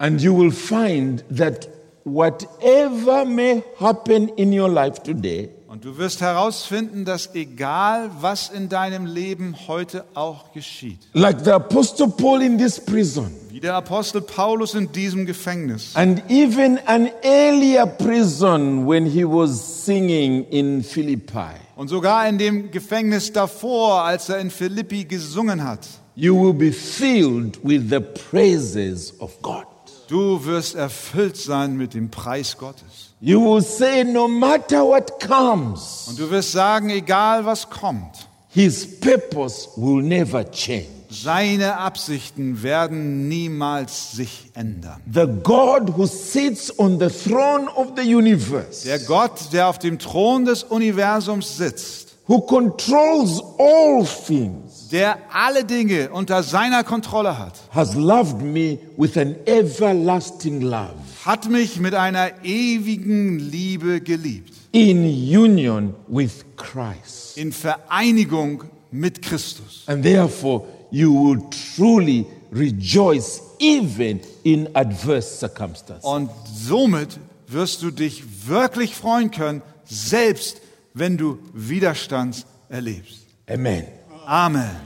And 0.00 0.18
you 0.18 0.34
will 0.34 0.50
find 0.50 1.22
that 1.30 1.68
whatever 2.04 3.26
may 3.26 3.62
happen 3.78 4.30
in 4.30 4.50
your 4.50 4.70
life 4.70 5.02
today, 5.02 5.50
Und 5.68 5.84
du 5.84 5.98
wirst 5.98 6.22
herausfinden, 6.22 7.04
dass 7.04 7.34
egal 7.34 8.10
was 8.18 8.48
in 8.48 8.70
deinem 8.70 9.04
Leben 9.04 9.54
heute 9.68 10.06
auch 10.14 10.52
geschieht, 10.54 10.98
like 11.12 11.44
the 11.44 11.52
Apostle 11.52 12.08
Paul 12.08 12.40
in 12.40 12.56
this 12.56 12.80
prison, 12.80 13.30
wie 13.50 13.60
der 13.60 13.74
Apostel 13.74 14.22
Paulus 14.22 14.72
in 14.72 14.90
diesem 14.90 15.26
Gefängnis 15.26 15.94
and 15.94 16.22
even 16.30 16.78
an 16.86 17.10
earlier 17.22 17.84
prison 17.84 18.88
when 18.88 19.04
he 19.04 19.22
was 19.22 19.84
singing 19.84 20.46
in 20.46 20.82
Philippi, 20.82 21.52
und 21.76 21.88
sogar 21.88 22.26
in 22.26 22.38
dem 22.38 22.70
Gefängnis 22.70 23.32
davor, 23.32 24.02
als 24.02 24.30
er 24.30 24.38
in 24.38 24.50
Philippi 24.50 25.04
gesungen 25.04 25.62
hat, 25.62 25.86
you 26.16 26.34
will 26.34 26.54
be 26.54 26.72
filled 26.72 27.62
with 27.62 27.90
the 27.90 28.00
praises 28.00 29.12
of 29.20 29.40
God. 29.42 29.66
Du 30.10 30.44
wirst 30.44 30.74
erfüllt 30.74 31.36
sein 31.36 31.76
mit 31.76 31.94
dem 31.94 32.10
Preis 32.10 32.56
Gottes. 32.58 33.14
You 33.20 33.40
will 33.42 33.62
say, 33.62 34.02
no 34.04 34.26
matter 34.28 34.84
what 34.84 35.20
comes, 35.20 36.06
Und 36.08 36.18
du 36.18 36.30
wirst 36.30 36.52
sagen, 36.52 36.90
egal 36.90 37.44
was 37.44 37.68
kommt, 37.68 38.28
his 38.48 38.98
purpose 39.00 39.68
will 39.76 40.02
never 40.02 40.44
change. 40.50 40.88
seine 41.10 41.76
Absichten 41.78 42.62
werden 42.62 43.28
niemals 43.28 44.12
sich 44.12 44.50
ändern. 44.54 45.00
The 45.12 45.26
God 45.42 45.96
who 45.96 46.06
sits 46.06 46.76
on 46.78 46.98
the 47.00 47.08
throne 47.08 47.68
of 47.74 47.88
the 47.96 48.14
universe, 48.14 48.86
Der 48.86 48.98
Gott, 49.00 49.52
der 49.52 49.68
auf 49.68 49.78
dem 49.78 49.98
Thron 49.98 50.44
des 50.44 50.62
Universums 50.64 51.56
sitzt, 51.56 52.16
who 52.26 52.40
controls 52.40 53.42
all 53.58 54.04
things, 54.26 54.69
der 54.92 55.18
alle 55.32 55.64
Dinge 55.64 56.10
unter 56.10 56.42
seiner 56.42 56.84
Kontrolle 56.84 57.38
hat, 57.38 57.54
has 57.70 57.94
loved 57.94 58.42
me 58.42 58.78
with 58.96 59.16
an 59.16 59.36
everlasting 59.46 60.60
love 60.60 60.94
hat 61.24 61.48
mich 61.48 61.78
mit 61.78 61.94
einer 61.94 62.44
ewigen 62.44 63.38
Liebe 63.38 64.00
geliebt, 64.00 64.54
in 64.72 65.04
union 65.04 65.94
with 66.08 66.44
Christ. 66.56 67.36
in 67.36 67.52
Vereinigung 67.52 68.64
mit 68.90 69.22
Christus. 69.22 69.84
And 69.86 70.02
therefore, 70.02 70.66
you 70.90 71.12
will 71.12 71.42
truly 71.76 72.26
rejoice 72.52 73.42
even 73.60 74.20
in 74.42 74.68
adverse 74.74 75.38
circumstances. 75.38 76.04
Und 76.04 76.30
somit 76.52 77.18
wirst 77.46 77.82
du 77.82 77.90
dich 77.90 78.22
wirklich 78.46 78.94
freuen 78.94 79.30
können, 79.30 79.62
selbst 79.84 80.60
wenn 80.94 81.16
du 81.16 81.38
Widerstand 81.52 82.46
erlebst. 82.68 83.26
Amen. 83.48 83.99
Amen. 84.30 84.76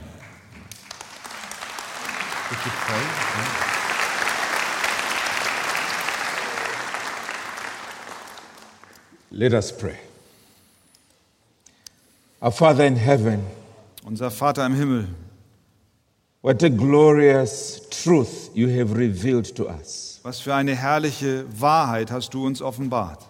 Let 9.31 9.53
us 9.53 9.71
pray. 9.71 9.99
Our 12.41 12.51
Father 12.51 12.85
in 12.85 12.95
heaven, 12.95 13.45
Unser 14.05 14.29
Vater 14.29 14.65
im 14.65 14.73
Himmel, 14.75 15.07
what 16.41 16.61
a 16.63 16.69
glorious 16.69 17.81
truth 17.89 18.49
you 18.53 18.67
have 18.69 18.93
revealed 18.97 19.45
to 19.55 19.67
us. 19.67 20.19
was 20.23 20.39
für 20.39 20.53
eine 20.55 20.75
herrliche 20.75 21.45
Wahrheit 21.59 22.11
hast 22.11 22.33
du 22.33 22.45
uns 22.45 22.61
offenbart. 22.61 23.23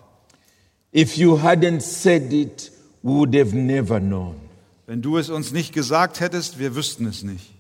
If 0.94 1.18
you 1.18 1.38
hadn't 1.38 1.82
said 1.82 2.32
it, 2.32 2.72
we 3.04 3.14
would 3.14 3.36
have 3.36 3.54
never 3.54 4.00
known. 4.00 4.45
Wenn 4.88 5.02
du 5.02 5.18
es 5.18 5.30
uns 5.30 5.52
nicht 5.52 5.74
gesagt 5.74 6.20
hättest, 6.20 6.60
wir 6.60 6.76
wüssten 6.76 7.08
es 7.08 7.24
nicht. 7.24 7.52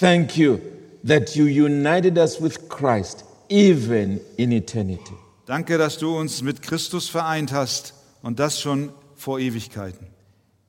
Thank 0.00 0.36
you 0.36 0.58
that 1.06 1.36
you 1.36 1.44
united 1.44 2.18
us 2.18 2.42
with 2.42 2.68
Christ 2.68 3.24
even 3.48 4.20
in 4.36 4.50
eternity. 4.50 5.14
Danke, 5.46 5.78
dass 5.78 5.98
du 5.98 6.16
uns 6.16 6.42
mit 6.42 6.62
Christus 6.62 7.08
vereint 7.08 7.52
hast 7.52 7.94
und 8.22 8.40
das 8.40 8.60
schon 8.60 8.90
vor 9.14 9.38
Ewigkeiten. 9.38 10.06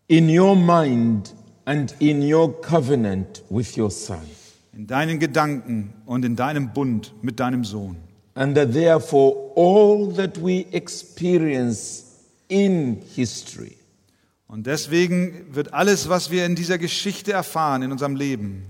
In 0.07 0.29
your 0.29 0.55
mind 0.55 1.33
and 1.65 1.95
in 1.99 2.21
your 2.21 2.61
covenant 2.61 3.41
with 3.49 3.77
your 3.77 3.89
Son. 3.89 4.21
In 4.73 4.85
deinen 4.85 5.19
Gedanken 5.19 5.93
und 6.05 6.25
in 6.25 6.35
deinem 6.35 6.73
Bund 6.73 7.13
mit 7.21 7.39
deinem 7.39 7.63
Sohn. 7.63 7.97
And 8.35 8.55
that 8.55 8.73
therefore, 8.73 9.51
all 9.55 10.13
that 10.15 10.43
we 10.43 10.65
experience 10.71 12.03
in 12.47 13.01
history 13.15 13.77
Und 14.53 14.67
deswegen 14.67 15.55
wird 15.55 15.73
alles, 15.73 16.09
was 16.09 16.29
wir 16.29 16.45
in 16.45 16.53
dieser 16.53 16.77
Geschichte 16.77 17.31
erfahren, 17.33 17.81
in 17.81 17.91
unserem 17.91 18.15
Leben, 18.15 18.65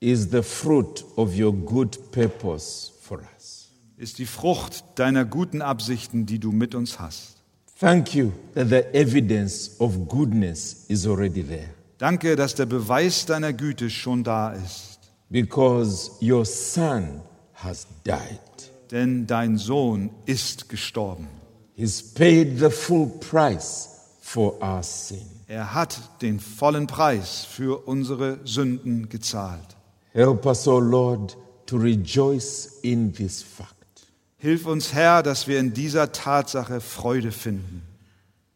is 0.00 0.32
the 0.32 0.42
fruit 0.42 1.04
of 1.14 1.38
your 1.38 1.52
good 1.52 2.10
purpose 2.10 2.90
for 3.00 3.20
us. 3.36 3.68
ist 3.96 4.18
die 4.18 4.26
Frucht 4.26 4.82
deiner 4.96 5.24
guten 5.24 5.62
Absichten, 5.62 6.26
die 6.26 6.40
du 6.40 6.50
mit 6.50 6.74
uns 6.74 6.98
hast. 6.98 7.36
Thank 7.78 8.12
you 8.16 8.32
that 8.56 8.70
the 8.70 8.82
evidence 8.92 9.76
of 9.78 10.08
goodness 10.08 10.84
is 10.88 11.06
already 11.06 11.44
there 11.44 11.68
Danke, 11.98 12.34
dass 12.34 12.56
der 12.56 12.66
Beweis 12.66 13.24
deiner 13.24 13.52
Güte 13.52 13.90
schon 13.90 14.24
da 14.24 14.50
ist. 14.52 14.98
because 15.30 16.10
your 16.20 16.44
Son 16.44 17.20
has 17.52 17.86
died. 18.04 18.40
Denn 18.90 19.28
dein 19.28 19.58
Sohn 19.58 20.10
ist 20.26 20.68
gestorben. 20.68 21.28
He's 21.76 22.02
paid 22.02 22.58
the 22.58 22.68
full 22.68 23.06
price 23.20 23.93
for 24.24 24.60
our 24.62 24.82
sin. 24.82 25.20
Er 25.48 25.74
hat 25.74 26.00
den 26.22 26.40
vollen 26.40 26.86
Preis 26.86 27.44
für 27.44 27.86
unsere 27.86 28.38
Sünden 28.44 29.10
gezahlt. 29.10 29.76
Help 30.12 30.46
us, 30.46 30.66
O 30.66 30.78
Lord, 30.80 31.36
to 31.66 31.76
rejoice 31.76 32.78
in 32.82 33.12
this 33.12 33.42
fact 33.42 33.74
Hilf 34.38 34.66
uns, 34.66 34.92
Herr, 34.92 35.22
dass 35.22 35.46
wir 35.46 35.58
in 35.58 35.72
dieser 35.74 36.12
Tatsache 36.12 36.80
Freude 36.80 37.32
finden, 37.32 37.82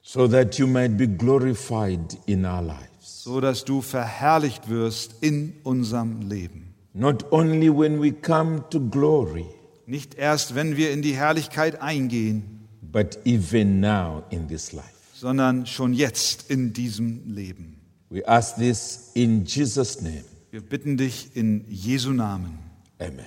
so 0.02 0.26
that 0.26 0.56
you 0.58 0.66
might 0.66 0.96
be 0.96 1.06
glorified 1.06 2.18
in 2.26 2.44
our 2.44 2.62
lives. 2.62 3.22
so 3.24 3.40
dass 3.40 3.64
du 3.64 3.82
verherrlicht 3.82 4.68
wirst 4.68 5.16
in 5.20 5.54
unserem 5.64 6.22
Leben. 6.28 6.74
Not 6.94 7.30
only 7.30 7.68
when 7.68 8.00
we 8.02 8.12
come 8.12 8.64
to 8.70 8.80
glory, 8.80 9.46
Nicht 9.86 10.14
erst, 10.16 10.54
wenn 10.54 10.76
wir 10.76 10.90
in 10.92 11.02
die 11.02 11.14
Herrlichkeit 11.14 11.80
eingehen, 11.80 12.66
but 12.82 13.18
even 13.24 13.80
now 13.80 14.22
in 14.30 14.48
this 14.48 14.72
life. 14.72 14.97
Sondern 15.18 15.66
schon 15.66 15.92
jetzt 15.92 16.48
in 16.48 16.72
diesem 16.72 17.34
Leben. 17.34 17.80
We 18.10 18.26
ask 18.26 18.56
this 18.56 19.10
in 19.14 19.44
Jesus' 19.44 20.00
name. 20.00 20.24
Wir 20.50 20.60
bitten 20.60 20.96
dich 20.96 21.34
in 21.34 21.64
Jesu 21.68 22.12
Namen. 22.12 22.58
Amen. 22.98 23.26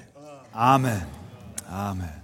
Amen. 0.54 1.02
Amen. 1.70 2.21